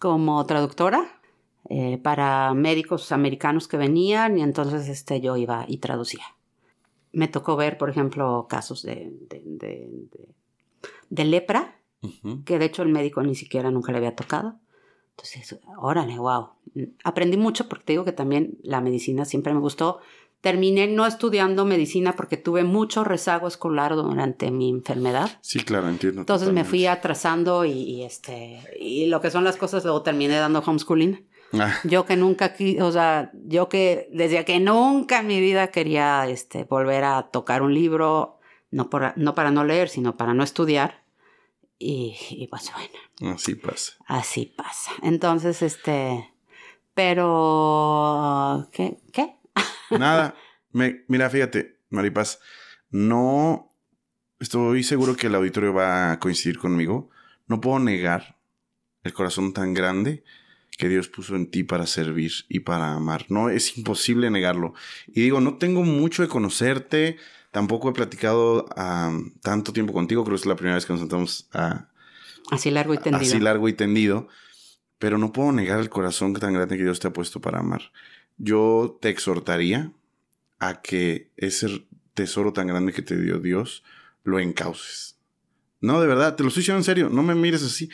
[0.00, 1.19] Como traductora
[1.72, 6.24] eh, para médicos americanos que venían y entonces este, yo iba y traducía.
[7.12, 9.12] Me tocó ver, por ejemplo, casos de,
[11.10, 11.78] de, lepra,
[12.44, 14.58] que de hecho el médico ni siquiera nunca le había tocado.
[15.10, 16.48] Entonces, órale, wow.
[17.04, 20.00] Aprendí mucho porque te digo que también la medicina siempre me gustó.
[20.40, 25.38] Terminé no estudiando medicina porque tuve mucho rezago escolar durante mi enfermedad.
[25.40, 26.22] Sí, claro, entiendo.
[26.22, 30.64] Entonces me fui atrasando y, este y lo que son las cosas luego terminé dando
[30.66, 31.29] homeschooling.
[31.52, 31.74] Ah.
[31.84, 36.64] Yo que nunca, o sea, yo que desde que nunca en mi vida quería este,
[36.64, 38.38] volver a tocar un libro,
[38.70, 41.02] no, por, no para no leer, sino para no estudiar.
[41.78, 43.34] Y, y pues bueno.
[43.34, 43.94] Así pasa.
[44.06, 44.92] Así pasa.
[45.02, 46.30] Entonces, este,
[46.94, 48.98] pero, ¿qué?
[49.12, 49.36] ¿Qué?
[49.90, 50.34] Nada.
[50.72, 52.38] Me, mira, fíjate, Maripaz,
[52.90, 53.74] no
[54.38, 57.10] estoy seguro que el auditorio va a coincidir conmigo.
[57.46, 58.38] No puedo negar
[59.02, 60.22] el corazón tan grande
[60.76, 63.26] que Dios puso en ti para servir y para amar.
[63.28, 64.74] No es imposible negarlo.
[65.08, 67.18] Y digo, no tengo mucho de conocerte,
[67.50, 68.66] tampoco he platicado
[69.42, 71.88] tanto tiempo contigo, creo que es la primera vez que nos sentamos a...
[72.50, 73.22] Así largo y tendido.
[73.22, 74.28] Así largo y tendido.
[74.98, 77.92] Pero no puedo negar el corazón tan grande que Dios te ha puesto para amar.
[78.38, 79.92] Yo te exhortaría
[80.58, 83.82] a que ese tesoro tan grande que te dio Dios
[84.24, 85.16] lo encauces.
[85.80, 87.88] No, de verdad, te lo estoy diciendo en serio, no me mires así.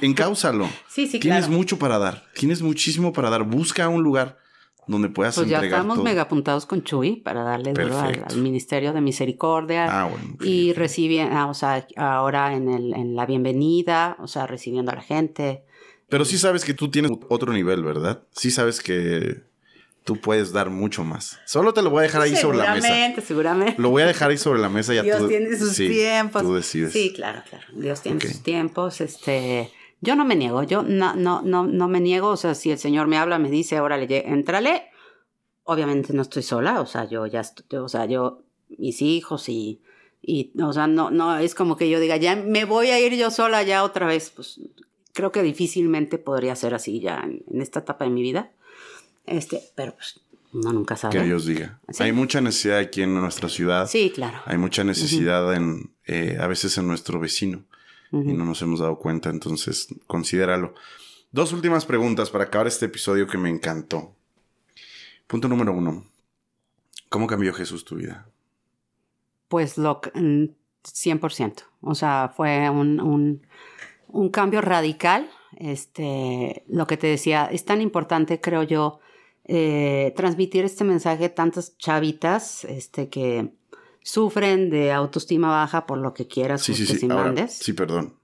[0.00, 0.68] Encáusalo.
[0.88, 3.44] sí, sí, Tienes mucho para dar, tienes muchísimo para dar.
[3.44, 4.38] Busca un lugar
[4.86, 9.00] donde puedas pues ya estamos mega apuntados con Chuy para darle duro al, Ministerio de
[9.00, 9.86] Misericordia.
[9.88, 10.36] Ah, bueno.
[10.42, 14.96] Y recibiendo, ah, o sea, ahora en, el, en la bienvenida, o sea, recibiendo a
[14.96, 15.62] la gente.
[16.08, 18.24] Pero sí sabes que tú tienes otro nivel, ¿verdad?
[18.32, 19.42] Sí sabes que
[20.10, 21.38] tú puedes dar mucho más.
[21.44, 22.88] Solo te lo voy a dejar ahí sobre la mesa.
[22.88, 23.74] Seguramente, seguramente.
[23.80, 26.42] Lo voy a dejar ahí sobre la mesa y Dios tiene sus tiempos.
[26.42, 26.92] Tú decides.
[26.92, 27.64] Sí, claro, claro.
[27.74, 29.00] Dios tiene sus tiempos.
[29.00, 29.70] Este,
[30.00, 32.30] yo no me niego, yo no, no, no, no me niego.
[32.30, 34.90] O sea, si el Señor me habla, me dice, órale, entrale.
[35.62, 38.42] Obviamente no estoy sola, o sea, yo ya, estoy, o sea, yo,
[38.78, 39.80] mis hijos y,
[40.20, 43.14] y, o sea, no, no, es como que yo diga, ya me voy a ir
[43.14, 44.60] yo sola ya otra vez, pues
[45.12, 48.50] creo que difícilmente podría ser así ya en, esta etapa de mi vida.
[49.26, 50.20] Este, pero pues
[50.52, 51.18] uno nunca sabe.
[51.18, 51.78] Que Dios diga.
[51.98, 53.86] Hay mucha necesidad aquí en nuestra ciudad.
[53.88, 54.38] Sí, claro.
[54.46, 57.64] Hay mucha necesidad en, eh, a veces en nuestro vecino.
[58.12, 60.74] Y no nos hemos dado cuenta, entonces considéralo.
[61.30, 64.16] Dos últimas preguntas para acabar este episodio que me encantó.
[65.28, 66.04] Punto número uno.
[67.08, 68.26] ¿Cómo cambió Jesús tu vida?
[69.46, 71.62] Pues lo 100%.
[71.82, 73.40] O sea, fue un
[74.12, 75.28] un cambio radical.
[75.56, 79.00] Este, lo que te decía, es tan importante, creo yo,
[79.52, 83.52] eh, transmitir este mensaje a tantas chavitas este, que
[84.02, 87.08] sufren de autoestima baja por lo que quieras sí, sí, sí.
[87.48, 88.14] sí, perdón.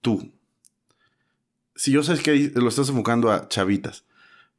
[0.00, 0.32] Tú.
[1.74, 4.04] Si yo sabes que lo estás enfocando a chavitas,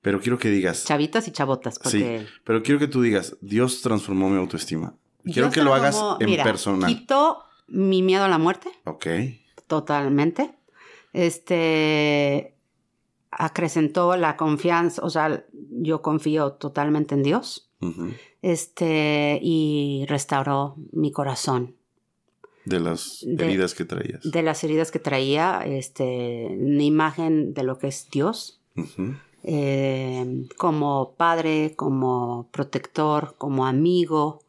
[0.02, 0.86] pero quiero que digas.
[0.86, 1.80] Chavitas y chavotas.
[1.86, 2.06] Sí,
[2.44, 4.96] pero quiero que tú digas, Dios transformó mi autoestima.
[5.24, 6.90] Quiero que lo hagas en mira, personal.
[6.90, 8.70] Quitó mi miedo a la muerte.
[8.86, 9.08] Ok
[9.70, 10.56] totalmente.
[11.14, 12.56] Este
[13.32, 17.70] acrecentó la confianza, o sea, yo confío totalmente en Dios.
[18.42, 21.76] Este, y restauró mi corazón.
[22.66, 24.30] De las heridas que traías.
[24.30, 28.62] De las heridas que traía, este, una imagen de lo que es Dios.
[29.44, 34.42] Eh, como padre, como protector, como amigo,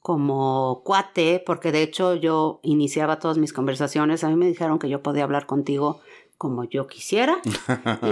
[0.00, 4.88] como cuate, porque de hecho yo iniciaba todas mis conversaciones, a mí me dijeron que
[4.88, 6.00] yo podía hablar contigo
[6.38, 7.40] como yo quisiera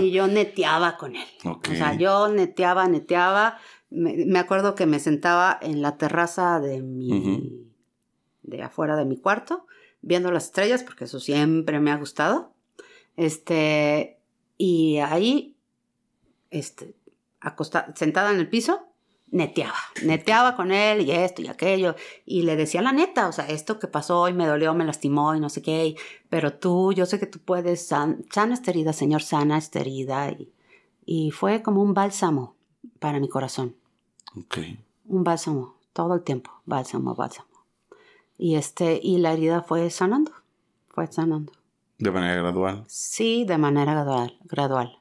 [0.01, 1.29] y yo neteaba con él.
[1.45, 3.59] O sea, yo neteaba, neteaba.
[3.89, 7.71] Me, acuerdo que me sentaba en la terraza de mi,
[8.43, 9.67] de afuera de mi cuarto,
[10.03, 12.53] viendo las estrellas, porque eso siempre me ha gustado.
[13.17, 14.19] Este,
[14.59, 15.57] y ahí,
[16.51, 16.97] este,
[17.41, 18.86] acostada, sentada en el piso,
[19.31, 21.95] neteaba, neteaba con él y esto y aquello,
[22.25, 25.35] y le decía la neta, o sea, esto que pasó hoy me dolió, me lastimó
[25.35, 25.97] y no sé qué,
[26.29, 28.19] pero tú, yo sé que tú puedes, sana
[28.53, 30.53] esta herida, Señor, sana esta herida, y,
[31.05, 32.57] y fue como un bálsamo
[32.99, 33.77] para mi corazón.
[34.37, 34.59] Ok.
[35.07, 37.49] Un bálsamo, todo el tiempo, bálsamo, bálsamo.
[38.39, 40.33] Y este, y la herida fue sanando,
[40.89, 41.53] fue sanando.
[41.99, 42.85] ¿De manera gradual?
[42.87, 44.99] Sí, de manera gradual, gradual.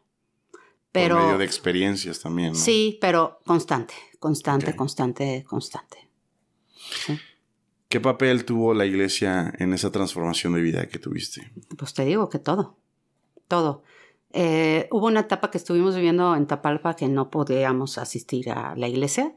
[0.96, 2.54] Pero, por medio de experiencias también.
[2.54, 2.56] ¿no?
[2.56, 6.10] Sí, pero constante, constante, constante, constante.
[7.90, 11.52] ¿Qué papel tuvo la iglesia en esa transformación de vida que tuviste?
[11.78, 12.78] Pues te digo que todo,
[13.50, 13.84] todo.
[14.32, 18.88] Eh, hubo una etapa que estuvimos viviendo en Tapalpa que no podíamos asistir a la
[18.88, 19.36] iglesia.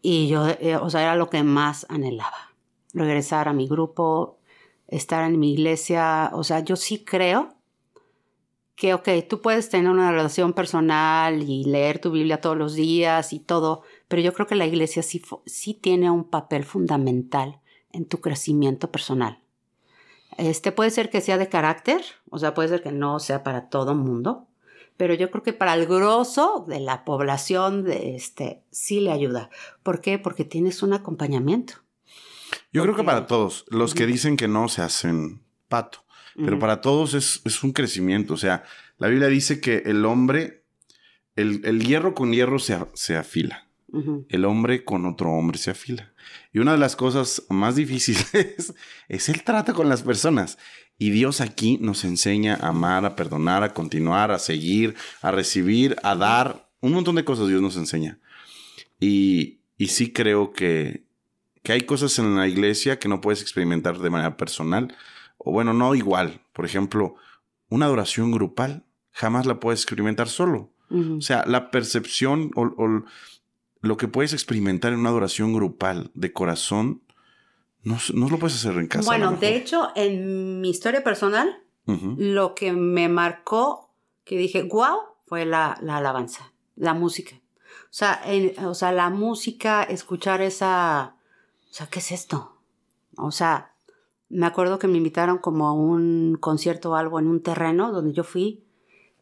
[0.00, 2.54] Y yo, eh, o sea, era lo que más anhelaba.
[2.94, 4.38] Regresar a mi grupo,
[4.88, 6.30] estar en mi iglesia.
[6.32, 7.55] O sea, yo sí creo
[8.76, 13.32] que, ok, tú puedes tener una relación personal y leer tu Biblia todos los días
[13.32, 17.60] y todo, pero yo creo que la iglesia sí, sí tiene un papel fundamental
[17.92, 19.40] en tu crecimiento personal.
[20.36, 23.70] Este puede ser que sea de carácter, o sea, puede ser que no sea para
[23.70, 24.46] todo mundo,
[24.98, 29.48] pero yo creo que para el grosso de la población de este sí le ayuda.
[29.82, 30.18] ¿Por qué?
[30.18, 31.74] Porque tienes un acompañamiento.
[32.72, 36.05] Yo creo que para todos, los que dicen que no se hacen pato,
[36.36, 38.34] pero para todos es, un crecimiento.
[38.34, 38.64] O sea,
[38.98, 40.64] la Biblia dice que el hombre,
[41.34, 43.66] el, hierro con hierro se, se afila.
[44.28, 46.12] El hombre con otro hombre se afila.
[46.52, 48.74] Y una de las cosas más difíciles
[49.08, 50.58] es el trato con las personas.
[50.98, 55.96] Y Dios aquí nos enseña a amar, a perdonar, a continuar, a seguir, a recibir,
[56.02, 56.68] a dar.
[56.80, 58.18] Un montón de cosas Dios nos enseña.
[59.00, 61.04] Y, y sí creo que,
[61.62, 64.94] que hay cosas en la iglesia que no puedes experimentar de manera personal.
[65.38, 66.42] O bueno, no igual.
[66.52, 67.14] Por ejemplo,
[67.68, 70.70] una adoración grupal jamás la puedes experimentar solo.
[70.88, 73.04] O sea, la percepción o, o
[73.80, 77.02] lo que puedes experimentar en una adoración grupal de corazón,
[77.82, 79.04] no, no lo puedes hacer en casa.
[79.06, 83.92] Bueno, de hecho, en mi historia personal, lo que me marcó,
[84.24, 87.36] que dije, wow, fue la, la alabanza, la música.
[87.84, 88.22] O sea,
[88.64, 91.16] o sea, la música, escuchar esa...
[91.70, 92.60] O sea, ¿qué es esto?
[93.16, 93.74] O sea,
[94.28, 98.12] me acuerdo que me invitaron como a un concierto o algo en un terreno donde
[98.12, 98.64] yo fui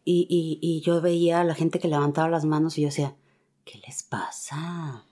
[0.04, 3.16] y, y, y yo veía a la gente que levantaba las manos y yo decía,
[3.64, 5.06] ¿qué les pasa?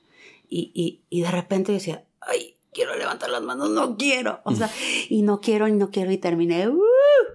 [0.49, 4.41] Y, y, de repente decía, ay, quiero levantar las manos, no quiero.
[4.45, 4.71] O sea,
[5.09, 6.81] y no quiero, y no quiero, y terminé, uh,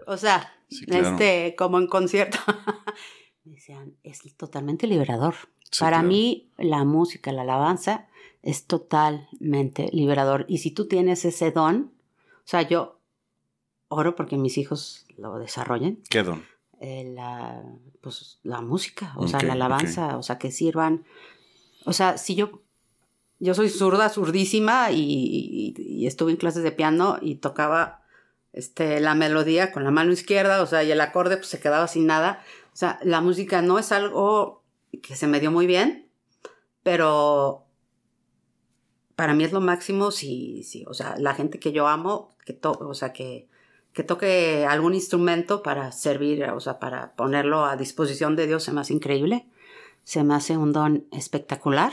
[0.06, 2.38] o sea, este, como en concierto.
[3.44, 5.34] Decían, es totalmente liberador.
[5.80, 8.08] Para mí, la música, la alabanza,
[8.44, 10.46] es totalmente liberador.
[10.48, 11.92] Y si tú tienes ese don,
[12.50, 13.00] sea, yo
[13.90, 16.02] oro porque mis hijos lo desarrollen.
[16.10, 16.46] ¿Qué don?
[16.80, 17.62] Eh, la,
[18.02, 21.06] pues, la música, o sea, la alabanza, o sea, que sirvan.
[21.86, 22.62] O sea, si yo,
[23.40, 28.04] yo soy zurda, zurdísima y, estuve en clases de piano y tocaba
[28.54, 31.88] este, la melodía con la mano izquierda, o sea, y el acorde pues se quedaba
[31.88, 32.44] sin nada.
[32.72, 34.64] O sea, la música no es algo
[35.02, 36.10] que se me dio muy bien,
[36.84, 37.67] pero
[39.18, 42.54] para mí es lo máximo si, si o sea, la gente que yo amo, que
[42.54, 43.50] to o sea, que,
[43.92, 48.72] que toque algún instrumento para servir, o sea, para ponerlo a disposición de Dios se
[48.72, 49.48] me hace increíble.
[50.04, 51.92] Se me hace un don espectacular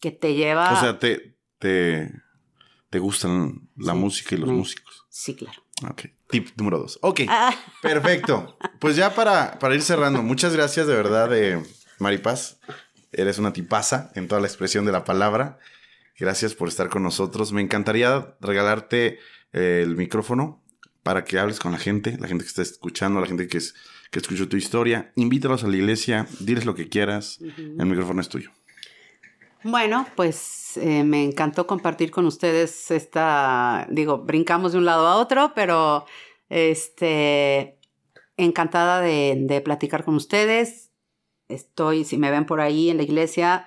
[0.00, 0.72] que te lleva...
[0.72, 2.10] O sea, te, te,
[2.88, 5.04] te gustan la música y los músicos.
[5.10, 5.62] Sí, claro.
[5.90, 6.06] Ok.
[6.30, 6.98] Tip número dos.
[7.02, 7.20] Ok.
[7.28, 7.54] Ah.
[7.82, 8.56] Perfecto.
[8.80, 11.62] Pues ya para, para ir cerrando, muchas gracias de verdad, de
[11.98, 12.58] Maripaz.
[13.12, 15.58] Eres una tipaza en toda la expresión de la palabra.
[16.18, 17.52] Gracias por estar con nosotros.
[17.52, 19.18] Me encantaría regalarte
[19.52, 20.62] el micrófono
[21.02, 23.74] para que hables con la gente, la gente que está escuchando, la gente que, es,
[24.10, 25.12] que escuchó tu historia.
[25.16, 27.40] Invítalos a la iglesia, diles lo que quieras.
[27.40, 28.50] El micrófono es tuyo.
[29.64, 35.16] Bueno, pues eh, me encantó compartir con ustedes esta, digo, brincamos de un lado a
[35.16, 36.04] otro, pero
[36.50, 37.78] este,
[38.36, 40.90] encantada de, de platicar con ustedes.
[41.48, 43.66] Estoy, si me ven por ahí en la iglesia,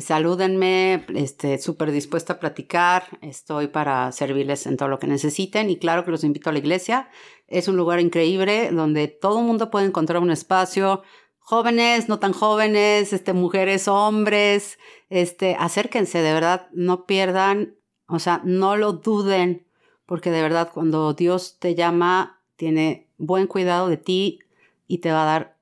[0.00, 5.78] salúdenme, este, súper dispuesta a platicar, estoy para servirles en todo lo que necesiten y
[5.78, 7.08] claro que los invito a la iglesia.
[7.46, 11.02] Es un lugar increíble donde todo el mundo puede encontrar un espacio,
[11.38, 14.78] jóvenes, no tan jóvenes, este, mujeres, hombres,
[15.10, 17.76] este, acérquense, de verdad, no pierdan,
[18.08, 19.66] o sea, no lo duden,
[20.06, 24.40] porque de verdad cuando Dios te llama, tiene buen cuidado de ti
[24.86, 25.56] y te va a dar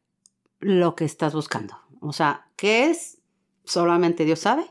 [0.61, 1.77] lo que estás buscando.
[2.01, 3.19] O sea, ¿qué es?
[3.65, 4.65] Solamente Dios sabe,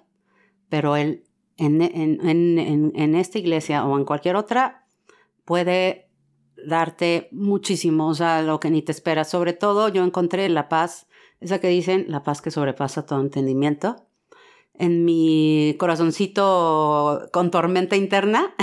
[0.69, 1.23] pero Él
[1.57, 4.87] en, en, esta iglesia o en cualquier otra
[5.45, 6.09] puede
[6.65, 9.29] darte muchísimo, o sea, lo que ni te esperas.
[9.29, 11.07] Sobre todo yo encontré la paz,
[11.39, 14.07] esa que dicen, la paz que sobrepasa todo entendimiento.
[14.73, 18.55] En mi corazoncito con tormenta interna,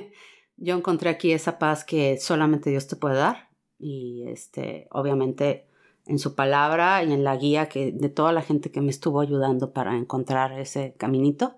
[0.56, 3.48] yo encontré aquí esa paz que solamente Dios te puede dar.
[3.78, 5.67] Y este, obviamente
[6.08, 9.20] en su palabra y en la guía que, de toda la gente que me estuvo
[9.20, 11.56] ayudando para encontrar ese caminito.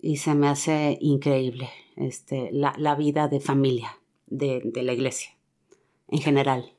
[0.00, 5.30] Y se me hace increíble este, la, vida de familia de, de, la iglesia
[6.08, 6.72] en general.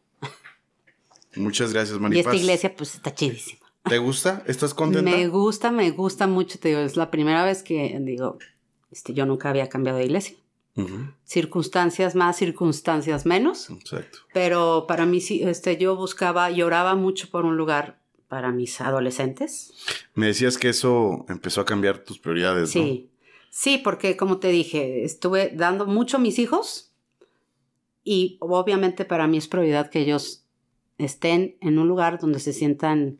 [1.36, 2.18] Muchas gracias, Maripaz.
[2.18, 3.66] Y esta iglesia pues está chidísima.
[3.88, 4.44] ¿Te gusta?
[4.48, 5.10] ¿Estás contenta?
[5.10, 8.40] Me gusta, me gusta mucho, te digo, es la primera vez que, digo,
[8.92, 10.36] este, yo nunca había cambiado de iglesia.
[11.24, 13.70] Circunstancias más, circunstancias menos.
[13.70, 14.20] Exacto.
[14.34, 19.72] Pero para mí, este, yo buscaba, lloraba mucho por un lugar para mis adolescentes.
[20.14, 23.10] Me decías que eso empezó a cambiar tus prioridades, sí.
[23.50, 26.92] Sí, porque como te dije, estuve dando mucho a mis hijos
[28.04, 30.44] y obviamente para mí es prioridad que ellos
[30.98, 33.20] estén en un lugar donde se sientan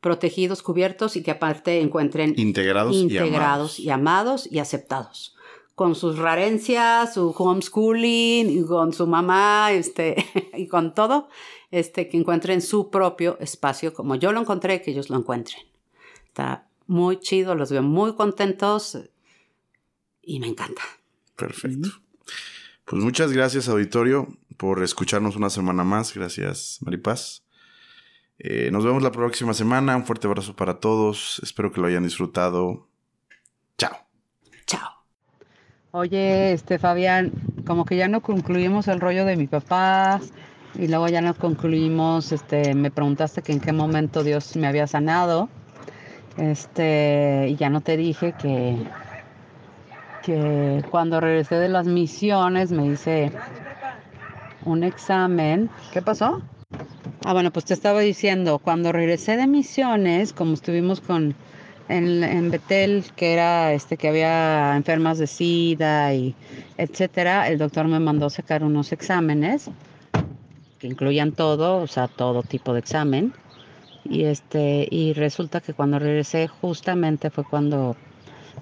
[0.00, 4.48] protegidos, cubiertos y que aparte encuentren integrados, integrados y, amados.
[4.50, 5.36] y aceptados.
[5.78, 10.16] Con sus rarencias, su homeschooling, y con su mamá, este,
[10.56, 11.28] y con todo,
[11.70, 15.62] este, que encuentren su propio espacio, como yo lo encontré, que ellos lo encuentren.
[16.26, 18.98] Está muy chido, los veo muy contentos
[20.20, 20.82] y me encanta.
[21.36, 21.90] Perfecto.
[22.84, 24.26] Pues muchas gracias, auditorio,
[24.56, 26.12] por escucharnos una semana más.
[26.12, 27.44] Gracias, Maripaz.
[28.40, 29.96] Eh, nos vemos la próxima semana.
[29.96, 31.40] Un fuerte abrazo para todos.
[31.44, 32.88] Espero que lo hayan disfrutado.
[35.92, 37.32] Oye, este Fabián,
[37.66, 40.20] como que ya no concluimos el rollo de mi papá
[40.78, 44.86] y luego ya no concluimos, este, me preguntaste que en qué momento Dios me había
[44.86, 45.48] sanado.
[46.36, 48.76] Este, y ya no te dije que
[50.22, 53.32] que cuando regresé de las misiones me hice
[54.66, 55.70] un examen.
[55.94, 56.42] ¿Qué pasó?
[57.24, 61.34] Ah, bueno, pues te estaba diciendo, cuando regresé de misiones, como estuvimos con
[61.88, 66.34] en, Betel, que era este que había enfermas de SIDA y
[66.76, 69.70] etcétera, el doctor me mandó sacar unos exámenes
[70.78, 73.32] que incluían todo, o sea, todo tipo de examen.
[74.04, 77.96] Y este, y resulta que cuando regresé justamente fue cuando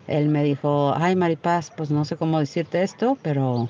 [0.08, 3.68] él me dijo, ay Maripaz, pues no sé cómo decirte esto, pero,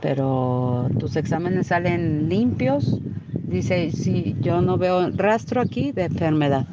[0.00, 3.00] pero tus exámenes salen limpios,
[3.46, 6.66] Dice, si yo no veo rastro aquí de enfermedad.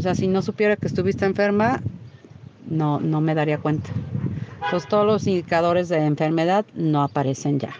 [0.00, 1.82] O sea, si no supiera que estuviste enferma,
[2.66, 3.90] no, no me daría cuenta.
[4.64, 7.74] Entonces todos los indicadores de enfermedad no aparecen ya.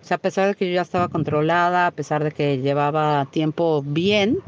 [0.00, 3.26] O sea, a pesar de que yo ya estaba controlada, a pesar de que llevaba
[3.32, 4.38] tiempo bien,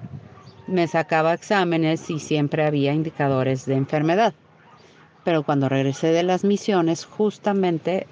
[0.68, 4.32] me sacaba exámenes y siempre había indicadores de enfermedad.
[5.24, 8.06] Pero cuando regresé de las misiones, justamente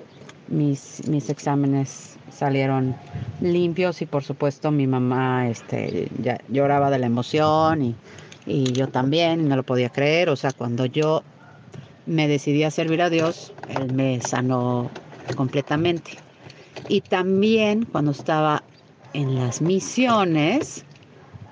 [0.49, 2.97] mis, mis exámenes salieron
[3.41, 6.09] limpios y por supuesto mi mamá este,
[6.49, 7.95] lloraba de la emoción y,
[8.45, 10.29] y yo también, no lo podía creer.
[10.31, 11.27] O sea, cuando yo
[12.07, 14.93] me decidí a servir a Dios, Él me sanó
[15.35, 16.23] completamente.
[16.87, 18.67] Y también cuando estaba
[19.13, 20.87] en las misiones,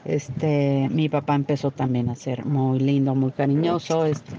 [0.05, 4.07] este, mi papá empezó también a ser muy lindo, muy cariñoso.
[4.07, 4.37] Este,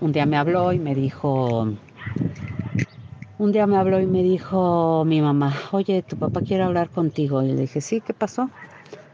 [0.00, 1.66] un día me habló y me dijo,
[3.36, 7.42] un día me habló y me dijo mi mamá, oye, tu papá quiere hablar contigo.
[7.42, 8.52] Y le dije, sí, ¿qué pasó?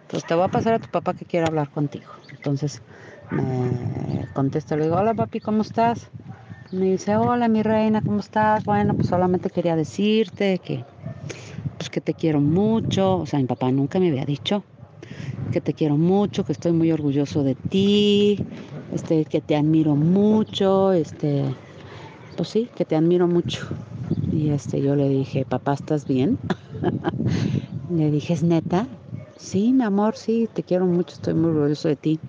[0.09, 2.11] Pues te voy a pasar a tu papá que quiere hablar contigo.
[2.33, 2.83] Entonces
[3.31, 6.11] me contesta, le digo, hola papi, ¿cómo estás?
[6.71, 8.65] Me dice, hola mi reina, ¿cómo estás?
[8.65, 10.85] Bueno, pues solamente quería decirte que,
[11.77, 13.19] pues que te quiero mucho.
[13.19, 14.65] O sea, mi papá nunca me había dicho
[15.51, 18.45] que te quiero mucho, que estoy muy orgulloso de ti,
[18.93, 21.57] este, que te admiro mucho, este,
[22.37, 23.61] pues sí, que te admiro mucho.
[24.31, 26.39] Y este, yo le dije, papá, ¿estás bien?
[27.89, 28.89] le dije, ¿es neta?
[29.39, 32.21] Sí, mi amor, sí, te quiero mucho, estoy muy orgulloso de ti.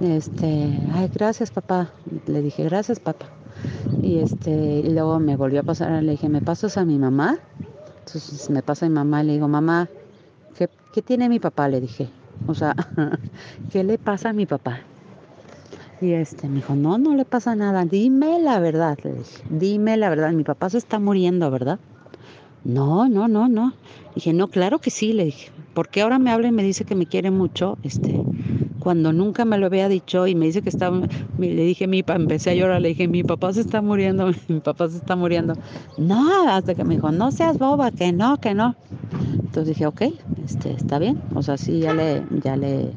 [0.00, 1.90] Este, ay, gracias, papá.
[2.26, 3.26] Le dije, gracias, papá.
[4.02, 7.38] Y este, y luego me volvió a pasar, le dije, ¿me pasas a mi mamá?
[8.06, 9.88] Entonces me pasa a mi mamá y le digo, mamá,
[10.56, 11.68] ¿qué, ¿qué tiene mi papá?
[11.68, 12.08] Le dije.
[12.48, 12.74] O sea,
[13.70, 14.80] ¿qué le pasa a mi papá?
[16.00, 19.96] Y este me dijo, no, no le pasa nada, dime la verdad, le dije, dime
[19.96, 21.78] la verdad, mi papá se está muriendo, ¿verdad?
[22.64, 23.72] No, no, no, no.
[24.14, 26.94] Dije, no, claro que sí, le dije, porque ahora me habla y me dice que
[26.94, 28.24] me quiere mucho, este,
[28.78, 32.16] cuando nunca me lo había dicho y me dice que está, le dije, mi papá,
[32.16, 35.54] empecé a llorar, le dije, mi papá se está muriendo, mi papá se está muriendo.
[35.98, 38.76] No, hasta que me dijo, no seas boba, que no, que no.
[39.34, 40.02] Entonces dije, ok,
[40.44, 42.90] este, está bien, o sea, sí, ya le, ya le,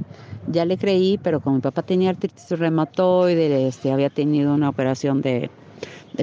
[0.52, 5.22] ya le creí, pero como mi papá tenía artritis reumatoide, este, había tenido una operación
[5.22, 5.50] de,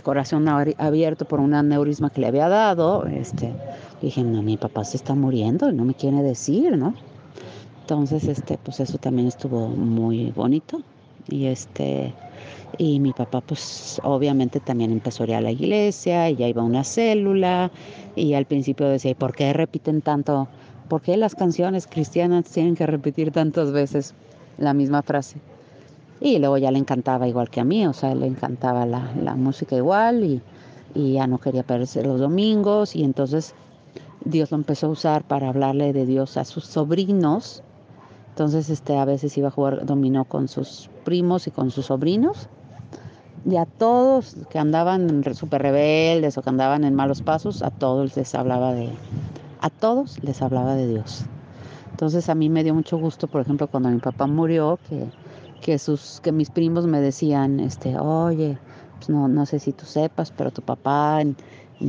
[0.01, 3.53] corazón abierto por un aneurisma que le había dado, este,
[4.01, 6.95] dije, no, mi papá se está muriendo y no me quiere decir, ¿no?
[7.83, 10.81] Entonces, este, pues eso también estuvo muy bonito.
[11.29, 12.15] Y este,
[12.79, 16.63] y mi papá, pues obviamente también empezó a ir a la iglesia, y ya iba
[16.63, 17.71] a una célula,
[18.17, 20.49] y al principio decía, ¿por qué repiten tanto
[20.93, 24.13] ¿por qué las canciones cristianas tienen que repetir tantas veces
[24.59, 25.41] la misma frase?
[26.25, 29.75] Y luego ya le encantaba igual que a mí, o sea, le encantaba la, música
[29.75, 30.41] igual y,
[30.95, 33.57] y, ya no quería perderse los domingos y entonces
[34.25, 37.65] Dios lo empezó a usar para hablarle de Dios a sus sobrinos
[38.29, 42.49] Entonces, este, a veces iba a jugar dominó con sus primos y con sus sobrinos.
[43.45, 48.17] Y a todos que andaban súper rebeldes o que andaban en malos pasos, a todos
[48.17, 48.91] les hablaba de,
[49.61, 51.25] a todos les hablaba de Dios.
[51.91, 55.09] Entonces a mí me dio mucho gusto, por ejemplo, cuando mi papá murió, que,
[55.63, 58.59] que, sus, que mis primos me decían, este, oye,
[58.97, 61.37] pues no, no sé si tú sepas, pero tu papá en,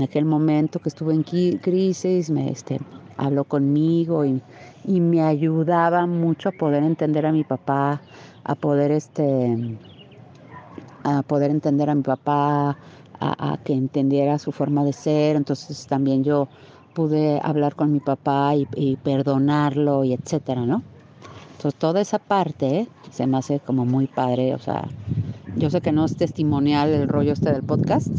[0.02, 2.80] aquel momento que estuve en crisis me este,
[3.18, 4.42] habló conmigo y,
[4.86, 8.02] y, me ayudaba mucho a poder entender a mi papá,
[8.44, 9.78] a poder, este,
[11.04, 12.78] a poder entender a mi papá,
[13.20, 15.36] a, a que entendiera su forma de ser.
[15.36, 16.48] Entonces también yo
[16.94, 20.84] pude hablar con mi papá y, perdonarlo y etcétera, ¿no?
[21.64, 24.84] Entonces toda esa parte se me hace como muy padre, o sea,
[25.56, 28.12] yo sé que no es testimonial el rollo este del podcast,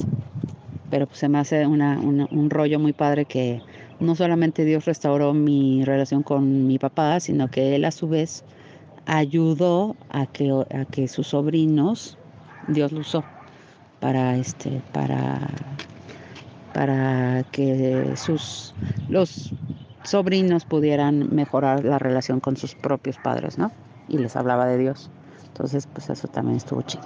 [0.91, 3.61] pero pues se me hace un rollo muy padre que
[4.01, 8.45] no solamente Dios restauró mi relación con mi papá, sino que él a su vez
[9.05, 12.16] ayudó a que, a que sus sobrinos,
[12.69, 13.25] Dios lo usó
[14.01, 15.39] para, este, para
[16.73, 18.75] para que sus
[19.09, 19.53] los
[20.05, 23.72] sobrinos pudieran mejorar la relación con sus propios padres, ¿no?
[24.09, 25.10] Y les hablaba de Dios.
[25.47, 27.05] Entonces, pues eso también estuvo chido.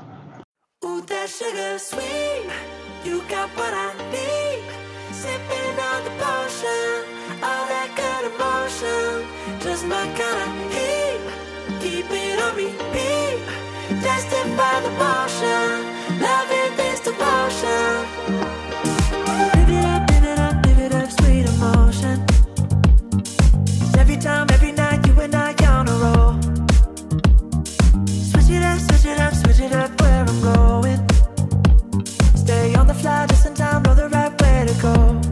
[24.29, 26.33] time, every night, you and I on a roll.
[28.31, 31.01] Switch it up, switch it up, switch it up where I'm going.
[32.43, 35.28] Stay on the fly, just in time, know the right way to go.